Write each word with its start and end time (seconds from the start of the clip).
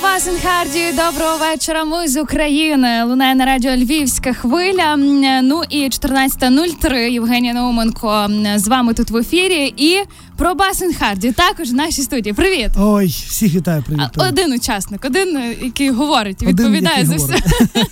Пробасен 0.00 0.34
Харді, 0.42 0.84
доброго 0.92 1.38
вечора. 1.38 1.84
Ми 1.84 2.08
з 2.08 2.16
України. 2.16 3.04
Лунає 3.04 3.34
на 3.34 3.46
радіо 3.46 3.76
Львівська 3.76 4.32
хвиля. 4.32 4.96
Ну 5.42 5.62
і 5.70 5.82
14.03 5.82 6.94
Євгенія 6.94 7.54
Науменко 7.54 8.28
з 8.56 8.68
вами 8.68 8.94
тут 8.94 9.10
в 9.10 9.16
ефірі. 9.16 9.74
І 9.76 9.98
Пробасен 10.36 10.94
Харді 10.94 11.32
також 11.32 11.70
в 11.70 11.74
нашій 11.74 12.02
студії. 12.02 12.32
Привіт. 12.32 12.70
Ой, 12.78 13.06
всіх 13.06 13.54
вітаю. 13.54 13.82
Привіт. 13.82 14.10
привіт. 14.12 14.32
Один 14.32 14.52
учасник, 14.52 15.04
один, 15.04 15.54
який 15.62 15.90
говорить 15.90 16.42
і 16.42 16.46
відповідає 16.46 17.04
один, 17.04 17.18
за 17.18 17.34
все. 17.34 17.42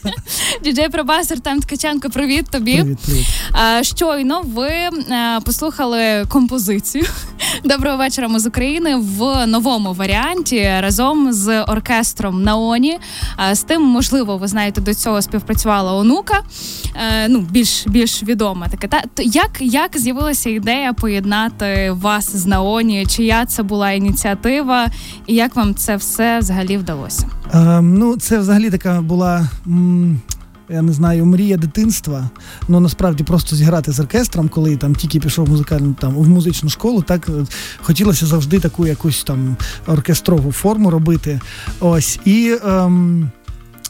Діджей 0.65 0.89
Пробасер 0.89 1.41
там 1.41 1.61
Ткаченко. 1.61 2.11
Привіт 2.11 2.47
тобі. 2.51 2.77
Привіт, 2.77 2.99
привіт. 2.99 3.27
Щойно 3.83 4.43
ви 4.43 4.71
послухали 5.45 6.25
композицію. 6.29 7.05
Доброго 7.65 7.97
вечора. 7.97 8.29
Ми 8.29 8.39
з 8.39 8.47
України 8.47 8.97
в 8.97 9.47
новому 9.47 9.93
варіанті 9.93 10.71
разом 10.81 11.33
з 11.33 11.63
оркестром 11.63 12.43
Наоні. 12.43 12.99
З 13.53 13.61
тим, 13.61 13.83
можливо, 13.83 14.37
ви 14.37 14.49
знаєте, 14.49 14.81
до 14.81 14.95
цього 14.95 15.23
співпрацювала 15.23 15.93
онука. 15.93 16.43
Е, 16.97 17.29
ну, 17.29 17.41
більш 17.41 17.87
більш 17.87 18.23
відома 18.23 18.69
таке. 18.69 18.89
Та 18.89 19.03
як 19.23 19.51
як 19.61 19.99
з'явилася 19.99 20.51
ідея 20.51 20.93
поєднати 20.93 21.91
вас 21.91 22.34
з 22.39 22.47
Наоні? 22.47 23.07
Чия 23.07 23.47
це 23.47 23.63
була 23.63 23.91
ініціатива, 23.91 24.87
і 25.27 25.35
як 25.35 25.57
вам 25.57 25.75
це 25.75 25.97
все 25.97 26.39
взагалі 26.39 26.77
вдалося? 26.77 27.27
Е, 27.55 27.81
ну, 27.81 28.17
це 28.17 28.39
взагалі 28.39 28.71
така 28.71 29.01
була. 29.01 29.49
М- 29.67 30.21
я 30.69 30.83
не 30.83 30.93
знаю, 30.93 31.27
мрія 31.27 31.57
дитинства. 31.57 32.31
Ну 32.69 32.81
насправді 32.81 33.25
просто 33.25 33.57
зіграти 33.57 33.93
з 33.93 34.01
оркестром, 34.01 34.49
коли 34.49 34.77
там 34.77 34.95
тільки 34.95 35.21
пішов 35.21 35.49
музикальну 35.49 35.95
там 36.01 36.15
в 36.15 36.29
музичну 36.29 36.71
школу, 36.71 37.03
так 37.03 37.29
е, 37.29 37.33
хотілося 37.83 38.27
завжди 38.27 38.61
таку 38.61 38.87
якусь 38.87 39.25
там 39.25 39.57
оркестрову 39.87 40.53
форму 40.53 40.91
робити. 40.91 41.41
Ось 41.81 42.21
і. 42.25 42.57
Ем, 42.67 43.31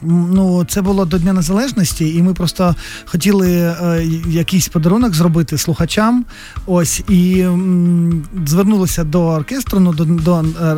ну, 0.07 0.65
це 0.69 0.83
було 0.83 1.05
до 1.05 1.19
Дня 1.19 1.33
Незалежності, 1.33 2.15
і 2.15 2.23
ми 2.23 2.35
просто 2.35 2.75
хотіли 3.05 3.53
е, 3.53 4.07
якийсь 4.29 4.69
подарунок 4.69 5.15
зробити 5.15 5.59
слухачам. 5.59 6.25
Ось 6.67 7.03
і 7.09 7.41
м, 7.41 8.25
звернулися 8.47 9.05
до 9.05 9.23
оркестру, 9.27 9.81
ну, 9.81 9.93
до 9.93 10.05
до, 10.05 10.45
е, 10.63 10.77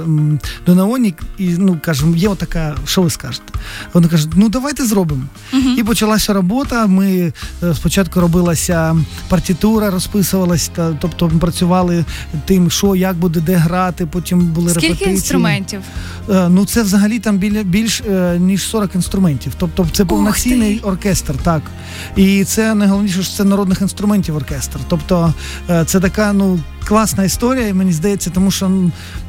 до 0.67 0.75
Наоні, 0.75 1.15
і 1.39 1.49
ну 1.49 1.79
кажемо, 1.85 2.17
є 2.17 2.29
отака, 2.29 2.75
що 2.85 3.03
ви 3.03 3.11
скажете? 3.11 3.45
Вони 3.93 4.09
кажуть, 4.09 4.31
ну 4.37 4.49
давайте 4.49 4.87
зробимо. 4.87 5.23
Uh-huh. 5.53 5.79
І 5.79 5.83
почалася 5.85 6.33
робота. 6.33 6.87
Ми 6.87 7.33
е, 7.63 7.75
спочатку 7.75 8.21
робилася 8.21 8.97
партитура, 9.29 9.91
розписувалася, 9.91 10.97
тобто 11.01 11.29
ми 11.29 11.39
працювали 11.39 12.05
тим, 12.45 12.71
що 12.71 12.95
як 12.95 13.17
буде, 13.17 13.41
де 13.41 13.55
грати. 13.55 14.07
Потім 14.07 14.41
були 14.41 14.71
Скільки 14.71 14.87
репетиції. 14.87 15.15
інструментів? 15.15 15.81
Е, 16.31 16.49
ну 16.49 16.67
це 16.67 16.83
взагалі 16.83 17.19
там 17.19 17.39
біля 17.39 17.63
більш 17.63 18.01
е, 18.01 18.39
ніж 18.39 18.63
40 18.63 18.95
інструментів. 18.95 19.16
Тобто 19.59 19.87
це 19.93 20.05
повноцінний 20.05 20.81
оркестр, 20.81 21.35
так. 21.43 21.63
І 22.17 22.45
це 22.45 22.75
найголовніше, 22.75 23.23
що 23.23 23.37
це 23.37 23.45
народних 23.45 23.81
інструментів 23.81 24.37
оркестр. 24.37 24.79
Тобто 24.89 25.35
е, 25.71 25.85
це 25.85 26.01
така, 26.01 26.33
ну 26.33 26.59
класна 26.89 27.25
історія, 27.25 27.75
мені 27.75 27.93
здається, 27.93 28.31
тому 28.31 28.51
що 28.51 28.71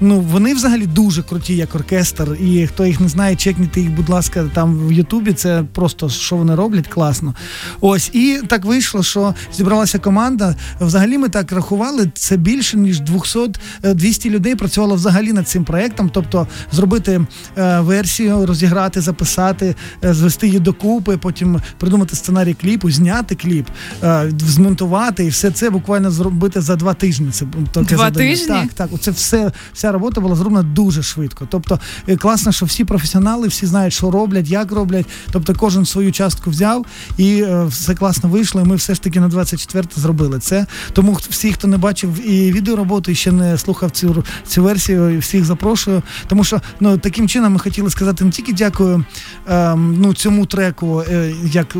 ну 0.01 0.19
вони 0.19 0.53
взагалі 0.53 0.85
дуже 0.85 1.23
круті, 1.23 1.55
як 1.55 1.75
оркестр. 1.75 2.37
І 2.41 2.67
хто 2.67 2.85
їх 2.85 2.99
не 2.99 3.07
знає, 3.07 3.35
чекніть 3.35 3.77
їх, 3.77 3.91
будь 3.91 4.09
ласка, 4.09 4.49
там 4.53 4.87
в 4.87 4.91
Ютубі. 4.91 5.33
Це 5.33 5.63
просто 5.73 6.09
що 6.09 6.35
вони 6.35 6.55
роблять, 6.55 6.87
класно. 6.87 7.35
Ось 7.81 8.09
і 8.13 8.41
так 8.47 8.65
вийшло, 8.65 9.03
що 9.03 9.33
зібралася 9.53 9.99
команда. 9.99 10.55
Взагалі, 10.79 11.17
ми 11.17 11.29
так 11.29 11.51
рахували. 11.51 12.11
Це 12.13 12.37
більше 12.37 12.77
ніж 12.77 13.01
200-200 13.01 14.29
людей 14.29 14.55
працювало 14.55 14.95
взагалі 14.95 15.33
над 15.33 15.47
цим 15.47 15.63
проектом. 15.63 16.09
Тобто 16.13 16.47
зробити 16.71 17.21
е, 17.57 17.79
версію, 17.79 18.45
розіграти, 18.45 19.01
записати, 19.01 19.75
е, 20.03 20.13
звести 20.13 20.47
її 20.47 20.59
докупи, 20.59 21.17
потім 21.17 21.61
придумати 21.77 22.15
сценарій 22.15 22.53
кліпу, 22.53 22.91
зняти 22.91 23.35
кліп, 23.35 23.67
е, 24.03 24.31
змонтувати 24.39 25.25
і 25.25 25.29
все 25.29 25.51
це 25.51 25.69
буквально 25.69 26.11
зробити 26.11 26.61
за 26.61 26.75
два 26.75 26.93
тижні. 26.93 27.31
Це 27.31 27.46
таке 27.71 27.95
Два 27.95 28.03
завдання. 28.05 28.29
тижні? 28.29 28.47
Так, 28.47 28.73
так. 28.73 28.89
Оце 28.91 29.11
все, 29.11 29.51
вся 29.73 29.91
робота 29.91 30.21
була 30.21 30.35
зроблена 30.35 30.63
дуже 30.63 31.03
швидко. 31.03 31.47
Тобто 31.51 31.79
е, 32.07 32.17
класно, 32.17 32.51
що 32.51 32.65
всі 32.65 32.83
професіонали, 32.83 33.47
всі 33.47 33.65
знають, 33.65 33.93
що 33.93 34.11
роблять, 34.11 34.49
як 34.49 34.71
роблять. 34.71 35.05
Тобто 35.31 35.55
кожен 35.55 35.85
свою 35.85 36.11
частку 36.11 36.49
взяв 36.49 36.85
і 37.17 37.41
е, 37.41 37.65
все 37.65 37.95
класно 37.95 38.29
вийшло. 38.29 38.61
І 38.61 38.63
ми 38.63 38.75
все 38.75 38.93
ж 38.93 39.01
таки 39.01 39.19
на 39.19 39.27
24 39.27 39.87
зробили 39.95 40.39
це. 40.39 40.65
Тому 40.93 41.17
всі, 41.29 41.53
хто 41.53 41.67
не 41.67 41.77
бачив 41.77 42.29
і 42.29 42.51
відеороботу, 42.51 43.11
і 43.11 43.15
ще 43.15 43.31
не 43.31 43.57
слухав 43.57 43.91
цю 43.91 44.23
цю 44.47 44.63
версію, 44.63 45.19
всіх 45.19 45.45
запрошую. 45.45 46.03
Тому 46.27 46.43
що 46.43 46.61
ну 46.79 46.97
таким 46.97 47.27
чином 47.27 47.53
ми 47.53 47.59
хотіли 47.59 47.89
сказати 47.89 48.25
не 48.25 48.31
тільки 48.31 48.53
дякую 48.53 49.05
е, 49.49 49.75
ну 49.75 50.13
цьому 50.13 50.45
треку, 50.45 51.03
е, 51.11 51.33
як 51.45 51.75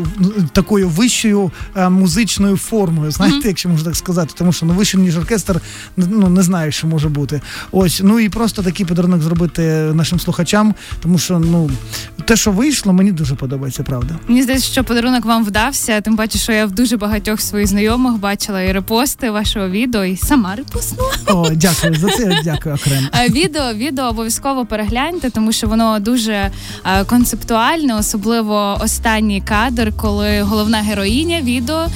такою 0.52 0.88
вищою 0.88 1.50
е, 1.76 1.88
музичною 1.88 2.56
формою. 2.56 3.10
Знаєте, 3.10 3.38
mm-hmm. 3.38 3.46
якщо 3.46 3.68
можна 3.68 3.84
так 3.84 3.96
сказати, 3.96 4.34
тому 4.38 4.52
що 4.52 4.66
ну 4.66 4.74
вище 4.74 4.98
ніж 4.98 5.16
оркестр 5.16 5.57
ну 5.96 6.28
не 6.28 6.42
знаю, 6.42 6.72
що 6.72 6.86
може 6.86 7.08
бути. 7.08 7.40
Ось, 7.72 8.00
ну 8.04 8.20
і 8.20 8.28
просто 8.28 8.62
такий 8.62 8.86
подарунок 8.86 9.22
зробити 9.22 9.62
нашим 9.94 10.20
слухачам, 10.20 10.74
тому 11.02 11.18
що 11.18 11.38
ну 11.38 11.70
те, 12.24 12.36
що 12.36 12.52
вийшло, 12.52 12.92
мені 12.92 13.12
дуже 13.12 13.34
подобається, 13.34 13.82
правда. 13.82 14.14
Мені 14.28 14.42
здається, 14.42 14.68
що 14.72 14.84
подарунок 14.84 15.24
вам 15.24 15.44
вдався. 15.44 16.00
Тим 16.00 16.16
паче, 16.16 16.38
що 16.38 16.52
я 16.52 16.66
в 16.66 16.70
дуже 16.70 16.96
багатьох 16.96 17.40
своїх 17.40 17.68
знайомих 17.68 18.16
бачила 18.20 18.62
і 18.62 18.72
репости 18.72 19.30
вашого 19.30 19.68
відео, 19.68 20.04
і 20.04 20.16
сама 20.16 20.54
репостнула. 20.54 21.12
О, 21.26 21.50
дякую 21.50 21.94
за 21.94 22.08
це. 22.08 22.40
Дякую 22.44 22.74
окремо. 22.74 23.06
Відео 23.28 23.74
відео 23.74 24.04
обов'язково 24.04 24.66
перегляньте, 24.66 25.30
тому 25.30 25.52
що 25.52 25.66
воно 25.66 25.98
дуже 26.00 26.50
концептуальне, 27.06 27.94
особливо 27.94 28.78
останній 28.80 29.40
кадр, 29.40 29.92
коли 29.96 30.42
головна 30.42 30.78
героїня 30.78 31.40
відео 31.40 31.86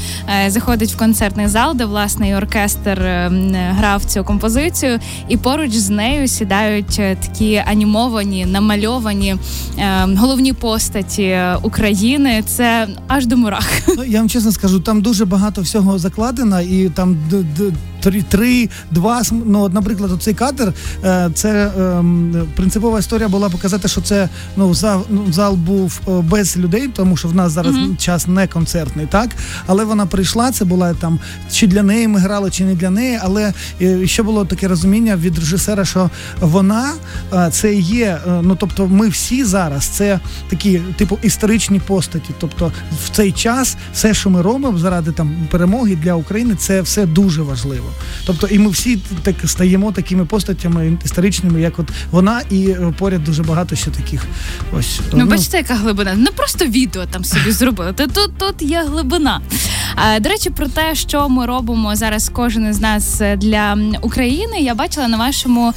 е, 0.47 0.51
заходить 0.51 0.93
в 0.93 0.97
концертний 0.97 1.49
зал, 1.49 1.75
де 1.77 1.84
власне 1.84 2.28
і 2.28 2.34
оркестр 2.34 3.03
ем, 3.03 3.52
грав 3.59 4.05
цю 4.05 4.25
композицію, 4.25 4.99
і 5.29 5.37
поруч 5.37 5.73
з 5.73 5.91
нею 5.91 6.29
сідають 6.29 6.99
е, 6.99 7.17
такі 7.17 7.63
анімовані, 7.67 8.47
намальовані 8.47 9.37
е, 9.79 10.09
головні 10.17 10.53
постаті 10.53 11.39
України. 11.63 12.43
Це 12.47 12.89
аж 13.09 13.27
до 13.27 13.37
мурах. 13.37 13.71
Ну, 13.97 14.05
я 14.05 14.19
вам 14.19 14.29
чесно 14.29 14.53
скажу, 14.53 14.81
там 14.81 15.03
дуже 15.03 15.25
багато 15.25 15.61
всього 15.63 15.99
закладено, 15.99 16.61
і 16.61 16.89
там 16.89 17.17
три, 18.03 18.23
три, 18.23 18.69
два. 18.91 19.23
Ну, 19.31 19.69
наприклад, 19.69 20.11
цей 20.21 20.35
кадр, 20.35 20.73
е, 21.05 21.31
це 21.35 21.71
ем, 21.79 22.49
принципова 22.57 22.99
історія 22.99 23.29
була 23.29 23.49
показати, 23.49 23.89
що 23.89 24.01
це 24.01 24.29
ну 24.57 24.75
зал, 24.75 25.05
ну, 25.11 25.33
зал 25.33 25.55
був 25.55 26.01
е, 26.09 26.11
без 26.11 26.57
людей, 26.57 26.89
тому 26.89 27.17
що 27.17 27.29
в 27.29 27.35
нас 27.35 27.53
зараз 27.53 27.75
mm-hmm. 27.75 27.97
час 27.97 28.27
не 28.27 28.47
концертний, 28.47 29.07
так 29.07 29.31
але 29.67 29.85
вона 29.85 30.07
прийшла. 30.07 30.53
Це 30.53 30.65
була 30.65 30.95
там 30.95 31.19
чи 31.53 31.67
для 31.67 31.83
неї 31.83 32.09
ми 32.09 32.19
грали, 32.19 32.51
чи 32.51 32.65
не 32.65 32.75
для 32.75 32.91
неї. 32.91 33.19
Але 33.23 33.53
е, 33.83 34.07
ще 34.07 34.23
було 34.23 34.45
таке 34.45 34.69
розуміння 34.69 35.17
від 35.17 35.39
режисера, 35.39 35.84
що 35.84 36.11
вона 36.41 36.93
це 37.51 37.75
є. 37.75 38.19
Ну 38.43 38.57
тобто, 38.61 38.87
ми 38.87 39.09
всі 39.09 39.45
зараз 39.45 39.84
це 39.84 40.21
такі, 40.49 40.81
типу, 40.97 41.19
історичні 41.23 41.81
постаті. 41.81 42.31
Тобто, 42.41 42.73
в 43.05 43.11
цей 43.17 43.33
час 43.33 43.77
все, 43.95 44.15
що 44.15 44.31
ми 44.31 44.43
робимо 44.43 44.79
заради 44.79 45.13
там 45.13 45.37
перемоги 45.51 45.97
для 45.97 46.15
України, 46.15 46.55
це 46.55 46.83
все 46.83 47.07
дуже 47.07 47.43
важливо. 47.43 47.91
Тобто, 48.26 48.47
і 48.47 48.58
ми 48.58 48.70
всі 48.70 48.98
так 49.22 49.34
стаємо 49.44 49.92
такими 49.92 50.25
постатями 50.25 50.98
історичними, 51.04 51.60
як 51.60 51.78
от 51.78 51.88
вона, 52.10 52.42
і 52.50 52.69
е, 52.69 52.94
поряд 52.98 53.25
дуже 53.25 53.42
багато 53.42 53.76
ще 53.76 53.91
таких. 53.91 54.26
Ось 54.72 55.00
ну, 55.12 55.19
ну 55.19 55.26
бачите, 55.26 55.56
яка 55.56 55.75
глибина. 55.75 56.14
Не 56.14 56.30
просто 56.30 56.64
відео 56.64 57.06
там 57.06 57.25
собі 57.25 57.50
зробили. 57.50 57.92
Тут 57.92 58.38
тут 58.38 58.62
є 58.62 58.84
глибина. 58.88 59.41
А, 59.94 60.20
До 60.20 60.28
речі, 60.28 60.50
про 60.50 60.69
те, 60.69 60.94
що 60.94 61.28
ми 61.28 61.47
робимо 61.47 61.97
зараз, 61.97 62.30
кожен 62.34 62.70
із 62.70 62.80
нас 62.80 63.20
е, 63.20 63.36
для 63.36 63.78
України. 64.00 64.60
Я 64.60 64.74
бачила 64.74 65.09
на 65.09 65.16
вашому 65.16 65.72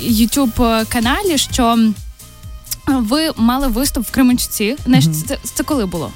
youtube 0.00 0.64
е, 0.64 0.84
каналі, 0.84 1.38
що 1.38 1.78
ви 2.86 3.30
мали 3.36 3.68
виступ 3.68 4.06
в 4.06 4.10
Кременчуці. 4.10 4.76
Mm-hmm. 4.86 5.24
Це, 5.28 5.38
це 5.54 5.64
коли 5.64 5.86
було? 5.86 6.10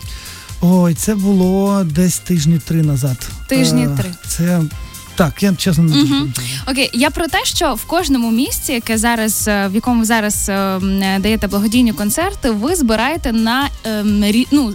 Ой, 0.61 0.95
це 0.95 1.15
було 1.15 1.85
десь 1.85 2.19
тижні 2.19 2.59
три 2.59 2.83
назад. 2.83 3.29
Тижні 3.49 3.89
три. 3.99 4.11
Це 4.27 4.61
так, 5.19 5.43
я 5.43 5.55
чесно 5.55 5.85
не 5.85 6.03
угу. 6.03 6.29
окей. 6.67 6.91
Я 6.93 7.11
про 7.11 7.27
те, 7.27 7.45
що 7.45 7.75
в 7.75 7.85
кожному 7.85 8.31
місці, 8.31 8.73
яке 8.73 8.99
зараз 8.99 9.49
е, 9.49 9.69
в 9.69 9.75
якому 9.75 10.05
зараз 10.05 10.49
е, 10.49 10.79
даєте 11.21 11.47
благодійні 11.47 11.93
концерти, 11.93 12.51
ви 12.51 12.77
збираєте 12.77 13.33
на 13.33 13.69
ем, 13.85 14.25
ну, 14.51 14.75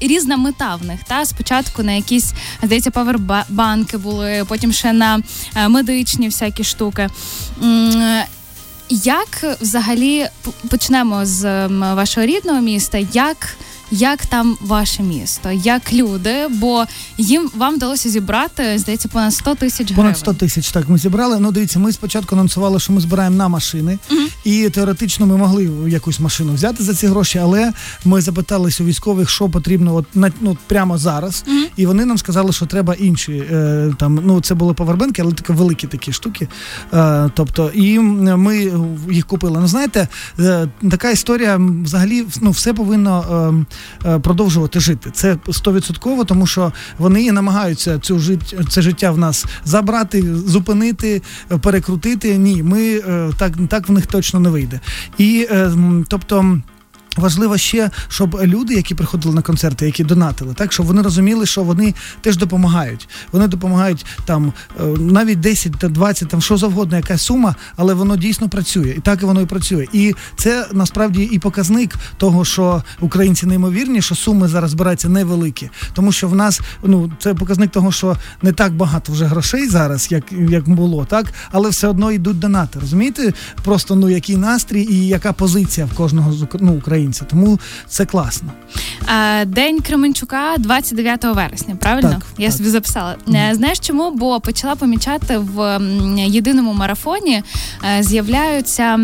Різна 0.00 0.36
мета 0.36 0.76
в 0.76 0.84
них 0.84 1.00
та 1.08 1.24
спочатку 1.24 1.82
на 1.82 1.92
якісь 1.92 2.32
здається 2.62 2.90
павербанки 2.90 3.96
були, 3.96 4.44
потім 4.48 4.72
ще 4.72 4.92
на 4.92 5.20
е, 5.56 5.68
медичні 5.68 6.26
всякі 6.26 6.64
штуки. 6.64 7.08
Як 8.88 9.58
взагалі 9.60 10.26
почнемо 10.70 11.26
з 11.26 11.66
вашого 11.68 12.26
рідного 12.26 12.60
міста? 12.60 12.98
Як 13.12 13.56
як 13.90 14.26
там 14.26 14.56
ваше 14.60 15.02
місто, 15.02 15.50
як 15.50 15.92
люди, 15.92 16.48
бо 16.48 16.84
їм 17.18 17.50
вам 17.56 17.74
вдалося 17.74 18.08
зібрати, 18.08 18.78
здається, 18.78 19.08
понад 19.08 19.34
100 19.34 19.54
тисяч 19.54 19.86
гривень. 19.86 19.96
Понад 19.96 20.18
100 20.18 20.32
тисяч. 20.32 20.70
Так 20.70 20.88
ми 20.88 20.98
зібрали. 20.98 21.40
Ну 21.40 21.52
дивіться, 21.52 21.78
ми 21.78 21.92
спочатку 21.92 22.34
анонсували, 22.34 22.80
що 22.80 22.92
ми 22.92 23.00
збираємо 23.00 23.36
на 23.36 23.48
машини, 23.48 23.98
і 24.44 24.70
теоретично 24.70 25.26
ми 25.26 25.36
могли 25.36 25.70
якусь 25.88 26.20
машину 26.20 26.54
взяти 26.54 26.84
за 26.84 26.94
ці 26.94 27.06
гроші, 27.06 27.38
але 27.38 27.72
ми 28.04 28.20
запиталися 28.20 28.82
у 28.82 28.86
військових, 28.86 29.30
що 29.30 29.48
потрібно, 29.48 29.94
от 29.94 30.16
на 30.16 30.32
ну 30.40 30.56
прямо 30.66 30.98
зараз. 30.98 31.44
І 31.76 31.86
вони 31.86 32.04
нам 32.04 32.18
сказали, 32.18 32.52
що 32.52 32.66
треба 32.66 32.94
інші 32.94 33.32
е, 33.32 33.94
там. 33.98 34.20
Ну 34.24 34.40
це 34.40 34.54
були 34.54 34.74
повербенки, 34.74 35.22
але 35.22 35.32
такі 35.32 35.52
великі 35.52 35.86
такі 35.86 36.12
штуки. 36.12 36.48
Е, 36.94 37.30
тобто, 37.34 37.70
і 37.74 37.98
ми 37.98 38.72
їх 39.10 39.26
купили. 39.26 39.60
Ну 39.60 39.66
знаєте, 39.66 40.08
е, 40.38 40.68
така 40.90 41.10
історія 41.10 41.60
взагалі 41.84 42.26
ну 42.40 42.50
все 42.50 42.74
повинно 42.74 43.24
е, 43.60 43.77
продовжувати 44.22 44.80
жити. 44.80 45.10
Це 45.10 45.36
стовідсотково, 45.50 46.24
тому 46.24 46.46
що 46.46 46.72
вони 46.98 47.22
і 47.22 47.32
намагаються 47.32 47.98
цю 47.98 48.18
життя, 48.18 48.56
це 48.68 48.82
життя 48.82 49.10
в 49.10 49.18
нас 49.18 49.46
забрати, 49.64 50.36
зупинити, 50.36 51.22
перекрутити. 51.60 52.38
Ні, 52.38 52.62
ми 52.62 52.98
е, 52.98 53.30
так 53.38 53.52
так 53.68 53.88
в 53.88 53.92
них 53.92 54.06
точно 54.06 54.40
не 54.40 54.48
вийде. 54.48 54.80
І 55.18 55.48
е, 55.50 55.72
тобто. 56.08 56.60
Важливо 57.16 57.58
ще, 57.58 57.90
щоб 58.08 58.40
люди, 58.42 58.74
які 58.74 58.94
приходили 58.94 59.34
на 59.34 59.42
концерти, 59.42 59.86
які 59.86 60.04
донатили, 60.04 60.54
так 60.54 60.72
щоб 60.72 60.86
вони 60.86 61.02
розуміли, 61.02 61.46
що 61.46 61.62
вони 61.62 61.94
теж 62.20 62.36
допомагають. 62.36 63.08
Вони 63.32 63.48
допомагають 63.48 64.06
там 64.24 64.52
е, 64.80 64.84
навіть 64.98 65.40
10 65.40 65.72
та 65.78 65.88
20, 65.88 66.28
там 66.28 66.40
що 66.40 66.56
завгодно, 66.56 66.96
якась 66.96 67.22
сума, 67.22 67.54
але 67.76 67.94
воно 67.94 68.16
дійсно 68.16 68.48
працює, 68.48 68.94
і 68.96 69.00
так 69.00 69.22
воно 69.22 69.40
і 69.40 69.46
працює. 69.46 69.86
І 69.92 70.14
це 70.36 70.66
насправді 70.72 71.22
і 71.22 71.38
показник 71.38 71.94
того, 72.16 72.44
що 72.44 72.82
українці 73.00 73.46
неймовірні, 73.46 74.02
що 74.02 74.14
суми 74.14 74.48
зараз 74.48 74.70
збираються 74.70 75.08
невеликі, 75.08 75.70
тому 75.92 76.12
що 76.12 76.28
в 76.28 76.34
нас 76.34 76.60
ну 76.84 77.12
це 77.18 77.34
показник 77.34 77.70
того, 77.70 77.92
що 77.92 78.16
не 78.42 78.52
так 78.52 78.72
багато 78.72 79.12
вже 79.12 79.24
грошей 79.24 79.68
зараз, 79.68 80.12
як 80.12 80.24
як 80.32 80.68
було, 80.68 81.04
так 81.04 81.32
але 81.52 81.68
все 81.68 81.88
одно 81.88 82.12
йдуть 82.12 82.38
донати. 82.38 82.78
Розумієте, 82.80 83.32
просто 83.64 83.96
ну 83.96 84.08
який 84.08 84.36
настрій 84.36 84.86
і 84.90 85.06
яка 85.06 85.32
позиція 85.32 85.86
в 85.86 85.92
кожного 85.92 86.48
ну, 86.60 86.72
українця 86.72 87.07
українця, 87.08 87.24
тому 87.24 87.58
це 87.88 88.04
класно. 88.04 88.52
День 89.46 89.80
Кременчука 89.80 90.54
29 90.58 91.24
вересня. 91.24 91.76
Правильно? 91.76 92.08
Так, 92.10 92.22
Я 92.38 92.48
так. 92.48 92.56
собі 92.56 92.68
записала. 92.68 93.16
Mm. 93.26 93.54
Знаєш 93.54 93.78
чому? 93.78 94.10
Бо 94.10 94.40
почала 94.40 94.74
помічати 94.74 95.38
в 95.38 95.80
єдиному 96.16 96.72
марафоні 96.72 97.42
е, 97.98 98.02
з'являються 98.02 98.98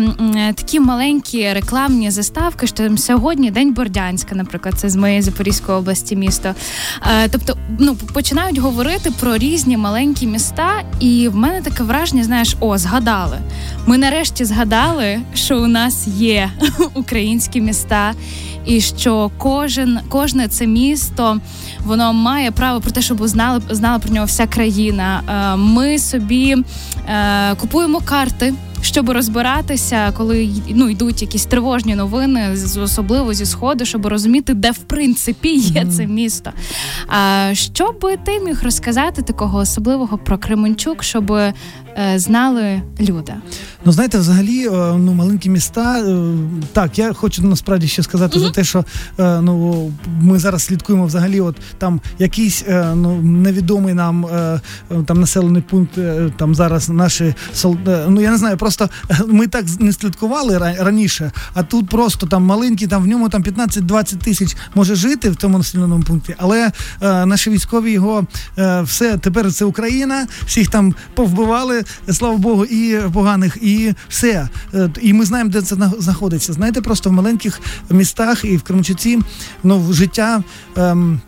такі 0.55 0.79
маленькі 0.79 1.53
рекламні 1.53 2.11
заставки. 2.11 2.67
що 2.67 2.97
сьогодні 2.97 3.51
День 3.51 3.73
Бордянська, 3.73 4.35
наприклад, 4.35 4.75
це 4.77 4.89
з 4.89 4.95
моєї 4.95 5.21
Запорізької 5.21 5.77
області 5.77 6.15
місто. 6.15 6.55
Е, 7.23 7.29
тобто, 7.29 7.57
ну 7.79 7.95
починають 7.95 8.57
говорити 8.57 9.11
про 9.19 9.37
різні 9.37 9.77
маленькі 9.77 10.27
міста, 10.27 10.83
і 10.99 11.27
в 11.27 11.35
мене 11.35 11.61
таке 11.61 11.83
враження, 11.83 12.23
знаєш, 12.23 12.55
о, 12.59 12.77
згадали. 12.77 13.37
Ми 13.85 13.97
нарешті 13.97 14.45
згадали, 14.45 15.21
що 15.33 15.59
у 15.59 15.67
нас 15.67 16.07
є 16.07 16.51
українські 16.93 17.61
міста 17.61 17.84
міста, 17.85 18.13
і 18.65 18.81
що 18.81 19.31
кожен 19.37 19.99
кожне 20.09 20.47
це 20.47 20.67
місто 20.67 21.37
воно 21.85 22.13
має 22.13 22.51
право 22.51 22.81
про 22.81 22.91
те, 22.91 23.01
щоб 23.01 23.27
знали 23.27 23.61
знала 23.69 23.99
про 23.99 24.13
нього 24.13 24.25
вся 24.25 24.47
країна. 24.47 25.21
Е, 25.53 25.57
ми 25.57 25.99
собі 25.99 26.55
е, 27.09 27.55
купуємо 27.55 28.01
карти. 28.05 28.53
Щоб 28.85 29.09
розбиратися, 29.09 30.13
коли 30.17 30.49
ну 30.69 30.89
йдуть 30.89 31.21
якісь 31.21 31.45
тривожні 31.45 31.95
новини, 31.95 32.49
особливо 32.77 33.33
зі 33.33 33.45
сходу, 33.45 33.85
щоб 33.85 34.05
розуміти, 34.05 34.53
де 34.53 34.71
в 34.71 34.77
принципі 34.77 35.49
є 35.55 35.81
mm-hmm. 35.81 35.89
це 35.89 36.07
місто. 36.07 36.51
А 37.07 37.49
що 37.53 37.91
би 38.01 38.17
ти 38.17 38.39
міг 38.39 38.63
розказати 38.63 39.21
такого 39.21 39.57
особливого 39.57 40.17
про 40.17 40.37
Кременчук, 40.37 41.03
щоб 41.03 41.31
е, 41.31 41.53
знали 42.15 42.81
люди? 42.99 43.33
Ну, 43.85 43.91
знаєте, 43.91 44.17
взагалі, 44.17 44.67
е, 44.67 44.71
ну 44.97 45.13
маленькі 45.13 45.49
міста. 45.49 45.99
Е, 45.99 46.35
так, 46.73 46.99
я 46.99 47.13
хочу 47.13 47.43
насправді 47.43 47.87
ще 47.87 48.03
сказати 48.03 48.37
mm-hmm. 48.37 48.43
за 48.43 48.51
те, 48.51 48.63
що 48.63 48.85
е, 49.19 49.41
ну 49.41 49.91
ми 50.21 50.39
зараз 50.39 50.63
слідкуємо 50.63 51.05
взагалі, 51.05 51.41
от 51.41 51.55
там 51.77 52.01
якийсь 52.19 52.65
ну 52.95 53.21
невідомий 53.21 53.93
нам 53.93 54.25
там 55.05 55.19
населений 55.19 55.61
пункт, 55.61 55.99
там 56.37 56.55
зараз 56.55 56.89
наші 56.89 57.35
ну 58.07 58.21
я 58.21 58.31
не 58.31 58.37
знаю, 58.37 58.57
просто 58.57 58.74
ми 59.27 59.47
так 59.47 59.65
не 59.79 59.93
слідкували 59.93 60.57
раніше, 60.57 61.31
а 61.53 61.63
тут 61.63 61.89
просто 61.89 62.27
там 62.27 62.43
маленький, 62.43 62.87
там 62.87 63.03
в 63.03 63.07
ньому 63.07 63.29
там 63.29 63.43
15-20 63.43 64.17
тисяч 64.17 64.55
може 64.75 64.95
жити 64.95 65.29
в 65.29 65.35
тому 65.35 65.57
населеному 65.57 66.03
пункті, 66.03 66.35
але 66.37 66.71
наші 67.01 67.49
військові 67.49 67.91
його 67.91 68.27
все 68.83 69.17
тепер 69.17 69.53
це 69.53 69.65
Україна, 69.65 70.27
всіх 70.45 70.67
там 70.67 70.95
повбивали, 71.13 71.83
слава 72.11 72.37
Богу, 72.37 72.65
і 72.65 72.99
поганих. 73.13 73.57
і 73.61 73.93
все. 74.09 74.49
Е, 74.73 74.89
і 75.01 75.13
ми 75.13 75.25
знаємо, 75.25 75.49
де 75.49 75.61
це 75.61 75.75
знаходиться. 75.99 76.53
Знаєте, 76.53 76.81
просто 76.81 77.09
в 77.09 77.13
маленьких 77.13 77.61
містах 77.89 78.45
і 78.45 78.57
в 78.57 78.63
Кремчуці 78.63 79.19
ну, 79.63 79.93
життя. 79.93 80.43
Ем, 80.75 81.21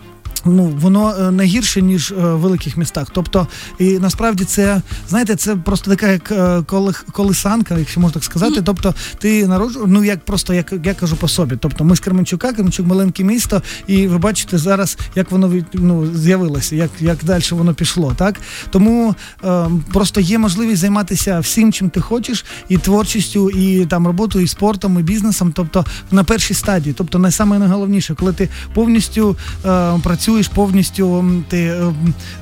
ну 0.56 0.64
воно 0.80 1.32
не 1.32 1.44
гірше 1.44 1.82
ніж 1.82 2.12
е, 2.12 2.16
в 2.16 2.40
великих 2.40 2.78
містах. 2.78 3.08
Тобто, 3.12 3.48
і 3.80 4.00
насправді 4.00 4.44
це 4.44 4.82
знаєте, 5.10 5.36
це 5.36 5.56
просто 5.56 5.92
така 5.92 6.08
як 6.08 6.32
е, 6.32 6.64
колисанка, 7.12 7.78
якщо 7.78 8.00
можна 8.00 8.14
так 8.14 8.24
сказати. 8.24 8.62
Тобто, 8.62 8.96
ти 9.20 9.48
народжу, 9.48 9.84
ну 9.88 10.04
як 10.04 10.26
просто 10.26 10.54
як 10.54 10.74
я 10.84 10.94
кажу 10.94 11.16
по 11.16 11.28
собі. 11.28 11.56
Тобто, 11.60 11.84
ми 11.84 11.96
з 11.96 12.00
Кременчука, 12.00 12.54
Кременчук 12.54 12.88
маленьке 12.88 13.24
місто, 13.24 13.62
і 13.88 14.08
ви 14.08 14.18
бачите 14.18 14.58
зараз, 14.58 14.98
як 15.16 15.32
воно 15.32 15.54
ну, 15.74 16.16
з'явилося, 16.16 16.76
як 16.76 16.92
як 17.00 17.18
далі 17.24 17.44
воно 17.52 17.74
пішло. 17.74 18.14
Так 18.18 18.36
тому 18.70 19.16
е, 19.44 19.66
просто 19.94 20.22
є 20.22 20.38
можливість 20.38 20.82
займатися 20.82 21.40
всім, 21.40 21.74
чим 21.74 21.90
ти 21.90 22.02
хочеш, 22.02 22.46
і 22.70 22.78
творчістю, 22.78 23.50
і 23.50 23.86
там 23.86 24.08
роботою, 24.08 24.46
і 24.46 24.48
спортом, 24.48 25.00
і 25.00 25.04
бізнесом. 25.04 25.52
Тобто 25.56 25.86
на 26.12 26.24
першій 26.24 26.54
стадії, 26.54 26.96
тобто 26.98 27.20
найголовніше, 27.20 28.16
коли 28.16 28.34
ти 28.34 28.50
повністю 28.74 29.38
е, 29.66 30.00
працюєш 30.04 30.37
працюєш 30.38 30.56
повністю 30.56 31.26
ти 31.50 31.58
е, 31.58 31.94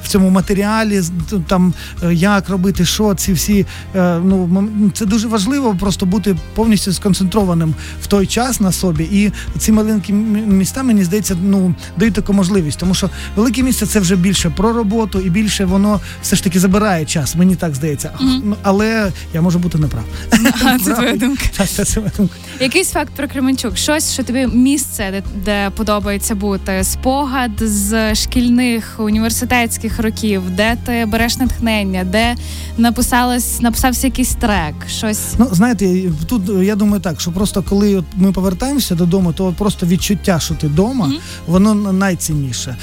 в 0.03 0.07
цьому 0.07 0.30
матеріалі, 0.30 1.01
там 1.47 1.74
е, 2.03 2.13
як 2.13 2.50
робити, 2.50 2.86
що 2.86 3.15
ці 3.15 3.33
всі. 3.33 3.65
Е, 3.95 4.19
ну 4.19 4.69
це 4.94 5.06
дуже 5.06 5.27
важливо, 5.27 5.75
просто 5.80 6.06
бути 6.06 6.36
повністю 6.56 6.94
сконцентрованим 6.94 7.75
в 8.01 8.07
той 8.07 8.27
час 8.27 8.59
на 8.59 8.71
собі. 8.71 9.03
І 9.03 9.31
ці 9.57 9.71
маленькі 9.71 10.13
міста, 10.13 10.83
мені 10.83 11.03
здається, 11.03 11.38
ну 11.44 11.75
дають 11.97 12.13
таку 12.13 12.33
можливість, 12.33 12.80
тому 12.80 12.94
що 12.94 13.09
велике 13.36 13.63
місце 13.63 13.86
це 13.86 14.00
вже 14.00 14.15
більше 14.15 14.50
про 14.50 14.74
роботу 14.74 15.19
і 15.19 15.30
більше 15.30 15.65
воно 15.65 16.00
все 16.21 16.36
ж 16.36 16.44
таки 16.44 16.59
забирає 16.59 17.06
час. 17.06 17.36
Мені 17.36 17.56
так 17.56 17.75
здається. 17.75 18.12
Mm-hmm. 18.21 18.56
Але 18.63 19.12
я 19.33 19.41
можу 19.41 19.59
бути 19.59 19.77
неправ. 19.77 20.03
Це 20.86 20.93
твоя 20.93 21.15
думка. 21.15 21.43
Це 21.65 22.00
моя 22.00 22.12
думка. 22.17 22.36
Якийсь 22.60 22.91
факт 22.91 23.12
про 23.15 23.27
Кременчук, 23.27 23.77
щось, 23.77 24.13
що 24.13 24.24
тобі 24.24 24.48
місце, 24.48 25.08
де, 25.12 25.24
де 25.46 25.70
подобається 25.70 26.36
бути, 26.36 26.84
спогад 26.84 27.51
з 27.62 27.85
шкільних 28.13 28.96
університетських 29.00 30.00
років, 30.00 30.42
де 30.50 30.77
ти 30.86 31.06
береш 31.06 31.38
натхнення, 31.38 32.04
де 32.04 32.36
написалось, 32.77 33.62
написався 33.62 34.08
якийсь 34.08 34.36
трек, 34.36 34.75
щось. 34.88 35.34
Ну 35.38 35.48
знаєте, 35.51 36.01
тут 36.25 36.42
я 36.63 36.75
думаю 36.75 37.01
так, 37.01 37.22
що 37.22 37.32
просто 37.32 37.63
коли 37.63 38.04
ми 38.15 38.32
повертаємося 38.32 38.96
додому, 38.96 39.34
то 39.34 39.54
просто 39.58 39.86
відчуття, 39.86 40.39
що 40.39 40.54
ти 40.54 40.68
вдома, 40.68 41.08
mm-hmm. 41.08 41.20
воно 41.48 41.74
найцінніше, 41.75 42.75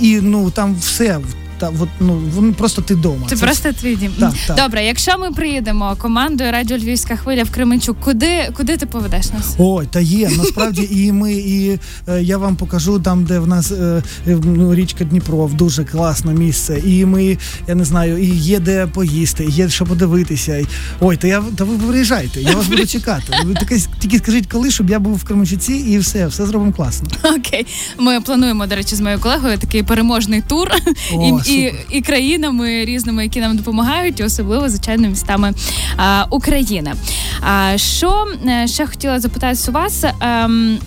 і 0.00 0.20
ну 0.22 0.50
там 0.50 0.76
все 0.80 1.20
та 1.64 1.72
от, 1.80 1.88
ну 2.00 2.22
вони 2.34 2.52
просто 2.52 2.82
ти 2.82 2.94
вдома. 2.94 3.26
Це, 3.28 3.36
це 3.36 3.44
просто 3.44 3.72
твій 3.72 3.96
дім. 3.96 4.12
Так, 4.20 4.32
так. 4.46 4.56
Добре, 4.56 4.84
якщо 4.84 5.18
ми 5.18 5.30
приїдемо 5.30 5.96
командою 5.98 6.52
Радіо 6.52 6.76
Львівська 6.76 7.16
хвиля 7.16 7.42
в 7.42 7.50
Кременчук, 7.50 7.96
куди 8.00 8.50
куди 8.56 8.76
ти 8.76 8.86
поведеш 8.86 9.32
нас? 9.32 9.54
Ой, 9.58 9.86
та 9.90 10.00
є 10.00 10.30
насправді, 10.36 10.88
і 10.90 11.12
ми 11.12 11.34
і 11.34 11.78
е, 12.08 12.22
я 12.22 12.38
вам 12.38 12.56
покажу 12.56 13.00
там, 13.00 13.24
де 13.24 13.38
в 13.38 13.46
нас 13.46 13.72
е, 13.72 14.02
е 14.26 14.38
ну, 14.44 14.74
річка 14.74 15.04
Дніпро, 15.04 15.50
дуже 15.54 15.84
класне 15.84 16.34
місце. 16.34 16.82
І 16.84 17.04
ми, 17.04 17.38
я 17.68 17.74
не 17.74 17.84
знаю, 17.84 18.18
і 18.18 18.26
є 18.26 18.58
де 18.58 18.86
поїсти, 18.86 19.44
і 19.44 19.50
є 19.50 19.68
що 19.68 19.86
подивитися. 19.86 20.66
Ой, 21.00 21.16
та 21.16 21.28
я 21.28 21.42
та 21.56 21.64
ви 21.64 21.78
приїжджайте, 21.88 22.42
я 22.42 22.52
вас 22.52 22.66
буду 22.66 22.86
чекати. 22.86 23.32
Ви 23.44 23.54
таке 23.54 23.78
тільки 23.98 24.18
скажіть, 24.18 24.46
коли 24.46 24.70
щоб 24.70 24.90
я 24.90 24.98
був 24.98 25.16
в 25.16 25.24
Кременчуці, 25.24 25.72
і 25.72 25.98
все, 25.98 26.26
все 26.26 26.46
зробимо 26.46 26.72
класно. 26.72 27.08
Окей, 27.38 27.66
ми 27.98 28.20
плануємо 28.20 28.66
до 28.66 28.76
речі 28.76 28.96
з 28.96 29.00
моєю 29.00 29.20
колегою 29.20 29.58
такий 29.58 29.82
переможний 29.82 30.42
тур. 30.42 30.70
О, 31.12 31.40
і, 31.46 31.53
і 31.54 31.74
і 31.90 32.00
країнами 32.00 32.84
різними, 32.84 33.22
які 33.22 33.40
нам 33.40 33.56
допомагають, 33.56 34.20
і 34.20 34.24
особливо 34.24 34.68
звичайно 34.68 35.08
містами 35.08 35.52
а, 35.96 36.26
України. 36.30 36.94
А 37.40 37.72
що 37.76 38.26
е, 38.46 38.68
ще 38.68 38.86
хотіла 38.86 39.20
запитати 39.20 39.58
у 39.68 39.72
вас? 39.72 40.04
А, 40.04 40.44
ем, 40.44 40.78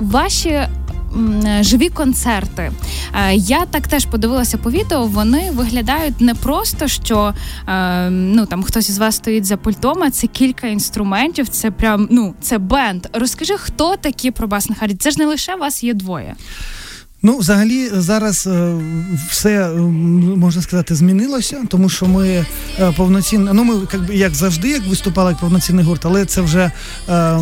ваші 0.00 0.60
живі 1.60 1.88
концерти. 1.88 2.72
Е, 3.14 3.34
я 3.34 3.66
так 3.66 3.88
теж 3.88 4.04
подивилася 4.04 4.58
по 4.58 4.70
відео. 4.70 5.06
Вони 5.06 5.50
виглядають 5.50 6.20
не 6.20 6.34
просто 6.34 6.88
що 6.88 7.34
е, 7.68 8.10
ну 8.10 8.46
там 8.46 8.62
хтось 8.62 8.88
із 8.88 8.98
вас 8.98 9.16
стоїть 9.16 9.44
за 9.44 9.56
пультом, 9.56 10.02
а 10.02 10.10
це 10.10 10.26
кілька 10.26 10.66
інструментів. 10.66 11.48
Це 11.48 11.70
прям 11.70 12.08
ну 12.10 12.34
це 12.40 12.58
бенд. 12.58 13.06
Розкажи, 13.12 13.54
хто 13.56 13.96
такі 13.96 14.30
про 14.30 14.48
Баснахарі? 14.48 14.94
Це 14.94 15.10
ж 15.10 15.18
не 15.18 15.26
лише 15.26 15.56
вас 15.56 15.84
є 15.84 15.94
двоє. 15.94 16.34
Ну, 17.22 17.38
взагалі, 17.38 17.88
зараз 17.92 18.46
е, 18.46 18.74
все 19.30 19.68
можна 20.36 20.62
сказати 20.62 20.94
змінилося, 20.94 21.62
тому 21.68 21.88
що 21.88 22.06
ми 22.06 22.28
е, 22.28 22.92
повноцінно, 22.96 23.54
ну 23.54 23.64
ми 23.64 23.74
як 24.14 24.34
завжди, 24.34 24.68
як 24.68 24.86
виступали 24.86 25.30
як 25.30 25.40
повноцінний 25.40 25.84
гурт, 25.84 26.06
але 26.06 26.24
це 26.24 26.40
вже 26.40 26.70
е, 27.08 27.40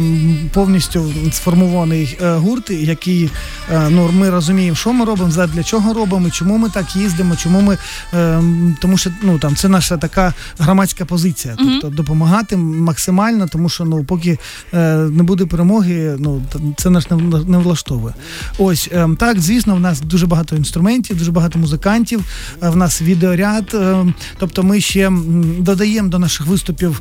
повністю 0.53 1.13
сформований 1.33 2.19
е, 2.23 2.35
гурт, 2.35 2.71
який 2.71 3.31
е, 3.73 3.89
ну 3.91 4.11
ми 4.13 4.31
розуміємо, 4.31 4.77
що 4.77 4.93
ми 4.93 5.05
робимо, 5.05 5.47
для 5.55 5.63
чого 5.63 5.95
робимо, 5.95 6.31
чому 6.31 6.59
ми 6.59 6.71
так 6.71 6.97
їздимо, 6.97 7.37
чому 7.37 7.61
ми 7.61 7.79
е, 8.15 8.43
тому, 8.81 8.99
що 8.99 9.11
ну 9.23 9.39
там 9.39 9.57
це 9.57 9.69
наша 9.69 9.97
така 9.97 10.35
громадська 10.59 11.05
позиція, 11.05 11.57
тобто 11.59 11.89
допомагати 11.89 12.57
максимально, 12.57 13.49
тому 13.49 13.69
що 13.69 13.85
ну 13.85 14.05
поки 14.05 14.39
е, 14.75 14.97
не 14.97 15.23
буде 15.23 15.47
перемоги, 15.47 16.17
ну 16.19 16.43
це 16.77 16.91
нас 16.91 17.11
не, 17.11 17.17
не 17.47 17.59
влаштовує. 17.59 18.15
Ось 18.59 18.89
ем, 18.93 19.17
так, 19.17 19.41
звісно 19.41 19.64
в 19.67 19.81
нас 19.81 20.01
дуже 20.01 20.27
багато 20.27 20.57
інструментів, 20.57 21.19
дуже 21.19 21.33
багато 21.33 21.59
музикантів. 21.59 22.25
Е, 22.63 22.69
в 22.69 22.77
нас 22.77 23.03
відеоряд. 23.03 23.71
Е, 23.75 24.07
тобто, 24.39 24.63
ми 24.63 24.81
ще 24.81 25.13
додаємо 25.59 26.09
до 26.09 26.19
наших 26.19 26.47
виступів. 26.47 27.01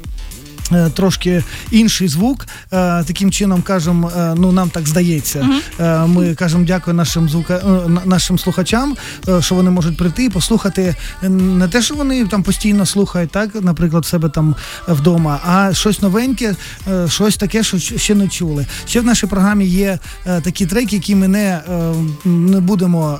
Е, 0.72 0.89
трошки 0.89 1.43
інший 1.72 2.08
звук, 2.08 2.48
е, 2.72 3.03
таким 3.03 3.32
чином 3.32 3.62
кажемо, 3.62 4.12
е, 4.17 4.36
ну 4.38 4.51
нам 4.51 4.70
так 4.70 4.88
здається. 4.88 5.39
Uh-huh. 5.79 6.08
Ми 6.08 6.36
кажемо 6.36 6.65
дякую 6.65 6.96
нашим 6.96 7.29
звука 7.29 7.62
нашим 8.05 8.39
слухачам, 8.39 8.96
що 9.39 9.55
вони 9.55 9.72
можуть 9.72 9.98
прийти 9.98 10.25
і 10.25 10.29
послухати 10.29 10.96
не 11.29 11.67
те, 11.67 11.82
що 11.82 11.96
вони 11.96 12.25
там 12.25 12.43
постійно 12.43 12.86
слухають, 12.86 13.32
так, 13.32 13.50
наприклад, 13.62 14.03
в 14.03 14.08
себе 14.08 14.29
там 14.29 14.55
вдома, 14.88 15.39
а 15.46 15.74
щось 15.74 16.01
новеньке, 16.01 16.55
щось 17.08 17.38
таке, 17.38 17.63
що 17.63 17.79
ще 17.79 18.15
не 18.15 18.27
чули. 18.27 18.65
Ще 18.88 19.01
в 19.01 19.05
нашій 19.05 19.27
програмі 19.27 19.65
є 19.65 20.00
такі 20.25 20.65
треки, 20.65 20.96
які 20.96 21.15
ми 21.15 21.27
не 21.27 21.62
не 22.25 22.60
будемо 22.60 23.20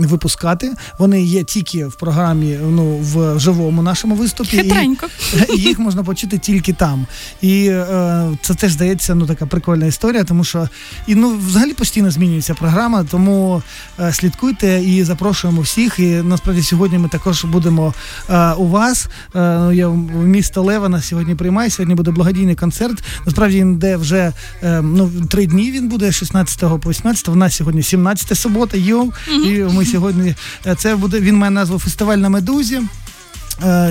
випускати. 0.00 0.72
Вони 0.98 1.22
є 1.22 1.44
тільки 1.44 1.86
в 1.86 1.94
програмі, 1.94 2.58
ну 2.62 2.96
в 2.96 3.38
живому 3.38 3.82
нашому 3.82 4.14
виступі. 4.14 4.56
Хитренько. 4.56 5.06
І 5.54 5.56
їх 5.56 5.78
можна 5.78 6.02
почути 6.02 6.38
тільки 6.38 6.72
там. 6.80 7.06
І 7.42 7.66
е, 7.66 8.38
це 8.42 8.54
теж 8.54 8.72
здається 8.72 9.14
ну 9.14 9.26
така 9.26 9.46
прикольна 9.46 9.86
історія, 9.86 10.24
тому 10.24 10.44
що 10.44 10.68
і 11.06 11.14
ну 11.14 11.38
взагалі 11.46 11.72
постійно 11.72 12.10
змінюється 12.10 12.54
програма, 12.54 13.04
тому 13.04 13.62
е, 14.00 14.12
слідкуйте 14.12 14.82
і 14.82 15.04
запрошуємо 15.04 15.60
всіх. 15.60 15.98
І 15.98 16.06
насправді 16.06 16.62
сьогодні 16.62 16.98
ми 16.98 17.08
також 17.08 17.44
будемо 17.44 17.94
е, 18.30 18.52
у 18.52 18.68
вас. 18.68 19.08
Е, 19.34 19.70
я 19.72 19.88
місто 20.24 20.62
Лева 20.62 20.88
нас 20.88 21.06
сьогодні 21.06 21.34
приймає. 21.34 21.70
Сьогодні 21.70 21.94
буде 21.94 22.10
благодійний 22.10 22.54
концерт. 22.54 23.02
Насправді 23.26 23.58
він 23.58 23.76
де 23.76 23.96
вже 23.96 24.32
е, 24.62 24.82
ну 24.82 25.10
три 25.30 25.46
дні. 25.46 25.70
Він 25.70 25.88
буде 25.88 26.12
16 26.12 26.80
по 26.80 26.90
18. 26.90 27.28
В 27.28 27.36
нас 27.36 27.56
сьогодні 27.56 27.82
17 27.82 28.38
субота. 28.38 28.76
Йоу. 28.76 29.12
І 29.44 29.58
ми 29.58 29.84
сьогодні 29.86 30.34
е, 30.66 30.74
це 30.74 30.96
буде. 30.96 31.20
Він 31.20 31.36
має 31.36 31.50
назву 31.50 31.78
Фестиваль 31.78 32.18
на 32.18 32.28
медузі. 32.28 32.80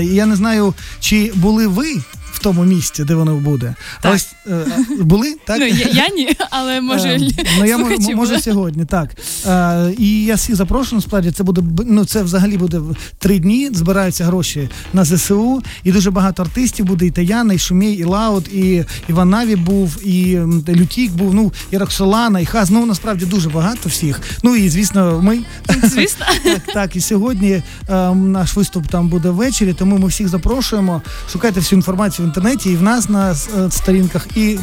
Я 0.01 0.25
не 0.25 0.35
знаю, 0.35 0.73
чи 0.99 1.31
були 1.35 1.67
ви 1.67 2.01
в 2.31 2.39
тому 2.39 2.63
місці, 2.63 3.03
де 3.03 3.15
воно 3.15 3.35
буде. 3.35 3.75
Так. 4.01 4.15
Ось 4.15 4.27
е, 4.47 4.65
були 4.99 5.35
так? 5.45 5.57
Ну, 5.59 5.65
я, 5.65 5.87
я 5.87 6.09
ні, 6.09 6.35
але 6.49 6.81
може 6.81 7.09
е, 7.09 7.19
ну 7.57 7.65
я 7.65 7.77
може, 7.77 8.15
може 8.15 8.39
сьогодні. 8.39 8.85
Так 8.85 9.09
е, 9.45 9.93
і 9.97 10.23
я 10.23 10.35
всіх 10.35 10.55
запрошую. 10.55 10.97
Насправді 10.97 11.31
це 11.31 11.43
буде 11.43 11.61
ну 11.87 12.05
це 12.05 12.23
взагалі 12.23 12.57
буде 12.57 12.81
три 13.17 13.39
дні. 13.39 13.69
Збираються 13.73 14.25
гроші 14.25 14.69
на 14.93 15.05
ЗСУ, 15.05 15.61
і 15.83 15.91
дуже 15.91 16.11
багато 16.11 16.43
артистів 16.43 16.85
буде. 16.85 17.05
І 17.05 17.11
Таяна, 17.11 17.53
і 17.53 17.57
Шумей, 17.57 17.93
і 17.93 18.03
Laud, 18.03 18.47
і 18.47 18.85
Іван 19.09 19.29
Наві 19.29 19.55
був, 19.55 20.05
і 20.05 20.39
Лютік 20.69 21.11
був. 21.11 21.33
Ну 21.33 21.53
і 21.71 21.77
Роксолана, 21.77 22.39
і 22.39 22.45
Хаз. 22.45 22.71
Ну 22.71 22.85
насправді 22.85 23.25
дуже 23.25 23.49
багато 23.49 23.89
всіх. 23.89 24.21
Ну 24.43 24.55
і 24.55 24.69
звісно, 24.69 25.21
ми 25.23 25.39
звісно 25.83 26.25
так, 26.43 26.61
так. 26.73 26.95
І 26.95 27.01
сьогодні 27.01 27.51
е, 27.89 28.15
наш 28.15 28.55
виступ 28.55 28.87
там 28.87 29.07
буде 29.07 29.29
ввечері. 29.29 29.73
Тому 29.73 29.97
ми 29.97 30.07
всіх 30.07 30.27
запрошуємо. 30.27 31.01
Шукайте 31.31 31.59
всю 31.59 31.77
інформацію 31.77 32.18
інтернеті, 32.23 32.71
і 32.71 32.75
в 32.75 32.83
нас 32.83 33.09
на 33.09 33.31
е, 33.31 33.35
сторінках. 33.71 34.27
І 34.35 34.59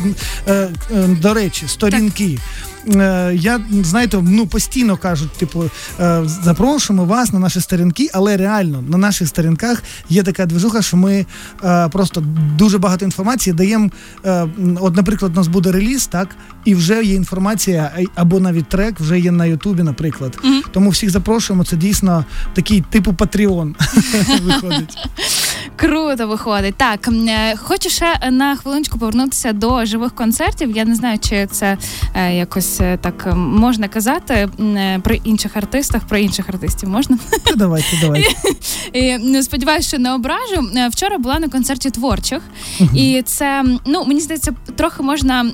е, 0.49 0.53
е, 0.53 1.09
до 1.21 1.35
речі, 1.35 1.65
сторінки. 1.69 2.39
Я 3.33 3.61
знаєте, 3.83 4.19
ну 4.23 4.47
постійно 4.47 4.97
кажуть, 4.97 5.33
типу, 5.33 5.71
запрошуємо 6.25 7.05
вас 7.05 7.33
на 7.33 7.39
наші 7.39 7.61
сторінки, 7.61 8.11
але 8.13 8.37
реально 8.37 8.85
на 8.89 8.99
наших 8.99 9.29
сторінках 9.29 9.83
є 10.09 10.23
така 10.23 10.47
движуха, 10.47 10.83
що 10.83 10.97
ми 10.97 11.27
просто 11.93 12.21
дуже 12.59 12.79
багато 12.79 13.05
інформації 13.05 13.55
даємо. 13.55 13.91
От, 14.81 14.97
наприклад, 14.97 15.33
у 15.35 15.35
нас 15.35 15.49
буде 15.49 15.73
реліз, 15.73 16.07
так, 16.07 16.37
і 16.65 16.75
вже 16.75 17.05
є 17.05 17.15
інформація, 17.15 17.93
або 18.15 18.41
навіть 18.41 18.69
трек 18.69 19.01
вже 19.01 19.21
є 19.21 19.33
на 19.33 19.47
Ютубі, 19.47 19.83
наприклад. 19.83 20.39
Mm-hmm. 20.45 20.65
Тому 20.73 20.91
всіх 20.91 21.11
запрошуємо. 21.11 21.65
Це 21.65 21.77
дійсно 21.77 22.25
такий 22.55 22.85
типу 22.91 23.13
Патреон 23.13 23.75
виходить. 24.43 24.97
Круто 25.77 26.29
виходить. 26.29 26.75
Так, 26.77 27.09
е, 27.53 27.57
хочу 27.57 27.91
ще 27.91 28.31
на 28.31 28.57
хвилиночку 28.57 28.99
повернутися 28.99 29.53
до 29.53 29.85
живих 29.85 30.15
концертів. 30.15 30.77
Я 30.77 30.85
не 30.85 30.95
знаю, 30.95 31.19
чи 31.19 31.47
це 31.47 31.79
е, 32.15 32.35
якось 32.35 32.81
е, 32.81 32.99
так 33.03 33.37
можна 33.37 33.89
казати 33.89 34.49
про 35.03 35.15
інших 35.15 35.57
артистах, 35.57 36.07
про 36.07 36.19
інших 36.19 36.49
артистів 36.49 36.89
можна? 36.89 37.19
Давайте, 37.57 37.99
давайте. 38.01 38.35
І 38.93 39.43
Сподіваюся, 39.43 39.89
що 39.89 39.99
не 39.99 40.15
ображу. 40.15 40.71
Вчора 40.91 41.19
була 41.19 41.39
на 41.39 41.49
концерті 41.49 41.91
творчих, 41.91 42.43
і 42.95 43.23
це 43.23 43.65
ну 43.87 44.05
мені 44.05 44.21
здається, 44.21 44.53
трохи 44.77 45.03
можна 45.03 45.51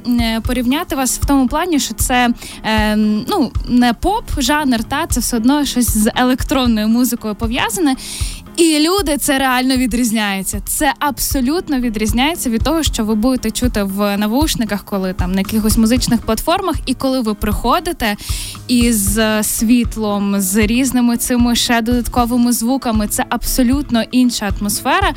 порівняти 0.47 0.97
вас 0.97 1.19
в 1.19 1.27
тому 1.27 1.49
плані, 1.49 1.81
що 1.81 1.95
це 1.95 2.29
ну 3.27 3.53
не 3.69 3.93
поп 3.93 4.25
жанр, 4.39 4.85
та 4.85 5.07
це 5.07 5.21
все 5.21 5.37
одно 5.37 5.65
щось 5.65 5.91
з 5.91 6.11
електронною 6.17 6.89
музикою 6.89 7.35
пов'язане. 7.35 7.97
І 8.57 8.89
люди 8.89 9.17
це 9.19 9.39
реально 9.39 9.77
відрізняється. 9.77 10.61
Це 10.67 10.93
абсолютно 10.99 11.81
відрізняється 11.81 12.51
від 12.51 12.63
того, 12.63 12.83
що 12.83 13.05
ви 13.05 13.15
будете 13.15 13.51
чути 13.51 13.83
в 13.83 14.17
навушниках, 14.17 14.85
коли 14.85 15.13
там 15.13 15.33
на 15.33 15.41
якихось 15.41 15.79
музичних 15.79 16.21
платформах, 16.21 16.77
і 16.87 16.95
коли 16.95 17.21
ви 17.21 17.35
приходите 17.35 18.17
із 18.69 19.21
світлом, 19.43 20.41
з 20.41 20.57
різними 20.57 21.17
цими 21.17 21.57
ще 21.57 21.83
додатковими 21.83 22.53
звуками. 22.53 23.09
Це 23.09 23.25
абсолютно 23.29 24.03
інша 24.03 24.51
атмосфера. 24.61 25.15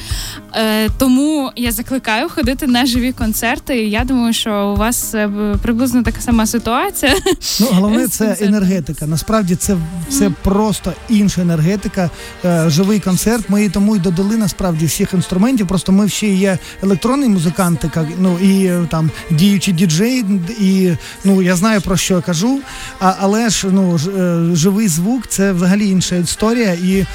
Е, 0.54 0.90
Тому 0.90 1.52
я 1.56 1.72
закликаю 1.72 2.30
ходити 2.30 2.68
на 2.68 2.86
живі 2.86 3.12
концерти. 3.12 3.84
І 3.84 3.90
Я 3.90 4.04
думаю, 4.04 4.34
що 4.34 4.74
у 4.76 4.80
вас 4.80 5.16
е, 5.16 5.30
приблизно 5.62 6.04
така 6.04 6.22
сама 6.22 6.46
ситуація. 6.46 7.16
Ну 7.60 7.68
головне 7.72 8.08
це 8.08 8.38
енергетика. 8.42 9.08
Насправді 9.08 9.56
це 9.56 9.78
це 10.10 10.30
просто 10.44 10.94
інша 11.10 11.42
енергетика. 11.42 12.10
Е, 12.46 12.70
живий 12.70 13.00
концерт 13.00 13.25
концерт. 13.26 13.50
Ми 13.50 13.70
тому 13.70 13.96
й 13.96 14.00
додали 14.00 14.38
насправді 14.38 14.86
всіх 14.86 15.14
інструментів. 15.14 15.68
Просто 15.68 15.92
ми 15.92 16.10
ще 16.10 16.28
є 16.28 16.58
електронні 16.84 17.28
музиканти, 17.28 17.90
ну 18.20 18.40
і 18.40 18.88
там 18.88 19.12
діючі 19.32 19.72
діджей, 19.72 20.26
і 20.60 20.92
ну 21.24 21.42
я 21.42 21.56
знаю 21.56 21.82
про 21.82 21.98
що 21.98 22.14
я 22.14 22.22
кажу. 22.22 22.60
А, 23.00 23.14
Але 23.20 23.50
ж 23.50 23.68
ну 23.72 23.98
ж 23.98 24.10
живий 24.56 24.88
звук 24.88 25.28
це 25.28 25.52
взагалі 25.52 25.90
інша 25.90 26.16
історія, 26.16 26.74
і 26.74 27.06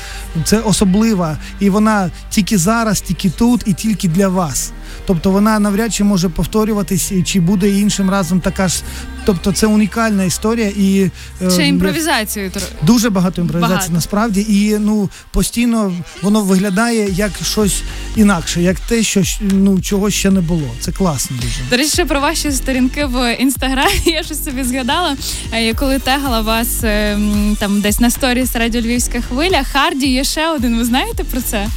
це 0.44 0.58
особлива. 0.58 1.38
І 1.60 1.70
вона 1.70 2.10
тільки 2.30 2.58
зараз, 2.58 3.00
тільки 3.00 3.30
тут, 3.30 3.62
і 3.66 3.72
тільки 3.72 4.08
для 4.08 4.28
вас. 4.28 4.72
Тобто 5.10 5.30
вона 5.30 5.58
навряд 5.58 5.94
чи 5.94 6.04
може 6.04 6.28
повторюватись, 6.28 7.12
чи 7.24 7.40
буде 7.40 7.70
іншим 7.70 8.10
разом 8.10 8.40
така 8.40 8.68
ж. 8.68 8.82
Тобто 9.24 9.52
це 9.52 9.66
унікальна 9.66 10.24
історія 10.24 10.72
і 10.76 11.10
ще 11.50 11.66
імпровізацію 11.68 12.50
дуже 12.82 13.10
багато 13.10 13.40
імпровізації 13.40 13.76
багато. 13.76 13.92
насправді, 13.92 14.46
і 14.48 14.78
ну 14.78 15.10
постійно 15.30 15.92
воно 16.22 16.40
виглядає 16.40 17.10
як 17.12 17.30
щось 17.42 17.82
інакше, 18.16 18.62
як 18.62 18.80
те, 18.80 19.02
що 19.02 19.22
ну 19.40 19.80
чого 19.80 20.10
ще 20.10 20.30
не 20.30 20.40
було. 20.40 20.70
Це 20.80 20.92
класно. 20.92 21.36
Дуже 21.36 21.60
до 21.70 21.76
речі, 21.76 22.04
про 22.04 22.20
ваші 22.20 22.52
сторінки 22.52 23.06
в 23.06 23.34
інстаграмі. 23.34 23.90
Я 24.04 24.22
щось 24.22 24.44
собі 24.44 24.64
згадала. 24.64 25.16
Я 25.52 25.74
коли 25.74 25.98
тегала 25.98 26.40
вас 26.40 26.80
ем, 26.82 27.56
там 27.60 27.80
десь 27.80 28.00
на 28.00 28.10
сторіс 28.10 28.56
радіо 28.56 28.80
Львівська 28.80 29.20
хвиля. 29.20 29.64
Харді 29.72 30.06
є 30.06 30.24
ще 30.24 30.50
один. 30.50 30.78
Ви 30.78 30.84
знаєте 30.84 31.24
про 31.24 31.40
це? 31.40 31.68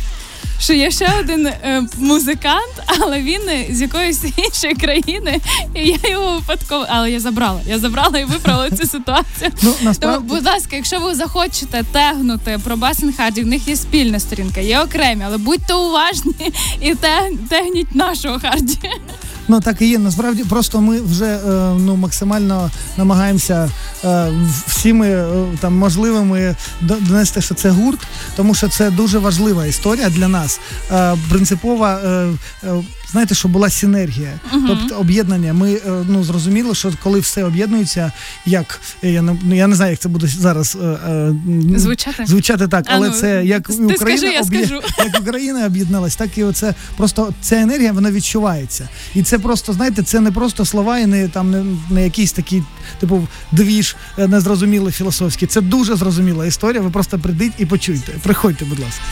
Що 0.63 0.74
є 0.74 0.91
ще 0.91 1.13
один 1.20 1.48
е, 1.48 1.84
музикант, 1.98 2.84
але 2.88 3.22
він 3.22 3.41
з 3.70 3.82
якоїсь 3.82 4.24
іншої 4.38 4.74
країни, 4.74 5.39
і 5.75 5.88
я 6.03 6.10
його 6.10 6.34
випадково, 6.34 6.86
але 6.89 7.12
я 7.12 7.20
забрала. 7.20 7.62
Я 7.67 7.79
забрала 7.79 8.20
і 8.20 8.25
виправила 8.25 8.70
цю 8.70 8.88
ситуацію. 8.88 9.51
Ну, 9.62 9.75
насправді... 9.82 10.17
Тому, 10.27 10.36
будь 10.36 10.46
ласка, 10.46 10.75
якщо 10.75 11.00
ви 11.00 11.15
захочете 11.15 11.84
тегнути 11.91 12.60
про 12.63 12.77
Басенхарді, 12.77 13.41
в 13.41 13.48
них 13.48 13.67
є 13.67 13.75
спільна 13.75 14.20
сторінка, 14.20 14.62
є 14.62 14.79
окремі, 14.79 15.24
але 15.27 15.38
будьте 15.38 15.74
уважні 15.74 16.51
і 16.82 16.96
тегніть 17.50 17.96
нашого 17.96 18.39
харді. 18.39 18.79
Ну 19.47 19.62
так 19.62 19.81
і 19.81 19.88
є. 19.88 20.00
Насправді 20.00 20.43
просто 20.43 20.81
ми 20.81 21.01
вже 21.01 21.25
е, 21.25 21.39
ну 21.79 21.95
максимально 21.95 22.71
намагаємося 22.97 23.69
е, 24.05 24.31
всіми 24.67 25.07
е, 25.09 25.45
там 25.59 25.73
можливими 25.77 26.55
донести, 26.81 27.41
що 27.41 27.55
це 27.55 27.69
гурт, 27.69 28.00
тому 28.35 28.55
що 28.55 28.69
це 28.69 28.91
дуже 28.91 29.19
важлива 29.19 29.65
історія 29.65 30.09
для 30.09 30.27
нас. 30.27 30.59
Принципова 31.29 32.00
знаєте, 33.13 33.36
що 33.36 33.48
була 33.48 33.70
синергія, 33.70 34.39
uh-huh. 34.53 34.67
тобто 34.67 34.96
об'єднання. 34.96 35.53
Ми 35.53 35.77
ну 36.08 36.24
зрозуміли, 36.24 36.75
що 36.75 36.91
коли 37.03 37.20
все 37.20 37.43
об'єднується, 37.43 38.12
як 38.46 38.82
я 39.01 39.22
не 39.22 39.38
ну, 39.43 39.55
я 39.55 39.67
не 39.67 39.75
знаю, 39.75 39.91
як 39.91 40.00
це 40.00 40.10
буде 40.10 40.27
зараз 40.27 40.77
звучати 41.75 42.25
звучати 42.25 42.67
так, 42.67 42.86
але 42.88 43.08
а, 43.08 43.12
ну, 43.12 43.17
це 43.17 43.46
як 43.46 43.70
Україна 43.70 43.98
скажи, 43.98 44.34
я 44.34 44.41
об'є... 44.41 44.65
скажу. 44.65 44.82
як 44.98 45.22
Україна 45.22 45.65
об'єдналась, 45.65 46.15
так 46.15 46.38
і 46.38 46.43
оце 46.43 46.74
просто 46.98 47.34
ця 47.41 47.55
енергія 47.55 47.91
вона 47.91 48.12
відчувається. 48.12 48.89
І 49.15 49.24
це 49.24 49.39
просто, 49.39 49.74
знаєте, 49.74 50.03
це 50.03 50.20
не 50.20 50.32
просто 50.32 50.65
слова 50.65 51.00
і 51.00 51.05
не 51.05 51.27
там 51.27 51.51
не, 51.51 51.65
не 51.89 52.03
якийсь 52.03 52.32
такий, 52.32 52.63
типу, 53.00 53.27
двіж 53.51 53.96
е, 54.17 54.27
незрозумілий 54.27 54.93
філософський. 54.93 55.48
Це 55.48 55.62
дуже 55.62 55.96
зрозуміла 55.96 56.46
історія. 56.46 56.82
Ви 56.82 56.89
просто 56.89 57.20
прийдіть 57.20 57.53
і 57.58 57.65
почуйте. 57.65 58.12
Приходьте, 58.24 58.65
будь 58.65 58.79
ласка. 58.79 59.03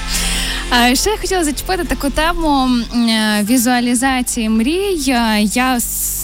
Ще 0.93 1.09
я 1.09 1.17
хотіла 1.17 1.43
зачепити 1.43 1.83
таку 1.83 2.09
тему 2.09 2.69
е, 2.95 3.43
візуалізації 3.91 4.49
мрій. 4.49 4.95
Я 5.53 5.79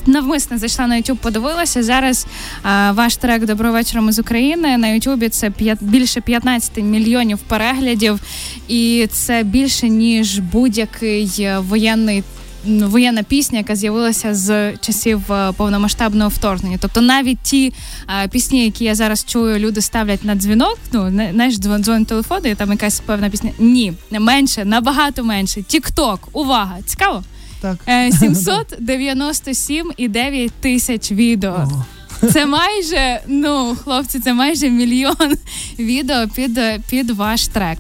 навмисно 0.06 0.58
зайшла 0.58 0.88
на 0.88 0.96
YouTube, 0.96 1.16
подивилася. 1.16 1.84
Зараз 1.84 2.26
ваш 2.92 3.18
трек 3.18 3.46
Доброго 3.46 3.74
вечора 3.74 4.12
з 4.12 4.20
України 4.20 4.78
на 4.78 4.88
YouTube 4.88 5.30
це 5.30 5.52
більше 5.82 6.22
15 6.22 6.78
мільйонів 6.78 7.38
переглядів, 7.38 8.20
і 8.68 9.08
це 9.12 9.44
більше 9.44 9.90
ніж 9.90 10.40
будь-який 10.40 11.32
е, 11.40 11.60
воєнний 11.60 12.24
воєнна 12.66 13.24
пісня, 13.24 13.58
яка 13.58 13.76
з'явилася 13.76 14.36
з 14.36 14.78
часів 14.78 15.32
е, 15.32 15.52
повномасштабного 15.58 16.30
вторгнення. 16.30 16.78
Тобто 16.82 17.02
навіть 17.02 17.40
ті 17.40 17.74
а, 18.06 18.28
пісні, 18.28 18.66
які 18.66 18.86
я 18.86 18.96
зараз 18.96 19.26
чую, 19.26 19.60
люди 19.60 19.82
ставлять 19.82 20.24
на 20.24 20.36
дзвінок. 20.36 20.80
Ну 20.94 21.10
знаєш, 21.10 21.58
дзвон, 21.58 21.84
дзвон 21.84 22.06
телефону, 22.06 22.50
і 22.50 22.56
там 22.56 22.72
якась 22.72 23.00
певна 23.00 23.30
пісня. 23.30 23.52
Ні, 23.60 23.94
менше, 24.12 24.66
набагато 24.66 25.24
менше. 25.24 25.64
Тікток, 25.64 26.30
увага, 26.34 26.78
цікаво. 26.86 27.24
Так. 27.62 27.78
797,9 27.88 30.46
е, 30.46 30.50
тисяч 30.60 31.12
відео. 31.12 31.54
Ого. 31.54 31.86
Це 32.34 32.46
майже, 32.46 33.22
ну, 33.28 33.78
хлопці, 33.84 34.20
це 34.20 34.34
майже 34.34 34.70
мільйон 34.70 35.38
відео 35.80 36.28
під 36.36 36.60
під 36.90 37.12
ваш 37.12 37.48
трек. 37.48 37.78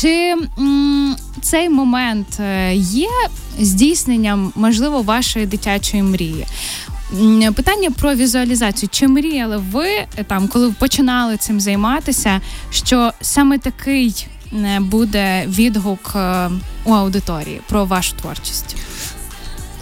Чи 0.00 0.34
м, 0.58 1.16
цей 1.42 1.68
момент 1.68 2.40
е, 2.40 2.74
є 2.74 3.08
здійсненням, 3.58 4.52
можливо, 4.56 5.02
вашої 5.02 5.46
дитячої 5.46 6.02
мрії? 6.02 6.46
Питання 7.54 7.90
про 7.90 8.14
візуалізацію. 8.14 8.88
Чи 8.92 9.08
мріяли 9.08 9.62
ви 9.72 9.86
там, 10.26 10.48
коли 10.48 10.72
починали 10.78 11.36
цим 11.36 11.60
займатися, 11.60 12.40
що 12.70 13.12
саме 13.20 13.58
такий 13.58 14.26
буде 14.80 15.44
відгук 15.46 16.12
е, 16.16 16.50
у 16.84 16.92
аудиторії 16.92 17.60
про 17.68 17.84
вашу 17.84 18.16
творчість? 18.16 18.76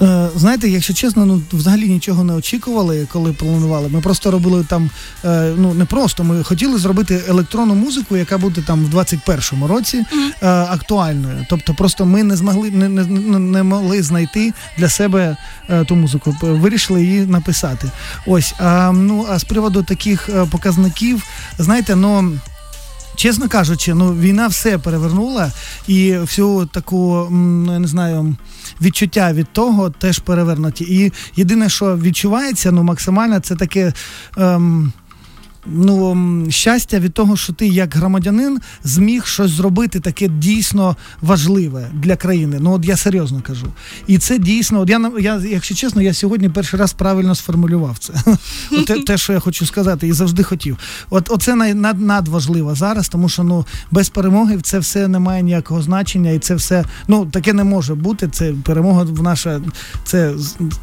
Е, 0.02 0.28
знаєте, 0.36 0.68
якщо 0.68 0.94
чесно, 0.94 1.26
ну 1.26 1.42
взагалі 1.52 1.88
нічого 1.88 2.24
не 2.24 2.32
очікували, 2.32 3.08
коли 3.12 3.32
планували. 3.32 3.88
Ми 3.88 4.00
просто 4.00 4.30
робили 4.30 4.64
там, 4.64 4.90
е, 5.24 5.52
ну 5.56 5.74
не 5.74 5.84
просто, 5.84 6.24
ми 6.24 6.44
хотіли 6.44 6.78
зробити 6.78 7.22
електронну 7.28 7.74
музику, 7.74 8.16
яка 8.16 8.38
буде 8.38 8.62
там 8.62 8.84
в 8.84 8.94
21-му 8.94 9.66
році 9.66 10.04
е, 10.42 10.48
актуальною. 10.48 11.46
Тобто, 11.50 11.74
просто 11.74 12.06
ми 12.06 12.22
не 12.22 12.36
змогли 12.36 12.70
не 12.70 12.88
не, 12.88 13.04
не 13.38 13.62
могли 13.62 14.02
знайти 14.02 14.52
для 14.78 14.88
себе 14.88 15.36
ту 15.86 15.96
музику. 15.96 16.36
Вирішили 16.40 17.04
її 17.04 17.26
написати. 17.26 17.90
Ось 18.26 18.54
а 18.58 18.92
ну 18.92 19.26
а 19.30 19.38
з 19.38 19.44
приводу 19.44 19.82
таких 19.82 20.28
показників, 20.50 21.24
знаєте, 21.58 21.96
ну. 21.96 22.38
Чесно 23.18 23.48
кажучи, 23.48 23.94
ну 23.94 24.14
війна 24.14 24.46
все 24.46 24.78
перевернула 24.78 25.52
і 25.86 26.16
всю 26.16 26.66
таку, 26.66 27.28
ну 27.30 27.72
я 27.72 27.78
не 27.78 27.86
знаю, 27.86 28.36
відчуття 28.80 29.32
від 29.32 29.52
того 29.52 29.90
теж 29.90 30.18
перевернуті. 30.18 30.84
І 30.84 31.12
єдине, 31.36 31.68
що 31.68 31.96
відчувається, 31.96 32.72
ну 32.72 32.82
максимально, 32.82 33.40
це 33.40 33.56
таке. 33.56 33.92
Ем, 34.36 34.92
ну, 35.66 36.46
щастя 36.50 36.98
від 36.98 37.14
того, 37.14 37.36
що 37.36 37.52
ти 37.52 37.66
як 37.66 37.94
громадянин 37.94 38.58
зміг 38.84 39.26
щось 39.26 39.50
зробити 39.50 40.00
таке 40.00 40.28
дійсно 40.28 40.96
важливе 41.22 41.90
для 41.92 42.16
країни. 42.16 42.58
Ну 42.60 42.72
от 42.72 42.84
я 42.84 42.96
серйозно 42.96 43.42
кажу. 43.42 43.66
І 44.06 44.18
це 44.18 44.38
дійсно, 44.38 44.80
от 44.80 44.90
я 44.90 45.12
я, 45.20 45.42
якщо 45.50 45.74
чесно, 45.74 46.02
я 46.02 46.14
сьогодні 46.14 46.48
перший 46.48 46.80
раз 46.80 46.92
правильно 46.92 47.34
сформулював 47.34 47.98
це. 47.98 48.12
Те, 48.86 49.00
те, 49.00 49.18
що 49.18 49.32
я 49.32 49.40
хочу 49.40 49.66
сказати, 49.66 50.08
і 50.08 50.12
завжди 50.12 50.42
хотів. 50.42 50.78
От 51.10 51.30
оце 51.30 51.54
над, 51.54 52.00
надважливо 52.00 52.74
зараз, 52.74 53.08
тому 53.08 53.28
що 53.28 53.44
ну 53.44 53.66
без 53.90 54.08
перемоги 54.08 54.58
це 54.62 54.78
все 54.78 55.08
не 55.08 55.18
має 55.18 55.42
ніякого 55.42 55.82
значення, 55.82 56.30
і 56.30 56.38
це 56.38 56.54
все 56.54 56.84
ну 57.08 57.26
таке 57.26 57.52
не 57.52 57.64
може 57.64 57.94
бути. 57.94 58.28
Це 58.28 58.52
перемога 58.64 59.02
в 59.02 59.22
наша 59.22 59.60
це 60.04 60.34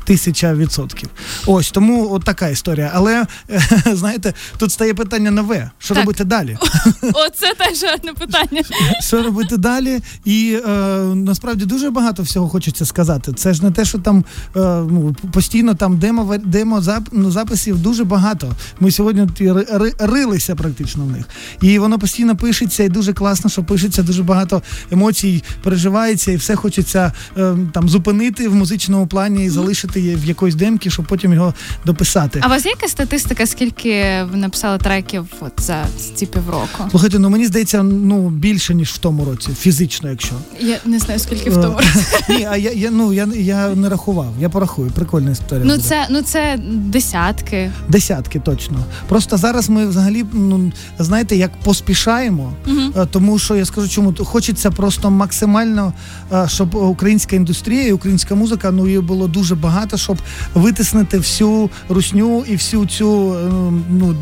тисяча 0.03 0.53
відсотків. 0.53 1.09
Ось 1.45 1.71
тому 1.71 2.11
от 2.11 2.23
така 2.23 2.47
історія. 2.47 2.91
Але 2.93 3.25
знаєте, 3.93 4.33
тут 4.57 4.64
стає 4.71 4.93
питання 4.93 5.31
нове. 5.31 5.71
Що 5.77 5.93
так. 5.93 6.03
робити 6.03 6.23
далі? 6.23 6.57
Оце 7.01 7.53
теж 7.57 7.83
гарне 7.83 8.13
питання. 8.13 8.61
Що 9.01 9.23
робити 9.23 9.57
далі? 9.57 9.99
І 10.25 10.59
е, 10.67 10.69
насправді 11.15 11.65
дуже 11.65 11.89
багато 11.89 12.23
всього 12.23 12.49
хочеться 12.49 12.85
сказати. 12.85 13.33
Це 13.33 13.53
ж 13.53 13.63
не 13.63 13.71
те, 13.71 13.85
що 13.85 13.99
там 13.99 14.25
е, 14.55 14.59
ну, 14.89 15.15
постійно 15.33 15.75
там 15.75 15.97
демо 15.97 16.37
демо 16.37 16.81
зап, 16.81 17.03
ну, 17.11 17.31
записів 17.31 17.79
дуже 17.79 18.03
багато. 18.03 18.51
Ми 18.79 18.91
сьогодні 18.91 19.27
ри, 19.39 19.93
рилися 19.99 20.55
практично 20.55 21.05
в 21.05 21.11
них. 21.11 21.25
І 21.61 21.79
воно 21.79 21.99
постійно 21.99 22.35
пишеться, 22.35 22.83
і 22.83 22.89
дуже 22.89 23.13
класно, 23.13 23.49
що 23.49 23.63
пишеться, 23.63 24.03
дуже 24.03 24.23
багато 24.23 24.61
емоцій 24.91 25.43
переживається, 25.63 26.31
і 26.31 26.35
все 26.35 26.55
хочеться 26.55 27.13
е, 27.37 27.55
там 27.73 27.89
зупинити 27.89 28.47
в 28.47 28.55
музичному 28.55 29.07
плані 29.07 29.45
і 29.45 29.49
залишити 29.49 30.15
в 30.15 30.25
якоїсь 30.25 30.55
демки, 30.55 30.89
щоб 30.89 31.05
потім 31.05 31.33
його 31.33 31.53
дописати. 31.85 32.39
А 32.43 32.47
у 32.47 32.49
вас 32.49 32.65
є 32.65 32.71
якась 32.71 32.91
статистика, 32.91 33.45
скільки 33.45 34.23
ви 34.31 34.37
написали? 34.55 34.77
треків 34.77 35.25
от 35.39 35.51
за 35.61 35.85
ці 36.15 36.25
півроку? 36.25 36.83
Слухайте, 36.91 37.19
ну 37.19 37.29
мені 37.29 37.45
здається, 37.45 37.83
ну 37.83 38.29
більше 38.29 38.75
ніж 38.75 38.89
в 38.89 38.97
тому 38.97 39.25
році, 39.25 39.49
фізично, 39.59 40.09
якщо 40.09 40.35
я 40.59 40.77
не 40.85 40.99
знаю 40.99 41.19
скільки 41.19 41.49
в 41.49 41.61
тому 41.61 41.77
році. 41.77 42.05
Ні, 42.29 42.47
а 42.51 42.57
я 42.57 42.71
я 42.71 42.91
ну 42.91 43.13
я 43.13 43.27
я 43.35 43.75
не 43.75 43.89
рахував. 43.89 44.33
Я 44.39 44.49
порахую. 44.49 44.91
Прикольна 44.91 45.31
історія. 45.31 45.65
Ну 45.65 45.77
це 45.77 46.07
ну 46.09 46.21
це 46.21 46.59
десятки. 46.71 47.71
Десятки, 47.89 48.39
точно. 48.39 48.77
Просто 49.07 49.37
зараз 49.37 49.69
ми 49.69 49.87
взагалі 49.87 50.25
ну 50.33 50.71
знаєте, 50.99 51.35
як 51.35 51.51
поспішаємо, 51.63 52.53
угу. 52.67 53.07
тому 53.11 53.39
що 53.39 53.55
я 53.55 53.65
скажу, 53.65 53.89
чому 53.89 54.13
хочеться 54.25 54.71
просто 54.71 55.09
максимально, 55.09 55.93
е, 56.33 56.47
щоб 56.47 56.75
українська 56.75 57.35
індустрія, 57.35 57.87
і 57.87 57.91
українська 57.91 58.35
музика 58.35 58.71
ну 58.71 58.87
її 58.87 58.99
було 58.99 59.27
дуже 59.27 59.55
багато, 59.55 59.97
щоб 59.97 60.17
витиснити 60.53 61.17
всю 61.17 61.69
русню 61.89 62.45
і 62.47 62.53
всю 62.53 62.85
цю 62.85 63.33
е, 63.33 63.51
ну 63.89 64.15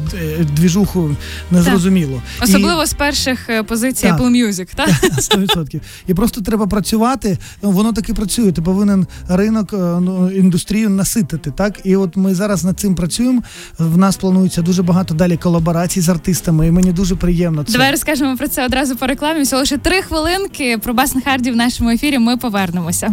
двіжуху 0.55 1.15
незрозуміло. 1.51 2.21
Особливо 2.41 2.83
і... 2.83 2.85
з 2.85 2.93
перших 2.93 3.49
е, 3.49 3.63
позицій 3.63 4.07
так. 4.07 4.19
Apple 4.19 4.29
Music, 4.29 4.67
так? 4.75 4.89
100%. 5.17 5.81
І 6.07 6.13
просто 6.13 6.41
треба 6.41 6.67
працювати. 6.67 7.37
Воно 7.61 7.93
таки 7.93 8.13
працює. 8.13 8.51
Ти 8.51 8.61
повинен 8.61 9.07
ринок, 9.29 9.73
е, 9.73 9.77
ну, 9.77 10.31
індустрію 10.31 10.89
наситити. 10.89 11.51
Так, 11.51 11.79
і 11.83 11.95
от 11.95 12.17
ми 12.17 12.35
зараз 12.35 12.63
над 12.63 12.79
цим 12.79 12.95
працюємо. 12.95 13.41
В 13.79 13.97
нас 13.97 14.17
планується 14.17 14.61
дуже 14.61 14.83
багато 14.83 15.13
далі 15.13 15.37
колаборацій 15.37 16.01
з 16.01 16.09
артистами, 16.09 16.67
і 16.67 16.71
мені 16.71 16.91
дуже 16.91 17.15
приємно. 17.15 17.63
Це. 17.63 17.71
Давай 17.71 17.91
розкажемо 17.91 18.37
про 18.37 18.47
це 18.47 18.65
одразу 18.65 18.95
по 18.95 19.07
рекламі. 19.07 19.41
Всього 19.41 19.59
лише 19.59 19.77
три 19.77 20.01
хвилинки. 20.01 20.77
Про 20.77 20.93
Басн 20.93 21.19
Харді 21.25 21.51
в 21.51 21.55
нашому 21.55 21.89
ефірі. 21.89 22.19
Ми 22.19 22.37
повернемося. 22.37 23.11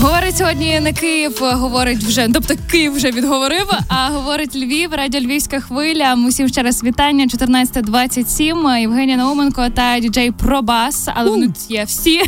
Говорить 0.00 0.36
сьогодні 0.36 0.80
не 0.80 0.92
Київ, 0.92 1.38
говорить 1.40 2.04
вже, 2.04 2.28
тобто 2.34 2.54
Київ 2.70 2.94
вже 2.94 3.10
відговорив, 3.10 3.66
а 3.88 4.08
говорить 4.08 4.56
Львів, 4.56 4.94
радіо 4.94 5.20
Львівська 5.20 5.60
хвиля 5.60 5.91
хвиля. 5.92 6.16
Усім 6.28 6.48
ще 6.48 6.62
раз 6.62 6.84
вітання. 6.84 7.26
14.27. 7.26 8.78
Євгенія 8.78 9.16
Науменко 9.16 9.68
та 9.74 10.00
діджей 10.00 10.30
Пробас. 10.30 11.08
Але 11.14 11.30
вони 11.30 11.46
тут 11.46 11.70
є 11.70 11.84
всі 11.84 12.20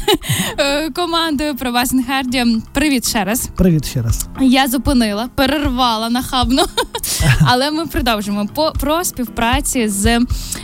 е, 0.59 0.91
командою 0.91 1.55
Пробас 1.55 1.93
Інхарді. 1.93 2.47
Привіт 2.73 3.09
ще 3.09 3.25
раз. 3.25 3.49
Привіт 3.57 3.87
ще 3.87 4.03
раз. 4.03 4.27
Я 4.41 4.69
зупинила, 4.69 5.29
перервала 5.35 6.11
нахабно, 6.11 6.65
але 7.47 7.71
ми 7.71 7.87
продовжимо 7.87 8.47
по 8.55 8.73
про 8.81 9.05
співпраці 9.05 9.89
з 9.89 10.07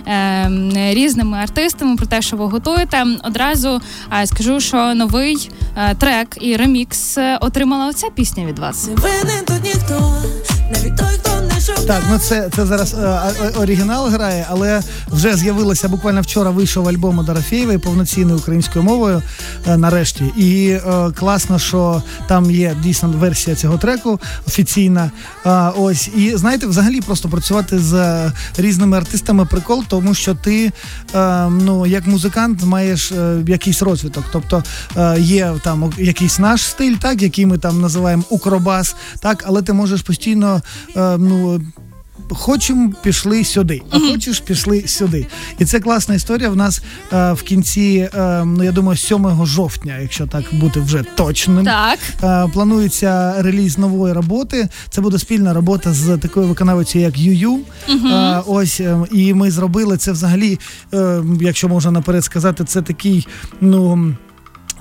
е, 0.06 0.50
різними 0.94 1.38
артистами. 1.38 1.96
Про 1.96 2.06
те, 2.06 2.22
що 2.22 2.36
ви 2.36 2.44
готуєте. 2.44 3.06
Одразу 3.24 3.80
е, 4.22 4.26
скажу, 4.26 4.60
що 4.60 4.94
новий 4.94 5.50
е, 5.76 5.94
трек 5.94 6.38
і 6.40 6.56
ремікс 6.56 7.18
отримала 7.40 7.86
оця 7.86 8.10
пісня 8.10 8.46
від 8.46 8.58
вас. 8.58 8.88
Винен 8.96 9.44
тут 9.46 9.64
ніхто 9.64 10.14
навіть 10.72 10.96
той, 10.96 11.06
хто 11.18 11.39
Так, 11.66 12.02
ну 12.10 12.18
це 12.18 12.50
це 12.56 12.66
зараз 12.66 12.94
е, 12.94 13.20
оригінал 13.56 14.08
грає, 14.08 14.46
але 14.50 14.80
вже 15.08 15.36
з'явилося 15.36 15.88
буквально 15.88 16.20
вчора. 16.20 16.50
Вийшов 16.50 16.88
альбом 16.88 17.24
Дорофєєвої 17.24 17.78
повноцінною 17.78 18.38
українською 18.38 18.84
мовою 18.84 19.22
е, 19.66 19.76
нарешті. 19.76 20.24
І 20.36 20.68
е, 20.68 20.80
класно, 21.16 21.58
що 21.58 22.02
там 22.28 22.50
є 22.50 22.76
дійсно 22.82 23.08
версія 23.08 23.56
цього 23.56 23.78
треку 23.78 24.20
офіційна. 24.46 25.10
Е, 25.46 25.50
ось 25.76 26.08
і 26.16 26.36
знаєте, 26.36 26.66
взагалі 26.66 27.00
просто 27.00 27.28
працювати 27.28 27.78
з 27.78 28.30
різними 28.56 28.96
артистами 28.96 29.44
прикол, 29.44 29.84
тому 29.88 30.14
що 30.14 30.34
ти 30.34 30.72
е, 31.14 31.48
ну 31.48 31.86
як 31.86 32.06
музикант 32.06 32.62
маєш 32.62 33.12
е, 33.12 33.36
якийсь 33.46 33.82
розвиток. 33.82 34.24
Тобто 34.32 34.62
е, 34.96 35.20
є 35.20 35.54
там 35.64 35.92
якийсь 35.98 36.38
наш 36.38 36.62
стиль, 36.62 36.94
так 36.94 37.22
який 37.22 37.46
ми 37.46 37.58
там 37.58 37.80
називаємо 37.80 38.22
укробас, 38.30 38.96
так, 39.20 39.44
але 39.46 39.62
ти 39.62 39.72
можеш 39.72 40.02
постійно 40.02 40.62
ну 40.96 41.49
хочемо, 42.30 42.92
пішли 43.02 43.44
сюди, 43.44 43.82
а 43.90 43.98
хочеш, 43.98 44.40
пішли 44.40 44.82
сюди. 44.86 45.26
І 45.58 45.64
це 45.64 45.80
класна 45.80 46.14
історія. 46.14 46.50
В 46.50 46.56
нас 46.56 46.82
е, 47.12 47.32
в 47.32 47.42
кінці, 47.42 48.08
е, 48.14 48.44
ну 48.44 48.64
я 48.64 48.72
думаю, 48.72 48.96
7 48.96 49.46
жовтня, 49.46 49.98
якщо 49.98 50.26
так 50.26 50.44
бути 50.52 50.80
вже 50.80 51.02
точним, 51.02 51.64
так 51.64 51.98
е, 52.22 52.50
планується 52.52 53.42
реліз 53.42 53.78
нової 53.78 54.14
роботи. 54.14 54.68
Це 54.90 55.00
буде 55.00 55.18
спільна 55.18 55.54
робота 55.54 55.92
з 55.92 56.18
такою 56.18 56.46
виконавицею, 56.46 57.04
як 57.04 57.18
Ю-Ю. 57.18 57.60
Mm-hmm. 57.88 58.42
Ось 58.46 58.80
е, 58.80 58.98
і 59.12 59.34
ми 59.34 59.50
зробили 59.50 59.96
це 59.96 60.12
взагалі, 60.12 60.58
е, 60.94 61.22
якщо 61.40 61.68
можна 61.68 61.90
наперед 61.90 62.24
сказати, 62.24 62.64
це 62.64 62.82
такий, 62.82 63.28
ну 63.60 64.14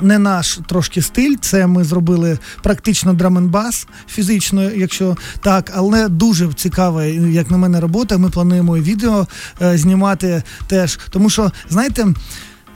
не 0.02 0.20
наш 0.20 0.60
трошки 0.68 1.02
стиль. 1.02 1.36
Це 1.42 1.68
ми 1.68 1.84
зробили 1.84 2.38
практично 2.64 3.14
драменбас 3.14 3.88
фізично, 4.08 4.64
якщо 4.72 5.18
так, 5.42 5.72
але 5.76 6.10
дуже 6.10 6.54
цікава, 6.54 7.04
як 7.06 7.52
на 7.52 7.58
мене, 7.58 7.80
робота. 7.80 8.18
Ми 8.18 8.30
плануємо 8.30 8.78
відео 8.78 9.28
е, 9.62 9.78
знімати 9.78 10.44
теж, 10.68 11.00
тому 11.10 11.30
що 11.30 11.52
знаєте. 11.70 12.08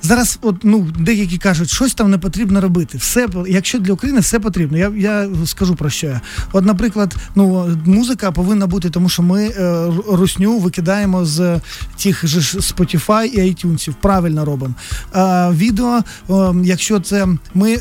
Зараз, 0.05 0.39
от 0.41 0.55
ну 0.63 0.87
деякі 0.99 1.37
кажуть, 1.37 1.69
щось 1.69 1.93
там 1.93 2.11
не 2.11 2.17
потрібно 2.17 2.61
робити. 2.61 2.97
Все 2.97 3.27
якщо 3.47 3.79
для 3.79 3.93
України 3.93 4.19
все 4.19 4.39
потрібно. 4.39 4.77
Я 4.77 4.91
я 4.97 5.29
скажу 5.45 5.75
про 5.75 5.89
що 5.89 6.07
я. 6.07 6.21
От, 6.51 6.65
наприклад, 6.65 7.15
ну 7.35 7.69
музика 7.85 8.31
повинна 8.31 8.67
бути, 8.67 8.89
тому 8.89 9.09
що 9.09 9.23
ми 9.23 9.43
е, 9.43 9.87
русню 10.07 10.57
викидаємо 10.59 11.25
з 11.25 11.59
тих 12.03 12.27
же 12.27 12.39
Spotify 12.59 13.25
і 13.25 13.39
iTunes, 13.39 13.93
Правильно 14.01 14.45
робимо. 14.45 14.73
А 15.11 15.51
відео, 15.51 16.01
е, 16.29 16.33
якщо 16.63 16.99
це 16.99 17.27
ми 17.53 17.79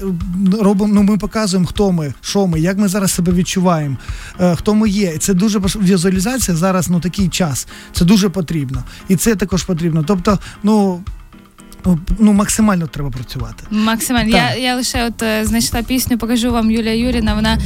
робимо, 0.61 0.95
ну 0.95 1.03
ми 1.03 1.19
показуємо, 1.19 1.67
хто 1.67 1.93
ми, 1.93 2.15
що 2.21 2.47
ми, 2.47 2.61
як 2.61 2.79
ми 2.79 2.89
зараз 2.89 3.13
себе 3.13 3.33
відчуваємо, 3.33 3.97
е, 4.41 4.57
хто 4.57 4.75
ми 4.75 4.89
є. 4.89 5.19
Це 5.19 5.35
дуже 5.35 5.59
візуалізація 5.59 6.57
зараз. 6.57 6.89
Ну 6.89 7.01
такий 7.01 7.29
час. 7.29 7.67
Це 7.93 8.05
дуже 8.05 8.29
потрібно, 8.29 8.85
і 9.09 9.17
це 9.17 9.35
також 9.35 9.63
потрібно. 9.63 10.05
Тобто, 10.07 10.39
ну 10.63 11.03
ну 12.19 12.33
максимально 12.33 12.87
треба 12.87 13.11
працювати. 13.11 13.65
Максимально. 13.71 14.37
Я 14.37 14.55
я 14.55 14.77
лише 14.77 15.07
от 15.07 15.23
е, 15.23 15.45
знайшла 15.45 15.83
пісню, 15.83 16.19
покажу 16.19 16.53
вам 16.53 16.71
Юлія 16.71 16.95
Юріна. 16.95 17.35
Вона 17.35 17.59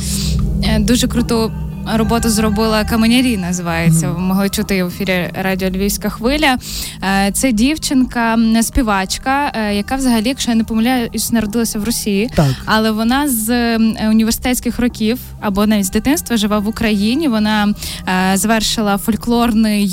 е, 0.65 0.79
дуже 0.79 1.09
круту 1.09 1.53
роботу 1.95 2.29
зробила 2.29 2.85
Каменярі, 2.85 3.37
називається. 3.37 4.11
Ви 4.11 4.19
могли 4.19 4.49
чути 4.49 4.85
в 4.85 4.87
ефірі 4.87 5.31
Радіо 5.43 5.71
Львівська 5.71 6.09
хвиля. 6.09 6.59
Е, 7.03 7.31
це 7.33 7.53
дівчинка, 7.53 8.39
співачка, 8.63 9.53
е, 9.55 9.75
яка 9.75 9.97
взагалі, 9.97 10.29
якщо 10.29 10.51
я 10.51 10.57
не 10.57 10.65
помиляюсь, 10.65 11.33
народилася 11.33 11.79
в 11.79 11.85
Росії, 11.85 12.31
так. 12.35 12.55
але 12.65 12.91
вона 12.91 13.29
з 13.29 13.77
університетських 14.09 14.79
років 14.79 15.19
або 15.41 15.67
навіть 15.67 15.85
з 15.85 15.91
дитинства 15.91 16.37
живе 16.37 16.59
в 16.59 16.69
Україні. 16.69 17.29
Вона 17.29 17.75
е, 18.09 18.37
завершила 18.37 18.99
фольклорний 18.99 19.89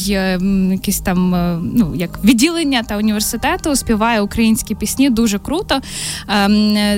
якийсь 0.72 1.00
там 1.00 1.30
ну 1.76 1.96
як 1.96 2.24
відділення 2.24 2.84
та 2.84 2.98
університету, 2.98 3.76
співає 3.76 4.22
українські 4.22 4.76
пісні. 4.76 5.10
Дуже 5.10 5.40
круто. 5.40 5.80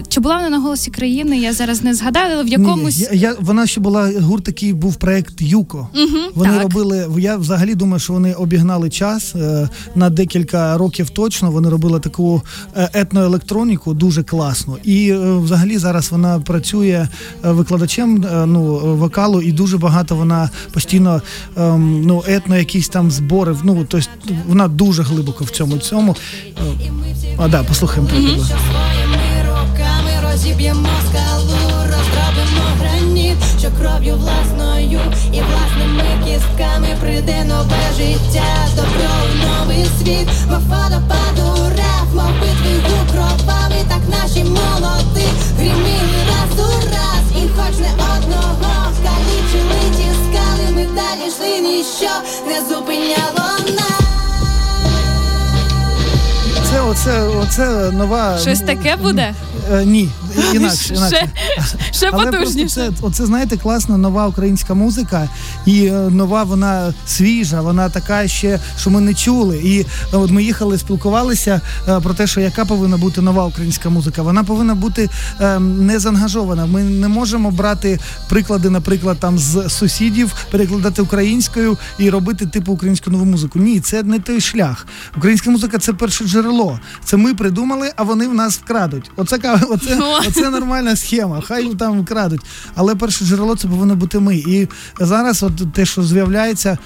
Чи 0.07 0.19
була 0.19 0.35
вона 0.35 0.49
на 0.49 0.59
голосі 0.59 0.91
країни? 0.91 1.37
Я 1.37 1.53
зараз 1.53 1.83
не 1.83 1.93
згадаю, 1.93 2.33
але 2.33 2.43
в 2.43 2.47
якомусь 2.47 2.99
Ні, 2.99 3.07
я, 3.11 3.29
я 3.29 3.35
вона 3.39 3.67
ще 3.67 3.81
була 3.81 4.11
гурт 4.21 4.43
такий 4.43 4.73
був 4.85 4.95
проект 4.95 5.41
Юко. 5.41 5.87
Угу, 5.95 6.17
вони 6.35 6.53
так. 6.53 6.61
робили. 6.63 7.07
Я 7.17 7.37
взагалі 7.37 7.75
думаю, 7.75 7.99
що 7.99 8.13
вони 8.13 8.33
обігнали 8.33 8.89
час 8.89 9.35
е, 9.35 9.69
на 9.95 10.09
декілька 10.09 10.77
років 10.77 11.09
точно. 11.09 11.51
Вони 11.51 11.69
робили 11.69 11.99
таку 11.99 12.41
е, 12.77 12.89
етноелектроніку 12.93 13.93
дуже 13.93 14.23
класно. 14.23 14.77
І 14.83 15.09
е, 15.09 15.37
взагалі 15.37 15.77
зараз 15.77 16.11
вона 16.11 16.39
працює 16.39 17.07
викладачем 17.43 18.25
ну, 18.45 18.63
вокалу, 18.95 19.41
і 19.41 19.51
дуже 19.51 19.77
багато 19.77 20.15
вона 20.15 20.49
постійно 20.73 21.21
ем, 21.57 22.01
ну, 22.05 22.23
етно, 22.27 22.57
якісь 22.57 22.89
там 22.89 23.11
збори. 23.11 23.55
Ну 23.63 23.85
тобто 23.89 24.07
вона 24.47 24.67
дуже 24.67 25.03
глибоко 25.03 25.43
в 25.43 25.49
цьому 25.49 25.77
цьому. 25.77 26.15
А 27.37 27.47
да, 27.47 27.63
послухаємо. 27.63 28.09
Угу. 28.17 28.45
Розіб'ємо 30.35 30.89
скалу, 31.09 31.57
розробимо 31.83 32.65
граніт, 32.79 33.37
що 33.59 33.67
кров'ю 33.79 34.15
власно 34.15 34.64
мною 34.95 35.11
і 35.31 35.41
власними 35.41 36.25
кістками 36.25 36.87
прийде 37.01 37.43
нове 37.43 37.83
життя, 37.97 38.67
добро 38.75 39.13
в 39.31 39.47
новий 39.47 39.85
світ, 39.99 40.27
мов 40.49 40.59
водопаду 40.59 41.69
рев, 41.69 42.15
мов 42.15 42.31
битві 42.41 42.75
гук 42.89 43.11
кровавий, 43.11 43.83
так 43.87 44.01
наші 44.09 44.43
молоди 44.43 45.25
гріміли 45.57 46.21
раз 46.27 46.59
у 46.59 46.71
раз, 46.85 47.43
і 47.43 47.49
хоч 47.55 47.79
не 47.79 47.91
одного 47.93 48.91
калічили 49.03 49.95
ті 49.97 50.07
скали, 50.23 50.71
ми 50.75 50.85
далі 50.85 51.27
йшли, 51.27 51.59
ніщо 51.61 52.09
не 52.47 52.75
зупиняло 52.75 53.57
нас. 53.67 54.05
Це 56.71 56.81
оце, 56.81 57.21
оце 57.21 57.91
нова. 57.91 58.37
Щось 58.37 58.59
таке 58.59 58.95
буде? 58.95 59.33
Е, 59.71 59.85
ні, 59.85 60.09
інакше. 60.53 60.93
інакше. 60.93 61.29
Ще, 61.65 61.77
ще 61.91 62.09
Але 62.13 62.25
потужніше. 62.25 62.75
Це, 62.75 62.91
оце, 63.01 63.25
знаєте, 63.25 63.57
класна 63.57 63.97
нова 63.97 64.27
українська 64.27 64.73
музика, 64.73 65.29
і 65.65 65.85
е, 65.85 65.91
нова 65.91 66.43
вона 66.43 66.93
свіжа, 67.07 67.61
вона 67.61 67.89
така 67.89 68.27
ще, 68.27 68.59
що 68.79 68.89
ми 68.89 69.01
не 69.01 69.13
чули. 69.13 69.57
І 69.63 69.79
е, 69.79 69.85
от 70.11 70.31
ми 70.31 70.43
їхали, 70.43 70.77
спілкувалися 70.77 71.61
про 72.03 72.13
те, 72.13 72.27
що 72.27 72.41
яка 72.41 72.65
повинна 72.65 72.97
бути 72.97 73.21
нова 73.21 73.45
українська 73.45 73.89
музика. 73.89 74.21
Вона 74.21 74.43
повинна 74.43 74.75
бути 74.75 75.09
е, 75.41 75.59
не 75.59 75.99
заангажована. 75.99 76.65
Ми 76.65 76.83
не 76.83 77.07
можемо 77.07 77.51
брати 77.51 77.99
приклади, 78.29 78.69
наприклад, 78.69 79.17
там 79.19 79.39
з 79.39 79.69
сусідів, 79.69 80.33
перекладати 80.51 81.01
українською 81.01 81.77
і 81.97 82.09
робити 82.09 82.45
типу 82.45 82.73
українську 82.73 83.11
нову 83.11 83.25
музику. 83.25 83.59
Ні, 83.59 83.79
це 83.79 84.03
не 84.03 84.19
той 84.19 84.41
шлях. 84.41 84.87
Українська 85.17 85.49
музика 85.49 85.77
це 85.77 85.93
перше 85.93 86.25
джерело. 86.25 86.79
Це 87.03 87.17
ми 87.17 87.33
придумали, 87.33 87.91
а 87.95 88.03
вони 88.03 88.27
в 88.27 88.33
нас 88.33 88.57
вкрадуть. 88.57 89.11
Оце 89.15 89.37
оце, 89.69 89.99
оце 90.27 90.49
нормальна 90.49 90.95
схема. 90.95 91.41
Хай 91.41 91.75
там 91.75 92.01
вкрадуть. 92.01 92.41
Але 92.75 92.95
перше 92.95 93.25
джерело 93.25 93.55
це 93.55 93.67
повинно 93.67 93.95
бути 93.95 94.19
ми. 94.19 94.35
І 94.35 94.67
зараз, 94.99 95.43
от 95.43 95.73
те, 95.73 95.85
що 95.85 96.03
з'являється, 96.03 96.77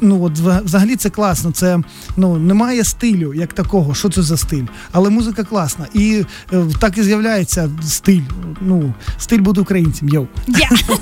ну 0.00 0.24
от 0.24 0.32
взагалі 0.64 0.96
це 0.96 1.10
класно. 1.10 1.50
Це 1.50 1.78
ну 2.16 2.36
немає 2.36 2.84
стилю 2.84 3.34
як 3.34 3.52
такого. 3.52 3.94
Що 3.94 4.08
це 4.08 4.22
за 4.22 4.36
стиль? 4.36 4.64
Але 4.92 5.10
музика 5.10 5.44
класна. 5.44 5.86
І 5.94 6.24
е, 6.52 6.64
так 6.80 6.98
і 6.98 7.02
з'являється 7.02 7.70
стиль. 7.86 8.22
Ну, 8.60 8.94
стиль 9.18 9.38
буде 9.38 9.60
українцем. 9.60 10.08
Йоу. 10.08 10.26
Yeah. 10.48 10.98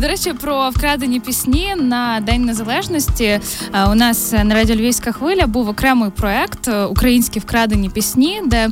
До 0.00 0.08
речі, 0.08 0.32
про 0.32 0.70
вкрадені 0.70 1.20
пісні 1.20 1.74
на 1.80 2.20
День 2.20 2.44
Незалежності. 2.44 3.24
Е, 3.24 3.40
у 3.92 3.94
нас 3.94 4.32
на 4.44 4.54
радіо 4.54 4.76
Львівська 4.76 5.12
хвиля 5.12 5.46
був 5.46 5.68
окремий 5.68 6.10
проект 6.10 6.68
е, 6.68 6.84
Українські 6.84 7.40
вкрадені 7.40 7.90
пісні, 7.90 8.40
де 8.46 8.68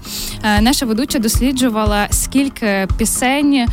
наша 0.60 0.86
ведуча 0.86 1.18
досліджувала 1.26 2.06
скільки 2.10 2.88
пісень 2.98 3.54
е, 3.54 3.66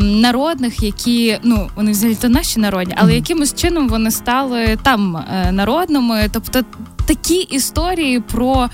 народних, 0.00 0.82
які 0.82 1.38
ну 1.42 1.68
вони 1.76 1.90
взагалі 1.90 2.16
то 2.16 2.28
наші 2.28 2.60
народні, 2.60 2.94
але 2.96 3.14
якимось 3.14 3.54
чином 3.54 3.88
вони 3.88 4.10
стали 4.10 4.78
там 4.82 5.16
е, 5.16 5.52
народними, 5.52 6.28
тобто. 6.32 6.62
Такі 7.06 7.34
історії 7.34 8.20
про 8.20 8.68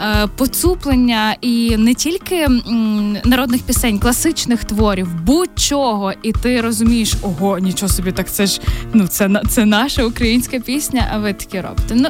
е, 0.00 0.26
поцуплення 0.36 1.36
і 1.40 1.76
не 1.76 1.94
тільки 1.94 2.36
м, 2.36 3.16
народних 3.24 3.62
пісень, 3.62 3.98
класичних 3.98 4.64
творів, 4.64 5.08
будь-чого, 5.22 6.12
і 6.22 6.32
ти 6.32 6.60
розумієш, 6.60 7.14
ого, 7.22 7.58
нічого 7.58 7.92
собі, 7.92 8.12
так 8.12 8.32
це 8.32 8.46
ж 8.46 8.60
ну 8.92 9.06
це 9.06 9.30
це 9.48 9.64
наша 9.64 10.04
українська 10.04 10.60
пісня. 10.60 11.10
А 11.14 11.18
ви 11.18 11.32
такі 11.32 11.60
робите? 11.60 11.94
Ну 11.94 12.08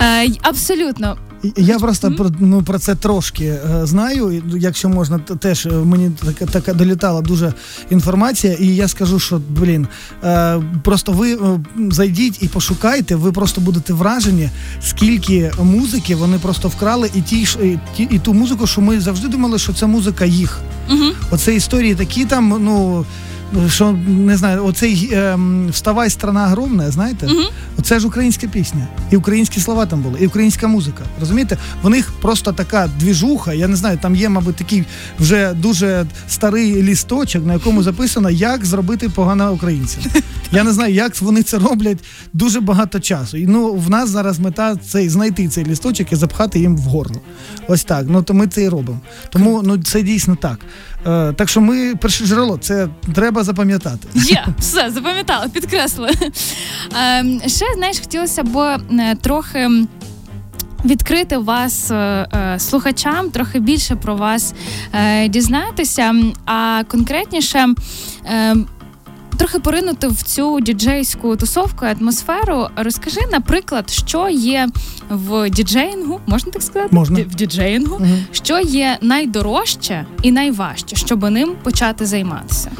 е, 0.00 0.28
абсолютно 0.42 1.16
я 1.56 1.78
просто 1.78 2.10
про 2.10 2.30
ну, 2.38 2.62
про 2.62 2.78
це 2.78 2.94
трошки 2.94 3.44
е, 3.44 3.60
знаю. 3.82 4.42
Якщо 4.58 4.88
можна, 4.88 5.18
теж 5.18 5.66
е, 5.66 5.70
мені 5.70 6.10
така 6.24 6.46
така 6.46 6.72
долітала 6.72 7.20
дуже 7.20 7.52
інформація, 7.90 8.52
і 8.52 8.66
я 8.66 8.88
скажу, 8.88 9.18
що 9.18 9.40
блін, 9.48 9.88
е, 10.24 10.62
просто 10.84 11.12
ви 11.12 11.38
зайдіть 11.90 12.42
і 12.42 12.48
пошукайте, 12.48 13.16
ви 13.16 13.32
просто 13.32 13.60
будете 13.60 13.92
вражені, 13.92 14.50
скільки 14.82 15.52
музики 15.62 16.14
вони 16.14 16.38
просто 16.38 16.68
вкрали, 16.68 17.10
і 17.14 17.20
ті, 17.20 17.42
і, 17.42 17.78
ті, 17.96 18.02
і 18.10 18.18
ту 18.18 18.34
музику, 18.34 18.66
що 18.66 18.80
ми 18.80 19.00
завжди 19.00 19.28
думали, 19.28 19.58
що 19.58 19.72
це 19.72 19.86
музика 19.86 20.24
їх. 20.24 20.60
Угу. 20.90 21.04
Оце 21.30 21.54
історії 21.54 21.94
такі 21.94 22.24
там, 22.24 22.48
ну. 22.60 23.06
Що 23.68 23.92
не 24.08 24.36
знаю, 24.36 24.64
оцей 24.64 25.10
е, 25.12 25.38
вставай 25.70 26.10
страна 26.10 26.46
огромна, 26.46 26.90
знаєте, 26.90 27.26
Мгм. 27.26 27.44
оце 27.78 28.00
ж 28.00 28.06
українська 28.06 28.46
пісня, 28.46 28.86
і 29.10 29.16
українські 29.16 29.60
слова 29.60 29.86
там 29.86 30.00
були, 30.02 30.18
і 30.20 30.26
українська 30.26 30.66
музика. 30.68 31.04
Розумієте? 31.20 31.58
В 31.82 31.88
них 31.88 32.12
просто 32.22 32.52
така 32.52 32.90
двіжуха. 33.00 33.52
Я 33.52 33.68
не 33.68 33.76
знаю, 33.76 33.98
там 34.02 34.16
є, 34.16 34.28
мабуть, 34.28 34.56
такий 34.56 34.84
вже 35.20 35.52
дуже 35.54 36.06
старий 36.28 36.82
лісточок, 36.82 37.46
на 37.46 37.52
якому 37.52 37.82
записано, 37.82 38.30
як 38.30 38.64
зробити 38.64 39.08
погано 39.08 39.52
українцям. 39.52 40.02
Я 40.52 40.64
не 40.64 40.72
знаю, 40.72 40.94
як 40.94 41.20
вони 41.22 41.42
це 41.42 41.58
роблять 41.58 41.98
дуже 42.32 42.60
багато 42.60 43.00
часу. 43.00 43.36
І 43.36 43.46
ну 43.46 43.72
в 43.74 43.90
нас 43.90 44.10
зараз 44.10 44.38
мета 44.38 44.76
цей 44.76 45.08
знайти 45.08 45.48
цей 45.48 45.64
лісточок 45.64 46.12
і 46.12 46.16
запхати 46.16 46.58
їм 46.60 46.76
в 46.76 46.80
горло. 46.80 47.20
Ось 47.68 47.84
так. 47.84 48.04
Ну 48.08 48.22
то 48.22 48.34
ми 48.34 48.46
це 48.46 48.62
і 48.62 48.68
робимо. 48.68 49.00
Тому 49.30 49.62
ну 49.64 49.78
це 49.78 50.02
дійсно 50.02 50.36
так. 50.36 50.58
Е, 51.06 51.32
так 51.32 51.48
що 51.48 51.60
ми 51.60 51.94
перше 51.96 52.26
джерело, 52.26 52.58
це 52.58 52.88
треба 53.14 53.44
запам'ятати. 53.44 54.08
Є, 54.14 54.46
все, 54.58 54.90
запам'ятала, 54.90 55.48
підкреслила. 55.48 56.10
Е, 56.10 57.24
ще, 57.46 57.64
знаєш, 57.76 58.00
хотілося 58.00 58.42
б 58.42 58.56
е, 58.58 59.14
трохи. 59.20 59.68
Відкрити 60.84 61.38
вас 61.38 61.90
е, 61.90 61.94
е, 61.94 62.58
слухачам, 62.58 63.30
трохи 63.30 63.60
більше 63.60 63.96
про 63.96 64.16
вас 64.16 64.54
дізнатися, 65.28 66.14
а 66.46 66.82
конкретніше 66.88 67.66
трохи 69.38 69.58
поринути 69.58 70.08
в 70.08 70.22
цю 70.22 70.60
діджейську 70.60 71.36
тусовку 71.36 71.86
атмосферу. 71.86 72.66
Розкажи, 72.76 73.20
наприклад, 73.32 73.90
що 73.90 74.28
є 74.28 74.68
в 75.10 75.50
діджеїнгу, 75.50 76.20
можна 76.26 76.52
так 76.52 76.62
сказати? 76.62 76.88
Можна. 76.96 77.18
В 77.20 77.34
діджеїнгу, 77.34 77.96
Мгм. 77.98 78.24
що 78.32 78.58
є 78.60 78.98
найдорожче 79.02 80.06
і 80.22 80.32
найважче, 80.32 80.96
щоб 80.96 81.30
ним 81.30 81.52
почати 81.62 82.06
займатися. 82.06 82.70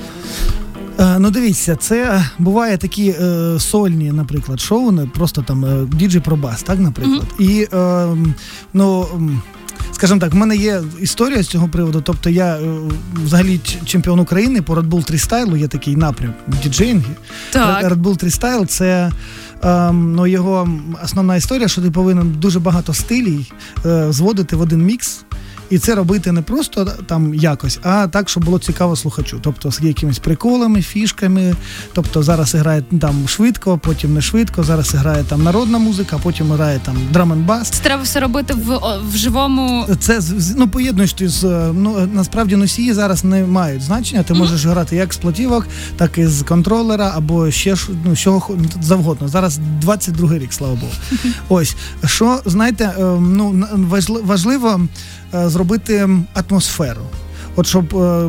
Е, 1.00 1.18
Ну, 1.18 1.30
дивіться, 1.30 1.76
це 1.76 2.24
буває 2.38 2.76
такі 2.78 3.08
е, 3.20 3.56
сольні, 3.60 4.12
наприклад, 4.12 4.60
шоу, 4.60 4.92
просто 5.14 5.42
там 5.42 5.64
е, 5.64 5.86
діджей 5.92 6.20
про 6.20 6.36
бас, 6.36 6.62
так, 6.62 6.78
наприклад. 6.78 7.22
І 7.38 7.66
е, 7.72 8.06
ну. 8.74 9.06
Скажімо 9.98 10.20
так, 10.20 10.32
в 10.32 10.36
мене 10.36 10.56
є 10.56 10.82
історія 11.00 11.42
з 11.42 11.46
цього 11.46 11.68
приводу. 11.68 12.00
Тобто 12.00 12.30
я 12.30 12.56
е, 12.56 12.60
взагалі 13.24 13.60
чемпіон 13.84 14.20
України 14.20 14.62
по 14.62 14.74
Red 14.74 14.88
Bull 14.88 15.10
Freestyle, 15.10 15.56
є 15.56 15.68
такий 15.68 15.96
напрям 15.96 16.34
діджеїнгі. 16.62 17.10
Так. 17.50 17.84
Red 17.84 18.02
Bull 18.02 18.24
Freestyle– 18.24 18.66
це 18.66 19.12
ем, 19.62 20.14
ну, 20.14 20.26
його 20.26 20.68
основна 21.04 21.36
історія, 21.36 21.68
що 21.68 21.82
ти 21.82 21.90
повинен 21.90 22.32
дуже 22.32 22.60
багато 22.60 22.94
стилій 22.94 23.46
е, 23.86 24.12
зводити 24.12 24.56
в 24.56 24.60
один 24.60 24.82
мікс. 24.82 25.24
І 25.70 25.78
це 25.78 25.94
робити 25.94 26.32
не 26.32 26.42
просто 26.42 26.84
там 27.06 27.34
якось, 27.34 27.78
а 27.82 28.06
так, 28.06 28.28
щоб 28.28 28.44
було 28.44 28.58
цікаво 28.58 28.96
слухачу. 28.96 29.38
Тобто 29.42 29.72
з 29.72 29.80
якимись 29.82 30.18
приколами, 30.18 30.82
фішками. 30.82 31.54
Тобто 31.92 32.22
зараз 32.22 32.54
грає 32.54 32.82
там 33.00 33.28
швидко, 33.28 33.78
потім 33.78 34.14
не 34.14 34.20
швидко. 34.20 34.62
Зараз 34.62 34.94
грає 34.94 35.24
там 35.24 35.42
народна 35.42 35.78
музика, 35.78 36.16
а 36.16 36.22
потім 36.22 36.52
грає 36.52 36.80
там 36.84 36.96
драм-н-бас. 37.12 37.70
Це 37.70 37.82
треба 37.82 38.02
все 38.02 38.20
робити 38.20 38.54
в, 38.54 38.78
в 39.12 39.16
живому. 39.16 39.86
Це 40.00 40.20
ну 40.56 40.68
поєднуєш 40.68 41.12
ти 41.12 41.28
з 41.28 41.44
ну 41.74 42.08
насправді 42.12 42.56
носії 42.56 42.92
зараз 42.92 43.24
не 43.24 43.44
мають 43.44 43.82
значення. 43.82 44.22
Ти 44.22 44.34
можеш 44.34 44.64
грати 44.64 44.96
як 44.96 45.14
з 45.14 45.16
платівок, 45.16 45.66
так 45.96 46.18
і 46.18 46.26
з 46.26 46.42
контролера, 46.42 47.12
або 47.16 47.50
ще 47.50 47.76
ж 47.76 47.88
ну 48.04 48.16
що 48.16 48.40
хо- 48.40 48.56
завгодно. 48.82 49.28
Зараз 49.28 49.60
22 49.80 50.38
рік, 50.38 50.52
слава 50.52 50.74
Богу. 50.74 50.92
Ось 51.48 51.76
що 52.04 52.40
знаєте, 52.44 52.84
е, 52.84 53.02
ну 53.20 53.66
важливо 54.24 54.80
зробити 55.32 56.08
атмосферу. 56.34 57.02
От 57.58 57.66
щоб 57.66 57.96
е, 57.96 57.98
е, 57.98 58.28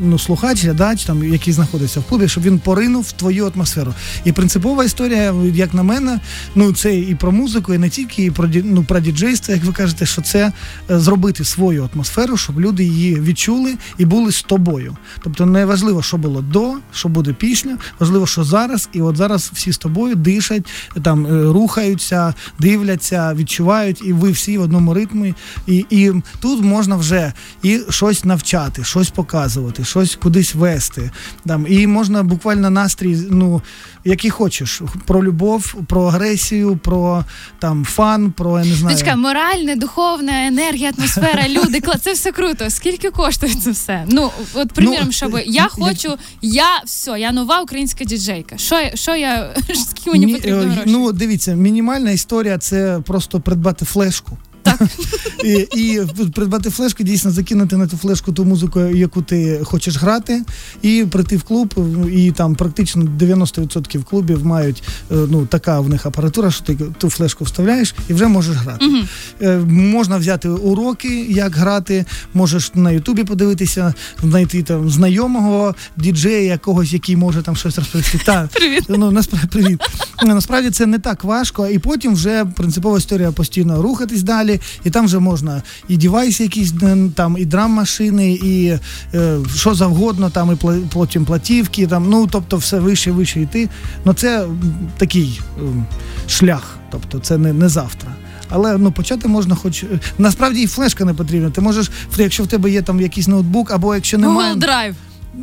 ну, 0.00 0.18
слухач, 0.18 0.64
глядач, 0.64 1.04
там, 1.04 1.24
який 1.24 1.52
знаходиться 1.52 2.00
в 2.00 2.04
клубі, 2.04 2.28
щоб 2.28 2.44
він 2.44 2.58
поринув 2.58 3.02
в 3.02 3.12
твою 3.12 3.52
атмосферу. 3.54 3.94
І 4.24 4.32
принципова 4.32 4.84
історія, 4.84 5.34
як 5.54 5.74
на 5.74 5.82
мене, 5.82 6.20
ну 6.54 6.72
це 6.72 6.98
і 6.98 7.14
про 7.14 7.32
музику, 7.32 7.74
і 7.74 7.78
не 7.78 7.90
тільки, 7.90 8.24
і 8.24 8.30
про 8.30 8.48
ну, 8.64 8.84
про 8.84 9.00
діджейство, 9.00 9.54
як 9.54 9.64
ви 9.64 9.72
кажете, 9.72 10.06
що 10.06 10.22
це 10.22 10.52
е, 10.90 10.98
зробити 10.98 11.44
свою 11.44 11.88
атмосферу, 11.94 12.36
щоб 12.36 12.60
люди 12.60 12.84
її 12.84 13.20
відчули 13.20 13.74
і 13.98 14.04
були 14.04 14.32
з 14.32 14.42
тобою. 14.42 14.96
Тобто 15.24 15.46
не 15.46 15.64
важливо, 15.64 16.02
що 16.02 16.16
було 16.16 16.42
до, 16.42 16.72
що 16.92 17.08
буде 17.08 17.32
після, 17.32 17.76
важливо, 18.00 18.26
що 18.26 18.44
зараз, 18.44 18.88
і 18.92 19.02
от 19.02 19.16
зараз 19.16 19.50
всі 19.54 19.72
з 19.72 19.78
тобою 19.78 20.14
дишать, 20.14 20.66
там 21.02 21.50
рухаються, 21.52 22.34
дивляться, 22.58 23.34
відчувають, 23.34 24.02
і 24.04 24.12
ви 24.12 24.30
всі 24.30 24.58
в 24.58 24.62
одному 24.62 24.94
ритмі. 24.94 25.34
І, 25.66 25.86
і 25.90 26.12
тут 26.40 26.64
можна 26.64 26.96
вже 26.96 27.32
і 27.62 27.80
щось 27.90 28.24
навчати, 28.24 28.55
щось 28.82 29.10
показувати, 29.10 29.84
щось 29.84 30.16
кудись 30.16 30.54
вести. 30.54 31.10
Там, 31.46 31.66
і 31.68 31.86
можна 31.86 32.22
буквально 32.22 32.70
настрій, 32.70 33.16
ну, 33.30 33.62
який 34.04 34.30
хочеш, 34.30 34.82
про 35.06 35.24
любов, 35.24 35.74
про 35.86 36.04
агресію, 36.04 36.76
про 36.76 37.24
там 37.58 37.84
фан, 37.84 38.32
про 38.32 38.58
я 38.58 38.64
не 38.64 38.74
знаю. 38.74 38.96
Дочка, 38.96 39.16
моральне, 39.16 39.76
духовна 39.76 40.46
енергія, 40.46 40.92
атмосфера, 40.98 41.48
люди, 41.48 41.82
це 42.02 42.12
все 42.12 42.32
круто. 42.32 42.70
Скільки 42.70 43.10
коштує 43.10 43.54
це 43.54 43.70
все? 43.70 44.04
Ну, 44.08 44.30
от 44.54 44.72
приміром, 44.72 45.06
Ну, 45.06 45.12
щоб 45.12 45.36
е, 45.36 45.42
я 45.46 45.68
хочу, 45.68 46.14
я 46.42 46.82
все, 46.86 47.20
я 47.20 47.32
нова 47.32 47.60
українська 47.60 48.04
діджейка. 48.04 48.58
Що, 48.58 48.76
що 48.94 49.16
я 49.16 49.54
скільки 49.74 50.10
мені 50.10 50.34
потрібно 50.34 50.62
е. 50.62 50.82
Ну, 50.86 51.12
дивіться, 51.12 51.54
мінімальна 51.54 52.10
історія 52.10 52.58
це 52.58 53.00
просто 53.06 53.40
придбати 53.40 53.84
флешку. 53.84 54.38
Так. 54.66 54.88
І, 55.44 55.52
і 55.76 56.00
придбати 56.34 56.70
флешку, 56.70 57.02
дійсно 57.02 57.30
закинути 57.30 57.76
на 57.76 57.88
цю 57.88 57.96
флешку 57.96 58.32
ту 58.32 58.44
музику, 58.44 58.80
яку 58.80 59.22
ти 59.22 59.60
хочеш 59.64 59.96
грати, 59.96 60.42
і 60.82 61.04
прийти 61.10 61.36
в 61.36 61.42
клуб, 61.42 61.74
і 62.12 62.30
там 62.30 62.54
практично 62.54 63.04
90% 63.20 64.04
клубів 64.04 64.46
мають 64.46 64.82
е, 65.10 65.14
ну, 65.30 65.46
така 65.46 65.80
в 65.80 65.88
них 65.88 66.06
апаратура, 66.06 66.50
що 66.50 66.64
ти 66.64 66.76
ту 66.98 67.10
флешку 67.10 67.44
вставляєш 67.44 67.94
і 68.08 68.14
вже 68.14 68.26
можеш 68.26 68.56
грати. 68.56 68.84
Е, 69.42 69.56
Можна 69.68 70.16
взяти 70.16 70.48
уроки, 70.48 71.26
як 71.28 71.56
грати, 71.56 72.04
можеш 72.34 72.70
на 72.74 72.90
Ютубі 72.90 73.24
подивитися, 73.24 73.94
знайти 74.22 74.62
там 74.62 74.90
знайомого 74.90 75.74
діджея 75.96 76.40
якогось, 76.40 76.92
який 76.92 77.16
може 77.16 77.42
там 77.42 77.56
щось 77.56 77.78
розповісти. 77.78 78.20
Та, 78.24 78.48
Привіт. 78.52 78.84
Ну, 78.88 79.10
насправді, 79.10 79.48
привіт. 79.48 79.80
Насправді 80.22 80.70
це 80.70 80.86
не 80.86 80.98
так 80.98 81.24
важко, 81.24 81.66
і 81.66 81.78
потім 81.78 82.14
вже 82.14 82.44
принципова 82.44 82.98
історія 82.98 83.32
постійно 83.32 83.82
рухатись 83.82 84.22
далі, 84.22 84.55
і 84.84 84.90
там 84.90 85.04
вже 85.04 85.18
можна 85.18 85.62
і 85.88 85.96
девайси 85.96 86.42
якісь, 86.42 86.72
е, 86.82 86.96
там, 87.14 87.36
і 87.38 87.44
драм-машини, 87.44 88.32
і 88.32 88.78
е, 89.14 89.38
що 89.54 89.74
завгодно, 89.74 90.30
там, 90.30 90.52
і 90.52 90.86
потім 90.92 91.24
платівки, 91.24 91.86
там, 91.86 92.10
ну, 92.10 92.26
тобто 92.26 92.56
все 92.56 92.78
вище, 92.78 93.10
вище 93.10 93.40
йти. 93.40 93.68
Ну, 94.04 94.12
це 94.14 94.46
такий 94.96 95.40
ем, 95.58 95.86
шлях, 96.28 96.78
тобто 96.90 97.18
це 97.18 97.38
не, 97.38 97.52
не 97.52 97.68
завтра. 97.68 98.10
Але 98.48 98.78
ну 98.78 98.92
почати 98.92 99.28
можна, 99.28 99.54
хоч 99.54 99.82
е, 99.82 99.86
насправді 100.18 100.62
і 100.62 100.66
флешка 100.66 101.04
не 101.04 101.14
потрібна. 101.14 101.50
Ти 101.50 101.60
можеш, 101.60 101.90
якщо 102.16 102.42
в 102.42 102.46
тебе 102.46 102.70
є 102.70 102.82
там 102.82 103.00
якийсь 103.00 103.28
ноутбук, 103.28 103.70
або 103.70 103.94
якщо 103.94 104.18
немає. 104.18 104.54
Google 104.54 104.58
Drive. 104.58 104.94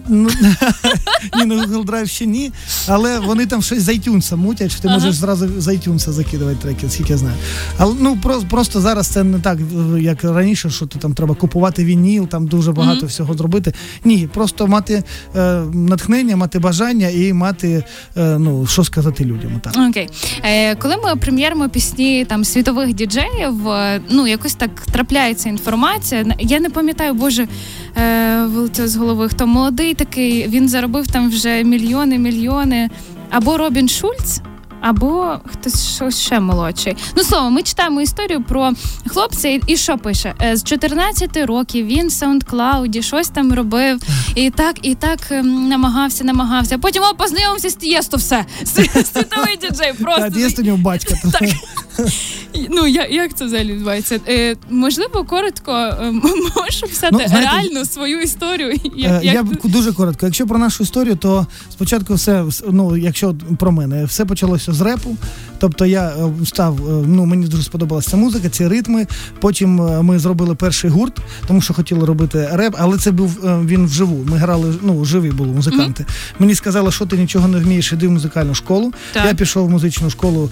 Ну, 0.07 0.29
ні, 1.37 1.45
на 1.45 1.55
Google 1.55 1.85
Drive 1.85 2.05
ще 2.05 2.25
ні, 2.25 2.51
але 2.87 3.19
вони 3.19 3.45
там 3.45 3.61
щось 3.61 3.81
з 3.81 3.89
iTunes 3.89 4.35
мутять, 4.35 4.71
що 4.71 4.81
ти 4.81 4.87
Ага. 4.87 4.97
можеш 4.97 5.15
зразу 5.15 5.61
з 5.61 5.67
iTunes 5.67 6.09
закидувати 6.09 6.57
треки, 6.61 6.89
скільки 6.89 7.13
я 7.13 7.17
знаю. 7.17 7.35
Але 7.77 7.95
ну 7.99 8.17
про, 8.17 8.41
просто 8.41 8.81
зараз 8.81 9.07
це 9.07 9.23
не 9.23 9.39
так, 9.39 9.57
як 9.99 10.23
раніше, 10.23 10.69
що 10.69 10.85
ти 10.85 10.99
там 10.99 11.13
треба 11.13 11.35
купувати 11.35 11.85
вініл, 11.85 12.27
там 12.27 12.47
дуже 12.47 12.71
багато 12.71 13.05
всього 13.05 13.33
зробити. 13.33 13.73
Ні, 14.05 14.29
просто 14.33 14.67
мати 14.67 15.03
е, 15.35 15.61
натхнення, 15.73 16.35
мати 16.35 16.59
бажання 16.59 17.07
і 17.07 17.33
мати, 17.33 17.83
е, 18.17 18.37
ну, 18.39 18.65
що 18.65 18.83
сказати 18.83 19.25
людям. 19.25 19.51
Так. 19.63 19.89
Окей. 19.89 20.09
Е, 20.43 20.75
коли 20.75 20.95
ми 20.97 21.15
прем'єримо 21.15 21.69
пісні 21.69 22.25
там 22.25 22.43
світових 22.43 22.93
діджеїв, 22.93 23.53
ну 24.09 24.27
якось 24.27 24.53
так 24.53 24.81
трапляється 24.91 25.49
інформація. 25.49 26.25
Я 26.39 26.59
не 26.59 26.69
пам'ятаю, 26.69 27.13
боже, 27.13 27.47
е, 27.97 28.45
вилетіло 28.45 28.87
з 28.87 28.95
голови, 28.95 29.29
хто 29.29 29.47
молодий 29.47 29.82
такий, 29.91 30.47
він 30.47 30.69
заробив 30.69 31.07
там 31.07 31.29
вже 31.29 31.63
мільйони, 31.63 32.17
мільйони. 32.17 32.89
Або 33.29 33.57
Робін 33.57 33.89
Шульц. 33.89 34.41
Або 34.83 35.35
хтось 35.45 35.87
щось 35.95 36.19
ще 36.19 36.39
молодший. 36.39 36.95
Ну 37.17 37.23
слово, 37.23 37.49
ми 37.49 37.63
читаємо 37.63 38.01
історію 38.01 38.43
про 38.43 38.71
хлопця, 39.07 39.49
і, 39.49 39.61
і 39.67 39.77
що 39.77 39.97
пише? 39.97 40.33
Е, 40.41 40.57
З 40.57 40.63
14 40.63 41.37
років 41.37 41.85
він 41.85 42.07
в 42.07 42.11
SoundCloud 42.11 43.01
щось 43.01 43.29
там 43.29 43.53
робив, 43.53 44.01
і 44.35 44.49
так, 44.49 44.75
і 44.81 44.95
так 44.95 45.19
ем, 45.31 45.67
намагався, 45.67 46.23
намагався. 46.23 46.77
Потім 46.77 47.03
о, 47.03 47.15
познайомився 47.15 47.69
з 47.69 47.75
Тієсто, 47.75 48.17
все. 48.17 48.45
Світовий 48.65 49.57
діджей, 49.61 49.93
просто 49.93 50.61
у 50.61 50.65
нього 50.65 50.77
батька. 50.77 51.15
Так. 51.33 51.49
Ну 52.69 52.87
як 52.87 53.11
як 53.11 53.37
це 53.37 53.45
взагалі 53.45 53.73
відбувається? 53.73 54.19
Е, 54.27 54.55
Можливо, 54.69 55.23
коротко 55.23 55.71
е, 56.01 56.11
можеш 56.55 56.81
писати 56.81 57.15
ну, 57.31 57.39
реальну 57.39 57.85
свою 57.85 58.21
історію. 58.21 58.79
Як, 58.95 59.23
е, 59.23 59.25
як... 59.25 59.35
Я 59.35 59.43
дуже 59.63 59.93
коротко. 59.93 60.25
Якщо 60.25 60.47
про 60.47 60.57
нашу 60.57 60.83
історію, 60.83 61.15
то 61.15 61.47
спочатку 61.71 62.13
все 62.13 62.45
ну, 62.69 62.97
якщо 62.97 63.35
про 63.59 63.71
мене, 63.71 64.05
все 64.05 64.25
почалося 64.25 64.72
з 64.73 64.81
репу. 64.81 65.17
Тобто 65.63 65.85
я 65.85 66.07
е, 66.07 66.45
став, 66.45 66.77
е, 66.77 67.05
ну 67.07 67.25
мені 67.25 67.47
дуже 67.47 67.63
сподобалася 67.63 68.17
музика, 68.17 68.49
ці 68.49 68.67
ритми. 68.67 69.07
Потім 69.39 69.75
ми 70.05 70.19
зробили 70.19 70.55
перший 70.55 70.89
гурт, 70.89 71.17
тому 71.47 71.61
що 71.61 71.73
хотіли 71.73 72.05
робити 72.05 72.49
реп, 72.53 72.75
але 72.79 72.97
це 72.97 73.11
був 73.11 73.39
він 73.65 73.85
вживу. 73.85 74.25
Ми 74.25 74.37
грали, 74.37 74.73
ну 74.81 75.05
живі 75.05 75.31
були 75.31 75.49
музиканти. 75.49 76.03
Mm-hmm. 76.03 76.39
Мені 76.39 76.55
сказали, 76.55 76.91
що 76.91 77.05
ти 77.05 77.17
нічого 77.17 77.47
не 77.47 77.59
вмієш, 77.59 77.93
іди 77.93 78.07
в 78.07 78.11
музикальну 78.11 78.55
школу. 78.55 78.93
Так. 79.13 79.25
Я 79.25 79.33
пішов 79.33 79.67
в 79.67 79.69
музичну 79.69 80.09
школу, 80.09 80.49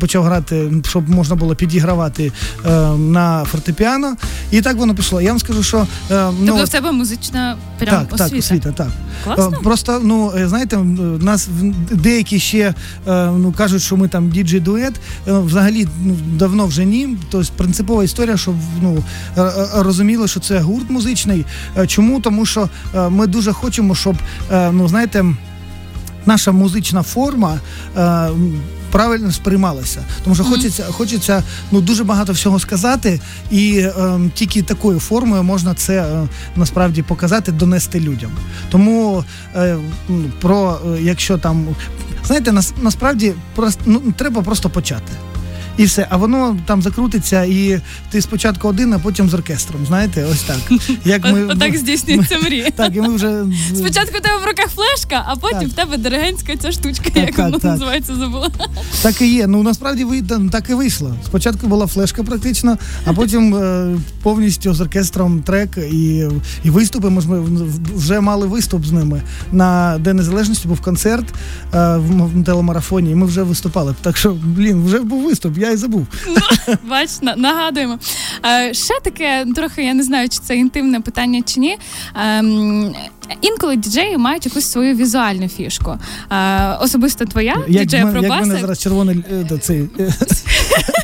почав 0.00 0.24
грати, 0.24 0.72
щоб 0.88 1.10
можна 1.10 1.36
було 1.36 1.54
підігравати 1.54 2.32
на 2.98 3.44
фортепіано. 3.44 4.16
І 4.50 4.60
так 4.60 4.76
воно 4.76 4.94
пішло. 4.94 5.20
Я 5.20 5.30
вам 5.30 5.38
скажу, 5.38 5.62
що 5.62 5.86
ну, 6.10 6.46
тобто 6.46 6.64
в 6.64 6.68
тебе 6.68 6.92
музична 6.92 7.56
прям 7.78 8.06
так, 8.06 8.12
освіта? 8.12 8.28
Так, 8.28 8.38
освіта, 8.38 8.72
так. 8.72 8.88
Класно? 9.24 9.58
Просто 9.64 10.00
ну 10.04 10.32
знаєте, 10.44 10.76
нас 11.20 11.48
деякі 11.90 12.38
ще 12.38 12.74
ну 13.46 13.52
кажуть, 13.52 13.82
що 13.82 13.96
ми 13.96 14.08
там 14.08 14.30
діджей 14.30 14.60
дует. 14.60 14.94
Взагалі 15.26 15.88
ну, 16.02 16.16
давно 16.34 16.66
вже 16.66 16.84
ні. 16.84 17.16
Тобто 17.30 17.52
принципова 17.56 18.04
історія, 18.04 18.36
щоб 18.36 18.54
ну 18.82 19.04
розуміли, 19.74 20.28
що 20.28 20.40
це 20.40 20.58
гурт 20.58 20.90
музичний. 20.90 21.44
Чому? 21.86 22.20
Тому 22.20 22.46
що 22.46 22.68
ми 23.08 23.26
дуже 23.26 23.52
хочемо, 23.52 23.94
щоб 23.94 24.16
ну 24.52 24.88
знаєте, 24.88 25.24
наша 26.26 26.52
музична 26.52 27.02
форма 27.02 27.58
правильно 28.96 29.32
сприймалася. 29.32 30.04
Тому 30.24 30.36
що 30.36 30.44
mm-hmm. 30.44 30.50
хочеться 30.50 30.84
хочеться 30.84 31.42
ну 31.72 31.80
дуже 31.80 32.04
багато 32.04 32.32
всього 32.32 32.58
сказати, 32.58 33.20
і 33.50 33.78
е, 33.78 34.18
тільки 34.34 34.62
такою 34.62 35.00
формою 35.00 35.42
можна 35.42 35.74
це 35.74 36.02
е, 36.02 36.28
насправді 36.56 37.02
показати, 37.02 37.52
донести 37.52 38.00
людям. 38.00 38.30
Тому 38.70 39.24
е, 39.56 39.76
про 40.40 40.78
е, 40.86 41.02
якщо 41.02 41.38
там 41.38 41.66
знаєте, 42.26 42.52
нас 42.52 42.74
насправді 42.82 43.34
просто 43.54 43.82
ну 43.86 44.02
треба 44.16 44.42
просто 44.42 44.70
почати 44.70 45.12
і 45.76 45.84
все. 45.84 46.06
А 46.10 46.16
воно 46.16 46.58
там 46.66 46.82
закрутиться, 46.82 47.44
і 47.44 47.80
ти 48.10 48.22
спочатку 48.22 48.68
один, 48.68 48.92
а 48.92 48.98
потім 48.98 49.30
з 49.30 49.34
оркестром. 49.34 49.86
Знаєте, 49.86 50.24
ось 50.32 50.42
так. 50.42 50.58
Як 51.04 51.24
ми 51.24 51.44
Отак 51.44 51.76
здійснюється 51.76 52.38
мрія. 52.38 52.70
Так, 52.76 52.96
і 52.96 53.00
ми 53.00 53.14
вже 53.14 53.44
спочатку 53.74 54.18
у 54.18 54.20
тебе 54.20 54.36
в 54.44 54.46
руках 54.46 54.70
флешка, 54.70 55.24
а 55.26 55.36
потім 55.36 55.68
в 55.68 55.72
тебе 55.72 55.96
диригентська 55.96 56.56
ця 56.56 56.72
штучка, 56.72 57.10
як 57.14 57.38
вона 57.38 57.58
називається, 57.62 58.16
забула. 58.16 58.50
Так 59.02 59.20
і 59.20 59.34
є. 59.34 59.46
Ну 59.46 59.62
насправді 59.62 60.06
так 60.52 60.70
і 60.70 60.74
вийшло. 60.74 61.16
Спочатку 61.24 61.66
була 61.66 61.86
флешка 61.86 62.22
практично, 62.22 62.78
а 63.04 63.12
потім 63.12 63.54
е, 63.54 63.96
повністю 64.22 64.74
з 64.74 64.80
оркестром 64.80 65.42
трек 65.42 65.78
і 65.92 66.28
і 66.64 66.70
виступи. 66.70 67.10
Ми 67.10 67.22
вже 67.94 68.20
мали 68.20 68.46
виступ 68.46 68.84
з 68.84 68.92
ними 68.92 69.22
на 69.52 69.98
День 69.98 70.16
Незалежності. 70.16 70.68
Був 70.68 70.80
концерт 70.80 71.34
е, 71.74 71.96
в 71.96 72.44
телемарафоні. 72.44 73.10
і 73.10 73.14
Ми 73.14 73.26
вже 73.26 73.42
виступали. 73.42 73.94
Так 74.02 74.16
що, 74.16 74.36
блін, 74.44 74.84
вже 74.84 74.98
був 74.98 75.24
виступ 75.24 75.58
я 75.66 75.72
і 75.72 75.76
забув. 75.76 76.06
Ну, 76.28 76.36
бач, 76.88 77.10
нагадуємо. 77.36 77.98
Е, 78.46 78.74
ще 78.74 79.00
таке, 79.02 79.46
трохи 79.56 79.84
я 79.84 79.94
не 79.94 80.02
знаю, 80.02 80.28
чи 80.28 80.38
це 80.38 80.56
інтимне 80.56 81.00
питання 81.00 81.42
чи 81.42 81.60
ні. 81.60 81.78
Інколи 83.40 83.76
діджеї 83.76 84.18
мають 84.18 84.46
якусь 84.46 84.64
свою 84.64 84.94
візуальну 84.94 85.48
фішку. 85.48 85.98
Е, 86.30 86.76
особисто 86.80 87.24
твоя 87.24 87.56
діджея 87.68 88.06
Пробасик. 88.06 88.30
Як 88.30 88.46
мене 88.46 88.60
зараз 88.60 88.78
червоний 88.78 89.24
е, 89.50 89.58
цей. 89.60 89.88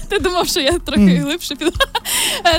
Ти 0.08 0.18
думав, 0.18 0.48
що 0.48 0.60
я 0.60 0.78
трохи 0.78 1.02
mm. 1.02 1.22
глибше 1.22 1.54
піду. 1.54 1.70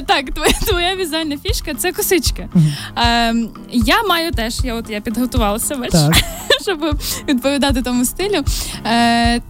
Так, 0.06 0.26
твоя 0.34 0.54
твоя 0.66 0.96
візуальна 0.96 1.38
фішка 1.38 1.74
це 1.74 1.92
косички. 1.92 2.50
Mm. 2.56 3.48
Я 3.72 4.04
маю 4.04 4.32
теж, 4.32 4.60
я 4.64 4.76
от 4.76 4.90
я 4.90 5.02
підготувалася, 5.02 5.76
бачиш, 5.76 6.24
щоб 6.62 7.00
відповідати 7.28 7.82
тому 7.82 8.06
стилю. 8.06 8.44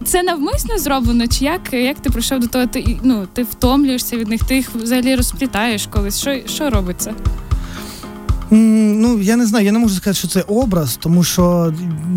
Це 0.04 0.22
навмисно 0.22 0.78
зроблено, 0.78 1.26
чи 1.26 1.44
як 1.44 1.72
як 1.72 1.98
ти 1.98 2.10
прийшов 2.10 2.40
до 2.40 2.46
того, 2.46 2.66
ти 2.66 2.98
ну, 3.02 3.26
ти 3.32 3.42
втомлюєшся 3.42 4.16
від 4.16 4.28
них, 4.28 4.44
ти 4.44 4.56
їх 4.56 4.70
взагалі 4.74 5.16
розплітаєш 5.16 5.86
колись. 5.86 6.20
Що, 6.20 6.36
Що 6.46 6.70
робиться? 6.70 7.14
Ну, 8.56 9.20
я 9.20 9.36
не 9.36 9.46
знаю, 9.46 9.64
я 9.64 9.72
не 9.72 9.78
можу 9.78 9.94
сказати, 9.94 10.18
що 10.18 10.28
це 10.28 10.40
образ, 10.40 10.98
тому 11.02 11.24
що 11.24 11.74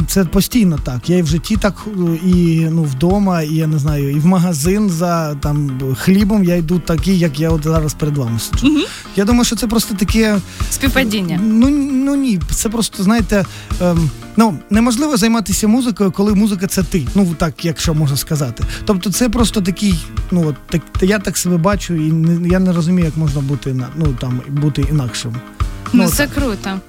це 0.07 0.25
постійно 0.25 0.79
так. 0.83 1.09
Я 1.09 1.17
і 1.17 1.21
в 1.21 1.27
житті 1.27 1.57
так, 1.57 1.87
і 2.25 2.67
ну, 2.71 2.83
вдома, 2.83 3.41
і 3.41 3.53
я 3.53 3.67
не 3.67 3.79
знаю, 3.79 4.11
і 4.11 4.19
в 4.19 4.25
магазин 4.25 4.89
за 4.89 5.35
там 5.35 5.81
хлібом 5.97 6.43
я 6.43 6.55
йду 6.55 6.79
такий, 6.79 7.19
як 7.19 7.39
я 7.39 7.49
от 7.49 7.63
зараз 7.63 7.93
перед 7.93 8.17
вами 8.17 8.39
сиджу. 8.39 8.67
Угу. 8.67 8.79
Я 9.15 9.25
думаю, 9.25 9.45
що 9.45 9.55
це 9.55 9.67
просто 9.67 9.95
таке 9.95 10.39
співпадіння. 10.69 11.39
Ну 11.43 11.69
ну 12.07 12.15
ні, 12.15 12.39
це 12.51 12.69
просто, 12.69 13.03
знаєте, 13.03 13.45
ем, 13.81 14.09
ну 14.37 14.57
неможливо 14.69 15.17
займатися 15.17 15.67
музикою, 15.67 16.11
коли 16.11 16.35
музика 16.35 16.67
це 16.67 16.83
ти. 16.83 17.07
Ну 17.15 17.35
так, 17.37 17.65
якщо 17.65 17.93
можна 17.93 18.17
сказати. 18.17 18.63
Тобто, 18.85 19.11
це 19.11 19.29
просто 19.29 19.61
такий, 19.61 20.05
ну 20.31 20.47
от 20.47 20.55
так 20.69 20.81
я 21.01 21.19
так 21.19 21.37
себе 21.37 21.57
бачу, 21.57 21.93
і 21.93 22.11
не, 22.11 22.49
я 22.49 22.59
не 22.59 22.73
розумію, 22.73 23.05
як 23.05 23.17
можна 23.17 23.41
бути 23.41 23.75
ну 23.95 24.15
там 24.19 24.41
бути 24.49 24.85
інакшим. 24.91 25.35
Ну, 25.93 26.03
ну 26.03 26.09
це 26.09 26.27
круто. 26.27 26.79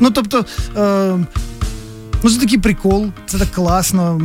Ну 0.00 0.10
тобто, 0.10 0.44
е, 0.76 1.18
ну 2.22 2.30
це 2.30 2.40
такий 2.40 2.58
прикол, 2.58 3.06
це 3.26 3.38
так 3.38 3.48
класно. 3.50 4.20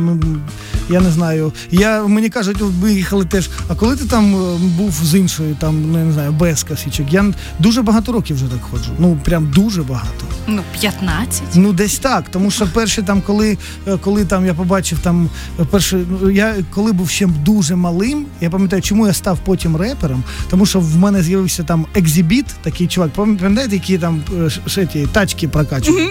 Я 0.88 1.00
не 1.00 1.10
знаю. 1.10 1.52
Я, 1.70 2.02
Мені 2.06 2.28
кажуть, 2.28 2.56
ми 2.82 2.92
їхали 2.92 3.24
теж. 3.24 3.50
А 3.68 3.74
коли 3.74 3.96
ти 3.96 4.04
там 4.04 4.34
е, 4.34 4.58
був 4.58 4.94
з 5.02 5.14
іншою, 5.14 5.56
там, 5.60 5.92
ну 5.92 5.98
я 5.98 6.04
не 6.04 6.12
знаю, 6.12 6.32
без 6.32 6.62
касічок, 6.62 7.12
я 7.12 7.32
дуже 7.58 7.82
багато 7.82 8.12
років 8.12 8.36
вже 8.36 8.46
так 8.46 8.60
ходжу. 8.70 8.90
Ну 8.98 9.18
прям 9.24 9.50
дуже 9.54 9.82
багато. 9.82 10.24
Ну, 10.46 10.62
15? 10.80 11.42
Ну, 11.54 11.72
десь 11.72 11.98
так. 11.98 12.28
Тому 12.30 12.50
що 12.50 12.66
перші 12.66 13.02
там, 13.02 13.22
коли 13.22 13.58
е, 13.86 13.96
коли 13.96 14.24
там 14.24 14.46
я 14.46 14.54
побачив 14.54 14.98
там 14.98 15.28
е, 15.60 15.64
перший, 15.70 16.06
ну, 16.20 16.30
я 16.30 16.54
коли 16.74 16.92
був 16.92 17.10
ще 17.10 17.26
дуже 17.26 17.76
малим, 17.76 18.26
я 18.40 18.50
пам'ятаю, 18.50 18.82
чому 18.82 19.06
я 19.06 19.12
став 19.12 19.38
потім 19.44 19.76
репером, 19.76 20.22
тому 20.50 20.66
що 20.66 20.80
в 20.80 20.96
мене 20.96 21.22
з'явився 21.22 21.62
там 21.62 21.86
екзибіт, 21.94 22.46
такий 22.62 22.86
чувак, 22.86 23.10
пам'ятаєте, 23.10 23.74
які 23.74 23.98
там 23.98 24.22
ще 24.66 24.86
ті 24.86 25.06
тачки 25.06 25.48
прокачував. 25.48 26.02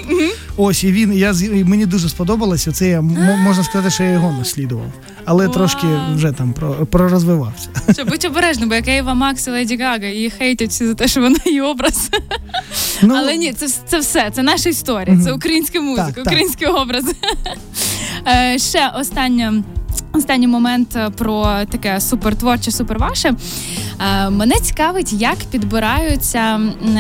Ось 0.58 0.84
і 0.84 0.92
він. 0.92 1.14
Я 1.14 1.34
мені 1.66 1.86
дуже 1.86 2.10
сподобалося. 2.10 2.72
Це 2.72 2.90
я 2.90 3.02
можна 3.02 3.64
сказати, 3.64 3.90
що 3.90 4.04
я 4.04 4.12
його 4.12 4.32
наслідував, 4.68 4.92
але 5.26 5.48
трошки 5.48 5.88
вже 6.16 6.32
там 6.32 6.54
пророзвивався. 6.90 7.70
Що 7.94 8.06
будь 8.06 8.26
обережно, 8.26 8.68
бо 8.68 8.76
як 8.76 8.88
Ейва 8.88 9.14
Макс 9.14 9.48
і 9.48 9.52
Леді 9.52 9.78
Гага, 9.78 10.06
її 10.06 10.30
хейтять 10.30 10.70
всі 10.70 10.88
за 10.88 10.94
те, 10.94 11.08
що 11.08 11.22
вона 11.22 11.38
її 11.46 11.62
образ. 11.62 12.10
Ну, 13.02 13.16
Але 13.18 13.38
ні, 13.38 13.54
це 13.54 13.68
це 13.88 14.00
все, 14.00 14.32
це 14.34 14.44
наша 14.44 14.70
історія, 14.70 15.20
це 15.24 15.34
українська 15.34 15.82
музика, 15.82 16.12
так, 16.12 16.26
українські 16.26 16.66
так. 16.66 16.78
образи. 16.78 17.16
Е, 18.28 18.60
ще 18.60 18.90
останнє. 19.00 19.64
Останній 20.14 20.48
момент 20.48 20.98
про 21.18 21.60
таке 21.70 22.02
супертворче, 22.02 22.72
суперваше. 22.72 23.34
Е, 24.00 24.30
мене 24.30 24.56
цікавить, 24.56 25.14
як 25.14 25.38
підбираються 25.52 26.60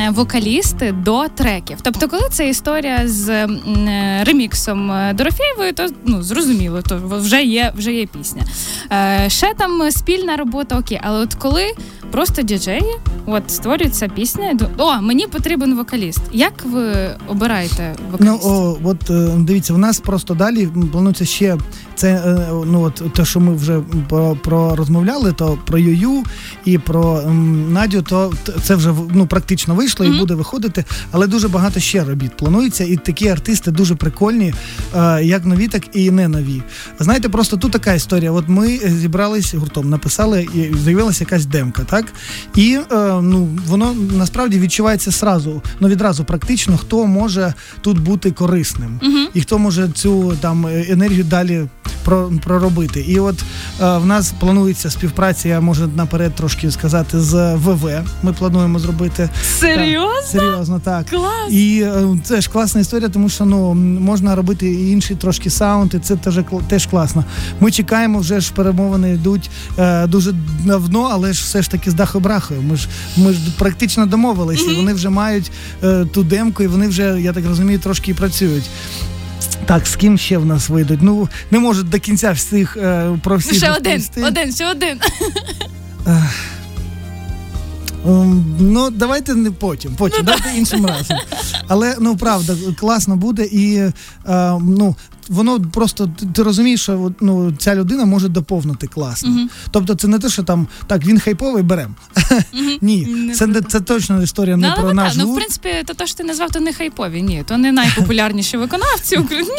вокалісти 0.09 0.91
до 0.91 1.27
треків. 1.27 1.77
Тобто, 1.81 2.07
коли 2.07 2.23
це 2.31 2.49
історія 2.49 3.07
з 3.07 3.47
реміксом 4.23 4.91
Дорофєєвої, 5.13 5.71
то 5.71 5.87
ну 6.05 6.23
зрозуміло, 6.23 6.81
то 6.81 7.01
вже 7.03 7.43
є 7.43 7.73
вже 7.77 7.93
є 7.93 8.05
пісня. 8.05 8.41
Ще 9.27 9.53
там 9.57 9.91
спільна 9.91 10.35
робота, 10.37 10.77
окей, 10.77 10.99
але 11.03 11.19
от 11.19 11.33
коли 11.33 11.63
просто 12.11 12.41
діджеї, 12.41 12.95
от 13.25 13.51
створюється 13.51 14.07
пісня. 14.07 14.59
О, 14.77 15.01
мені 15.01 15.27
потрібен 15.27 15.75
вокаліст. 15.75 16.19
Як 16.33 16.53
ви 16.65 17.09
обираєте 17.27 17.95
вокаліста? 18.11 18.47
Ну 18.47 18.51
о, 18.53 18.77
от 18.83 19.09
е, 19.09 19.31
дивіться, 19.37 19.73
у 19.73 19.77
нас 19.77 19.99
просто 19.99 20.33
далі 20.33 20.69
планується 20.91 21.25
ще 21.25 21.57
це. 21.95 22.09
Е, 22.09 22.49
ну 22.65 22.81
от 22.81 23.13
те, 23.13 23.25
що 23.25 23.39
ми 23.39 23.55
вже 23.55 23.81
про, 24.09 24.35
про 24.35 24.75
розмовляли, 24.75 25.33
то 25.33 25.57
про 25.65 25.77
Юю 25.77 26.23
і 26.65 26.77
про 26.87 27.21
Надю, 27.69 28.01
то 28.01 28.33
це 28.63 28.75
вже 28.75 28.93
ну 29.13 29.27
практично 29.27 29.75
вийшло 29.75 30.05
і 30.05 30.09
mm-hmm. 30.09 30.19
буде 30.19 30.33
виходити. 30.33 30.85
Але 31.11 31.27
дуже 31.27 31.47
багато 31.47 31.79
ще 31.79 32.03
робіт 32.03 32.37
планується, 32.37 32.83
і 32.83 32.95
такі 32.95 33.27
артисти 33.27 33.71
дуже 33.71 33.95
прикольні, 33.95 34.53
е, 34.95 35.23
як 35.23 35.45
нові, 35.45 35.67
так 35.67 35.83
і 35.93 36.11
не 36.11 36.27
нові. 36.27 36.61
Знаєте, 36.99 37.29
просто 37.29 37.57
тут 37.57 37.71
така 37.71 37.93
історія. 37.93 38.31
От 38.31 38.45
ми 38.47 38.77
зібрались 38.77 39.53
гуртом, 39.53 39.89
написали 39.89 40.47
і 40.53 40.77
з'явилася 40.77 41.23
якась 41.23 41.45
демка. 41.45 41.83
так? 41.83 42.05
І 42.55 42.79
е, 42.91 43.21
ну 43.21 43.49
воно 43.67 43.93
насправді 43.93 44.59
відчувається 44.59 45.11
сразу, 45.11 45.61
ну 45.79 45.87
відразу 45.87 46.25
практично, 46.25 46.77
хто 46.77 47.07
може 47.07 47.53
тут 47.81 47.99
бути 47.99 48.31
корисним, 48.31 48.99
uh 49.03 49.27
і 49.33 49.41
хто 49.41 49.59
може 49.59 49.89
цю 49.89 50.33
там 50.41 50.67
енергію 50.67 51.23
далі 51.23 51.67
проробити. 52.43 52.99
І 52.99 53.19
от 53.19 53.35
в 53.79 54.05
нас 54.05 54.33
планується 54.39 54.89
співпраця, 54.89 55.49
я 55.49 55.61
можу 55.61 55.89
наперед 55.95 56.35
трошки 56.35 56.71
сказати, 56.77 57.19
з 57.19 57.55
ВВ. 57.55 57.89
Ми 58.23 58.33
плануємо 58.33 58.79
зробити 58.79 59.29
серйозно. 59.59 60.07
Так, 60.17 60.41
серйозно, 60.41 60.79
так 60.79 61.09
Клас! 61.09 61.51
і 61.51 61.85
це 62.23 62.41
ж 62.41 62.49
класна 62.49 62.81
історія, 62.81 63.09
тому 63.09 63.29
що 63.29 63.45
ну 63.45 63.73
можна 63.73 64.35
робити 64.35 64.67
і 64.71 64.91
інший 64.91 65.15
трошки 65.15 65.49
саунд, 65.49 65.93
і 65.93 65.99
це 65.99 66.15
теж 66.15 66.39
теж 66.69 66.85
класно. 66.85 67.25
Ми 67.59 67.71
чекаємо, 67.71 68.19
вже 68.19 68.39
ж 68.39 68.53
перемовини 68.53 69.13
йдуть 69.13 69.49
е, 69.79 70.07
дуже 70.07 70.33
давно, 70.65 71.09
але 71.11 71.33
ж 71.33 71.43
все 71.43 71.61
ж 71.61 71.71
таки 71.71 71.91
з 71.91 71.93
дахобрахою. 71.93 72.61
Ми 72.61 72.75
ж 72.75 72.87
ми 73.17 73.33
ж 73.33 73.39
практично 73.57 74.05
домовилися. 74.05 74.63
Mm-hmm. 74.63 74.75
Вони 74.75 74.93
вже 74.93 75.09
мають 75.09 75.51
е, 75.83 76.05
ту 76.05 76.23
демку, 76.23 76.63
і 76.63 76.67
вони 76.67 76.87
вже, 76.87 77.21
я 77.21 77.33
так 77.33 77.45
розумію, 77.45 77.79
трошки 77.79 78.11
і 78.11 78.13
працюють. 78.13 78.69
Так, 79.65 79.87
з 79.87 79.95
ким 79.95 80.17
ще 80.17 80.37
в 80.37 80.45
нас 80.45 80.69
вийдуть? 80.69 80.99
Ну 81.01 81.29
не 81.51 81.59
можуть 81.59 81.89
до 81.89 81.99
кінця 81.99 82.31
всіх 82.31 82.77
е, 82.77 83.19
про 83.23 83.37
всіх 83.37 83.57
ще 83.57 83.71
один, 83.71 84.03
один, 84.27 84.53
ще 84.53 84.71
один. 84.71 84.99
Ем, 88.05 88.55
ну, 88.59 88.89
давайте 88.89 89.33
не 89.33 89.51
потім, 89.51 89.95
потім, 89.95 90.19
ну, 90.19 90.25
давайте 90.25 90.57
іншим 90.57 90.85
разом. 90.85 91.17
Але 91.67 91.95
ну 91.99 92.17
правда, 92.17 92.55
класно 92.79 93.15
буде 93.15 93.45
і 93.45 93.75
е, 93.75 93.93
ну 94.61 94.95
воно 95.29 95.61
просто 95.61 96.09
ти 96.33 96.43
розумієш, 96.43 96.81
що 96.81 97.11
ну, 97.21 97.53
ця 97.57 97.75
людина 97.75 98.05
може 98.05 98.29
доповнити 98.29 98.87
класно. 98.87 99.29
Uh-huh. 99.29 99.47
Тобто, 99.71 99.95
це 99.95 100.07
не 100.07 100.19
те, 100.19 100.29
що 100.29 100.43
там 100.43 100.67
так 100.87 101.05
він 101.05 101.19
хайповий 101.19 101.63
берем. 101.63 101.95
Ні, 102.81 103.31
це 103.35 103.47
не 103.47 103.61
це 103.61 103.79
точно 103.79 104.21
історія 104.23 104.57
не 104.57 104.69
ну, 104.69 104.81
про 104.81 104.93
наш. 104.93 105.15
Ну, 105.15 105.31
в 105.31 105.35
принципі, 105.35 105.69
то, 105.85 105.93
то 105.93 106.05
що 106.05 106.15
ти 106.15 106.23
назвав, 106.23 106.51
то 106.51 106.59
не 106.59 106.73
хайпові. 106.73 107.21
Ні, 107.21 107.43
то 107.47 107.57
не 107.57 107.71
найпопулярніші 107.71 108.57
виконавці 108.57 109.17
України. 109.17 109.51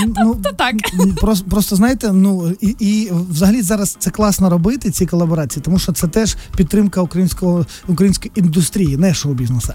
Ні, 0.00 0.14
ну, 0.16 0.34
то 0.44 0.52
так. 0.52 0.74
Просто, 1.20 1.50
просто 1.50 1.76
знаєте, 1.76 2.12
ну 2.12 2.56
і 2.60 3.10
взагалі 3.30 3.62
зараз 3.62 3.96
це 3.98 4.10
класно 4.10 4.50
робити, 4.50 4.90
ці 4.90 5.06
колаборації, 5.06 5.62
тому 5.62 5.78
що 5.78 5.92
це 5.92 6.08
теж 6.08 6.36
підтримка 6.56 7.00
українського 7.00 7.66
української 7.88 8.32
індустрії, 8.34 8.96
не 8.96 9.14
шоу-бізнесу. 9.14 9.72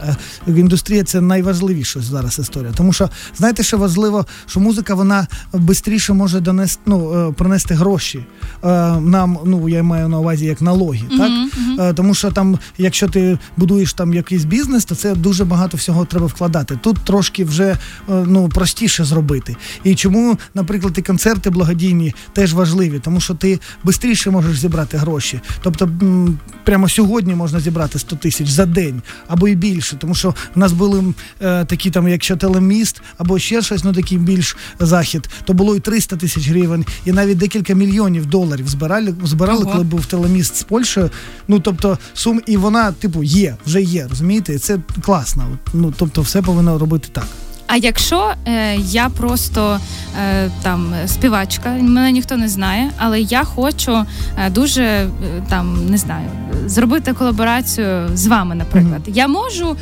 А 0.47 0.51
індустрія 0.51 1.03
це 1.03 1.21
найважливіша 1.21 1.99
зараз 2.01 2.39
історія. 2.39 2.73
Тому 2.77 2.93
що 2.93 3.09
знаєте, 3.37 3.63
що 3.63 3.77
важливо, 3.77 4.25
що 4.45 4.59
музика 4.59 4.95
вона 4.95 5.27
швидше 6.07 6.13
може 6.13 6.39
донести 6.39 6.81
ну, 6.85 7.29
е, 7.29 7.33
принести 7.33 7.73
гроші 7.73 8.19
е, 8.63 8.67
нам. 8.99 9.38
Ну 9.45 9.69
я 9.69 9.83
маю 9.83 10.07
на 10.07 10.19
увазі 10.19 10.45
як 10.45 10.61
налоги, 10.61 11.01
uh-huh, 11.11 11.17
так 11.17 11.31
uh-huh. 11.31 11.93
тому 11.93 12.13
що 12.13 12.31
там, 12.31 12.59
якщо 12.77 13.07
ти 13.07 13.38
будуєш 13.57 13.93
там 13.93 14.13
якийсь 14.13 14.45
бізнес, 14.45 14.85
то 14.85 14.95
це 14.95 15.15
дуже 15.15 15.45
багато 15.45 15.77
всього 15.77 16.05
треба 16.05 16.25
вкладати. 16.25 16.79
Тут 16.83 16.97
трошки 16.97 17.45
вже 17.45 17.77
ну 18.07 18.49
простіше 18.49 19.03
зробити. 19.03 19.55
І 19.83 19.95
чому, 19.95 20.38
наприклад, 20.53 20.97
і 20.97 21.01
концерти 21.01 21.49
благодійні 21.49 22.13
теж 22.33 22.53
важливі, 22.53 22.99
тому 22.99 23.21
що 23.21 23.33
ти 23.33 23.59
швидше 24.17 24.31
можеш 24.31 24.59
зібрати 24.59 24.97
гроші. 24.97 25.39
Тобто 25.61 25.89
прямо 26.63 26.89
сьогодні 26.89 27.35
можна 27.35 27.59
зібрати 27.59 27.99
100 27.99 28.15
тисяч 28.15 28.47
за 28.49 28.65
день 28.65 29.01
або 29.27 29.47
і 29.47 29.55
більше, 29.55 29.95
тому 29.95 30.15
що 30.15 30.29
в 30.55 30.59
нас 30.59 30.71
були 30.71 31.13
е, 31.41 31.65
такі 31.65 31.91
там, 31.91 32.07
якщо 32.07 32.38
телеміст 32.38 33.01
або 33.17 33.39
ще 33.39 33.61
щось, 33.61 33.83
ну 33.83 33.93
такий 33.93 34.17
більш 34.17 34.57
захід, 34.79 35.26
то 35.45 35.53
було 35.53 35.75
і 35.75 35.80
300 35.80 36.15
тисяч 36.15 36.49
гривень, 36.49 36.86
і 37.05 37.11
навіть 37.11 37.38
декілька 37.38 37.73
мільйонів 37.73 38.25
доларів 38.25 38.67
збирали, 38.67 39.15
збирали, 39.23 39.63
Ого. 39.63 39.71
коли 39.71 39.84
був 39.84 40.05
телеміст 40.05 40.55
з 40.55 40.63
Польщею. 40.63 41.09
Ну 41.47 41.59
тобто 41.59 41.97
сум, 42.13 42.41
і 42.45 42.57
вона, 42.57 42.91
типу, 42.91 43.23
є, 43.23 43.55
вже 43.65 43.82
є, 43.82 44.07
розумієте? 44.09 44.53
І 44.53 44.57
це 44.57 44.80
класно. 45.01 45.57
Ну 45.73 45.93
тобто, 45.97 46.21
все 46.21 46.41
повинно 46.41 46.78
робити 46.78 47.07
так. 47.11 47.28
А 47.68 47.78
якщо 47.78 48.34
е, 48.45 48.76
я 48.76 49.09
просто 49.09 49.80
е, 50.20 50.49
там 50.61 50.93
співачка, 51.07 51.70
мене 51.70 52.11
ніхто 52.11 52.38
не 52.38 52.49
знає, 52.49 52.91
але 52.97 53.22
я 53.22 53.43
хочу 53.43 54.05
е, 54.45 54.49
дуже 54.49 54.84
е, 54.84 55.09
там 55.49 55.89
не 55.89 55.97
знаю, 55.97 56.30
зробити 56.65 57.13
колаборацію 57.13 58.09
з 58.13 58.28
вами, 58.28 58.55
наприклад, 58.55 59.01
mm-hmm. 59.07 59.15
я 59.15 59.28
можу 59.28 59.76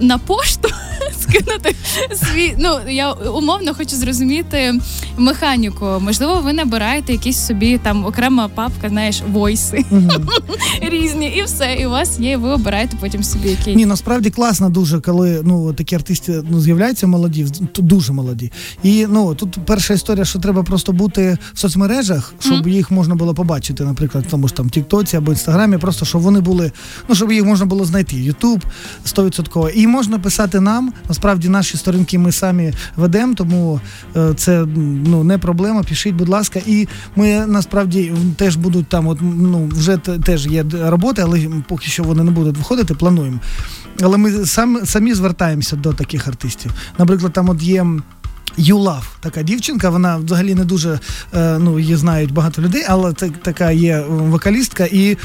на 0.00 0.18
пошту 0.18 0.68
скинути 1.20 1.74
свій. 2.14 2.54
Ну 2.58 2.78
я 2.88 3.12
умовно 3.12 3.74
хочу 3.74 3.96
зрозуміти 3.96 4.74
механіку. 5.16 5.86
Можливо, 6.00 6.40
ви 6.44 6.52
набираєте 6.52 7.12
якісь 7.12 7.46
собі 7.46 7.78
там 7.78 8.06
окрема 8.06 8.48
папка, 8.48 8.88
знаєш, 8.88 9.22
войси 9.32 9.84
mm-hmm. 9.92 10.28
різні, 10.90 11.26
і 11.26 11.42
все. 11.42 11.74
І 11.74 11.86
у 11.86 11.90
вас 11.90 12.18
є. 12.18 12.36
Ви 12.36 12.50
обираєте 12.50 12.96
потім 13.00 13.22
собі 13.22 13.48
якісь. 13.48 13.76
Ні, 13.76 13.86
насправді 13.86 14.30
класно 14.30 14.70
дуже, 14.70 15.00
коли 15.00 15.40
ну 15.44 15.72
такі 15.72 15.94
артисти 15.94 16.42
ну 16.50 16.60
з'являються 16.60 17.06
молоді, 17.06 17.29
дуже 17.78 18.12
молоді. 18.12 18.52
І 18.82 19.06
ну 19.10 19.34
тут 19.34 19.58
перша 19.66 19.94
історія, 19.94 20.24
що 20.24 20.38
треба 20.38 20.62
просто 20.62 20.92
бути 20.92 21.38
в 21.54 21.58
соцмережах, 21.58 22.34
щоб 22.40 22.66
mm-hmm. 22.66 22.68
їх 22.68 22.90
можна 22.90 23.14
було 23.14 23.34
побачити, 23.34 23.84
наприклад, 23.84 24.24
в 24.26 24.30
тому 24.30 24.48
ж 24.48 24.54
там 24.54 24.70
Тіктоці 24.70 25.16
або 25.16 25.32
Інстаграмі, 25.32 25.78
просто 25.78 26.04
щоб 26.04 26.22
вони 26.22 26.40
були, 26.40 26.72
ну 27.08 27.14
щоб 27.14 27.32
їх 27.32 27.44
можна 27.44 27.66
було 27.66 27.84
знайти. 27.84 28.16
Ютуб 28.16 28.64
100%. 29.06 29.70
І 29.70 29.86
можна 29.86 30.18
писати 30.18 30.60
нам. 30.60 30.92
Насправді 31.08 31.48
наші 31.48 31.76
сторінки 31.76 32.18
ми 32.18 32.32
самі 32.32 32.72
ведемо, 32.96 33.34
тому 33.34 33.80
е, 34.16 34.34
це 34.36 34.66
ну 35.06 35.24
не 35.24 35.38
проблема. 35.38 35.82
Пишіть, 35.82 36.14
будь 36.14 36.28
ласка, 36.28 36.60
і 36.66 36.88
ми 37.16 37.46
насправді 37.46 38.12
теж 38.36 38.56
будуть 38.56 38.86
там. 38.86 39.06
От 39.06 39.18
ну 39.22 39.70
вже 39.72 39.96
теж 39.96 40.46
є 40.46 40.64
роботи, 40.72 41.22
але 41.22 41.40
поки 41.68 41.86
що 41.86 42.02
вони 42.02 42.24
не 42.24 42.30
будуть 42.30 42.56
виходити. 42.56 42.94
Плануємо. 42.94 43.38
Але 44.02 44.16
ми 44.16 44.46
самі 44.46 44.86
самі 44.86 45.14
звертаємося 45.14 45.76
до 45.76 45.92
таких 45.92 46.28
артистів. 46.28 46.72
Наприклад, 46.98 47.32
там 47.32 47.48
от 47.48 47.62
є. 47.62 47.86
Юлав, 48.56 49.16
така 49.20 49.42
дівчинка, 49.42 49.90
вона 49.90 50.16
взагалі 50.16 50.54
не 50.54 50.64
дуже 50.64 51.00
е, 51.34 51.58
ну 51.58 51.78
її 51.78 51.96
знають 51.96 52.32
багато 52.32 52.62
людей, 52.62 52.84
але 52.88 53.12
це 53.12 53.30
така 53.30 53.70
є 53.70 54.04
вокалістка, 54.08 54.84
і 54.84 55.16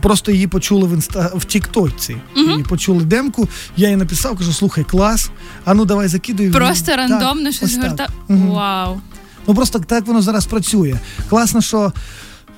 просто 0.00 0.32
її 0.32 0.46
почули 0.46 0.88
в 0.88 0.94
інста 0.94 1.30
в 1.34 1.44
Тіктоці. 1.44 2.16
Угу. 2.36 2.50
Її 2.50 2.62
почули 2.62 3.04
демку. 3.04 3.48
Я 3.76 3.88
їй 3.88 3.96
написав, 3.96 4.38
кажу, 4.38 4.52
слухай, 4.52 4.84
клас. 4.84 5.30
А 5.64 5.74
ну 5.74 5.84
давай 5.84 6.08
закидуй. 6.08 6.50
Просто 6.50 6.96
рандомно 6.96 7.44
так, 7.44 7.54
щось 7.54 7.76
горта. 7.76 8.08
Угу. 8.28 8.52
Вау. 8.52 9.00
Ну 9.46 9.54
просто 9.54 9.78
так 9.78 10.06
воно 10.06 10.22
зараз 10.22 10.46
працює. 10.46 10.94
Класно, 11.28 11.60
що. 11.60 11.92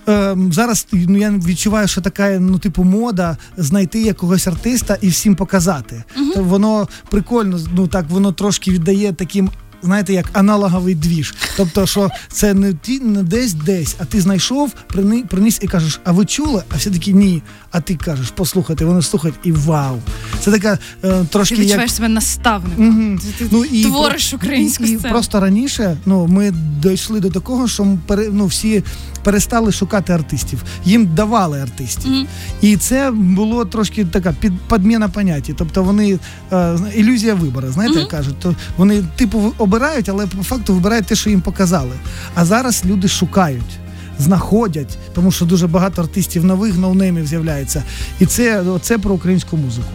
Ем, 0.07 0.53
зараз 0.53 0.87
ну 0.93 1.19
я 1.19 1.31
відчуваю, 1.31 1.89
що 1.89 2.01
така 2.01 2.39
ну, 2.41 2.59
типу, 2.59 2.85
мода 2.85 3.37
знайти 3.57 4.03
якогось 4.03 4.47
артиста 4.47 4.99
і 5.01 5.09
всім 5.09 5.35
показати. 5.35 6.05
То 6.35 6.43
воно 6.43 6.89
прикольно, 7.11 7.61
ну 7.75 7.87
так 7.87 8.11
воно 8.11 8.33
трошки 8.33 8.71
віддає 8.71 9.13
таким 9.13 9.51
знаєте, 9.85 10.13
як 10.13 10.27
аналоговий 10.33 10.95
двіж. 10.95 11.35
Тобто, 11.57 11.87
що 11.87 12.11
це 12.29 12.55
не 12.55 12.75
ті 12.75 13.01
не 13.01 13.23
десь 13.23 13.53
десь, 13.53 13.97
а 13.99 14.05
ти 14.05 14.21
знайшов, 14.21 14.73
приніс 15.29 15.59
і 15.63 15.67
кажеш, 15.67 16.01
а 16.05 16.13
ви 16.13 16.25
чули? 16.25 16.63
А 16.71 16.77
всі 16.77 16.91
такі 16.91 17.15
ні. 17.15 17.43
А 17.71 17.81
ти 17.81 17.97
кажеш, 17.97 18.33
послухайте, 18.37 18.85
вони 18.85 19.03
слухають 19.03 19.37
і 19.45 19.53
вау. 19.53 19.99
Це 20.41 20.53
така 20.53 20.79
е, 21.05 21.25
трошки. 21.31 21.57
Ти 21.57 21.63
відчуваєш 21.63 21.91
як... 21.91 21.97
себе 21.97 22.09
наставником. 22.09 22.89
Угу. 22.89 23.19
Ти, 23.39 23.47
ну, 23.51 23.65
і 23.65 23.85
твориш 23.85 24.35
українську 24.35 24.85
і, 24.85 24.93
і 24.93 24.97
просто 24.97 25.41
раніше 25.41 25.97
ну, 26.07 26.27
ми 26.27 26.55
дійшли 26.83 27.21
до 27.21 27.31
такого, 27.31 27.69
що 27.69 27.85
ми 27.85 27.99
ну, 28.33 28.47
всі 28.47 28.85
перестали 29.25 29.72
шукати 29.72 30.12
артистів. 30.12 30.62
Їм 30.85 31.14
давали 31.14 31.61
артистів. 31.61 32.12
Mm-hmm. 32.12 32.27
І 32.61 32.77
це 32.77 33.11
було 33.11 33.64
трошки 33.64 34.05
така 34.05 34.35
під 34.41 34.53
підміна 34.61 35.09
поняття. 35.09 35.53
Тобто 35.59 35.83
вони 35.83 36.18
е, 36.53 36.79
ілюзія 36.95 37.35
вибору, 37.35 37.68
знаєте, 37.68 37.99
mm-hmm. 37.99 38.11
кажуть, 38.11 38.39
то 38.39 38.55
вони 38.77 39.05
типу 39.16 39.53
обирають, 39.59 40.09
але 40.09 40.27
по 40.27 40.43
факту 40.43 40.75
вибирають 40.75 41.07
те, 41.07 41.14
що 41.14 41.31
їм 41.31 41.41
показали. 41.41 41.93
А 42.35 42.45
зараз 42.45 42.83
люди 42.85 43.09
шукають. 43.09 43.79
Знаходять, 44.18 44.99
тому 45.14 45.33
що 45.33 45.45
дуже 45.45 45.66
багато 45.66 46.03
артистів 46.03 46.45
нових 46.45 46.77
ноунеймів 46.77 47.27
з'являється, 47.27 47.83
і 48.20 48.27
це 48.27 48.64
це 48.83 48.99
про 48.99 49.14
українську 49.14 49.57
музику. 49.57 49.89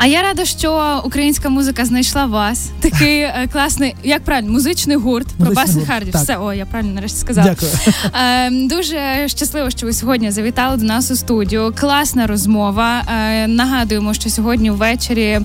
А 0.00 0.06
я 0.06 0.22
рада, 0.22 0.44
що 0.44 1.02
українська 1.04 1.48
музика 1.48 1.84
знайшла 1.84 2.26
вас. 2.26 2.70
Такий 2.80 3.20
е, 3.20 3.48
класний, 3.52 3.94
як 4.04 4.24
правильно, 4.24 4.52
музичний 4.52 4.96
гурт 4.96 5.26
про 5.38 5.52
Басен 5.52 5.86
Харді. 5.86 6.10
Все, 6.14 6.36
о, 6.36 6.52
я 6.52 6.66
правильно 6.66 6.94
нарешті 6.94 7.18
сказала. 7.18 7.48
Дякую. 7.48 7.70
Е, 8.14 8.50
дуже 8.50 9.28
щасливо, 9.28 9.70
що 9.70 9.86
ви 9.86 9.92
сьогодні 9.92 10.30
завітали 10.30 10.76
до 10.76 10.84
нас 10.84 11.10
у 11.10 11.16
студію. 11.16 11.74
Класна 11.80 12.26
розмова. 12.26 13.02
Е, 13.08 13.46
нагадуємо, 13.46 14.14
що 14.14 14.30
сьогодні 14.30 14.70
ввечері 14.70 15.40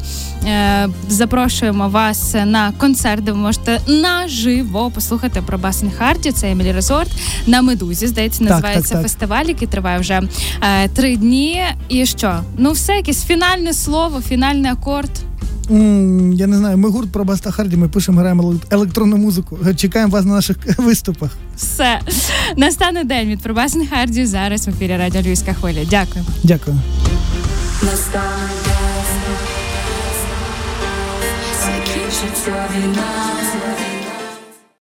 е, 0.45 0.89
запрошуємо 1.09 1.89
вас 1.89 2.35
на 2.45 2.71
концерт, 2.77 3.23
де 3.23 3.31
ви 3.31 3.37
можете 3.37 3.79
наживо 3.87 4.91
послухати 4.91 5.41
про 5.41 5.57
Басен 5.57 5.91
Харді. 5.97 6.31
Це 6.31 6.51
Емілі 6.51 6.71
Резорт 6.71 7.11
на 7.47 7.61
медузі. 7.61 8.07
Здається, 8.07 8.43
називається 8.43 8.81
так, 8.81 8.89
так, 8.89 8.97
так. 8.97 9.03
фестиваль, 9.03 9.45
який 9.45 9.67
триває 9.67 9.99
вже 9.99 10.21
е, 10.61 10.87
три 10.87 11.15
дні. 11.15 11.63
І 11.89 12.05
що? 12.05 12.39
Ну, 12.57 12.71
все, 12.71 12.93
якесь 12.93 13.25
фінальне 13.25 13.73
слово. 13.73 14.21
фінальне 14.21 14.42
фінальний 14.43 14.71
акорд? 14.71 15.09
Mm, 15.69 16.33
я 16.33 16.47
не 16.47 16.57
знаю, 16.57 16.77
ми 16.77 16.89
гурт 16.89 17.11
про 17.11 17.23
Баста 17.23 17.51
Харді, 17.51 17.77
ми 17.77 17.89
пишемо, 17.89 18.19
граємо 18.19 18.55
електронну 18.71 19.17
музику. 19.17 19.57
Чекаємо 19.75 20.11
вас 20.11 20.25
на 20.25 20.33
наших 20.33 20.57
виступах. 20.77 21.31
Все. 21.57 21.99
Настане 22.57 23.03
день 23.03 23.27
від 23.27 23.41
Пробасен 23.41 23.87
Харді 23.87 24.25
зараз 24.25 24.67
в 24.67 24.69
ефірі 24.69 24.97
Радіо 24.97 25.21
Львівська 25.21 25.53
хвиля. 25.53 25.85
Дякую. 25.89 26.25
Дякую. 26.43 26.79
Закінчиться 31.61 32.65
війна. 32.75 33.82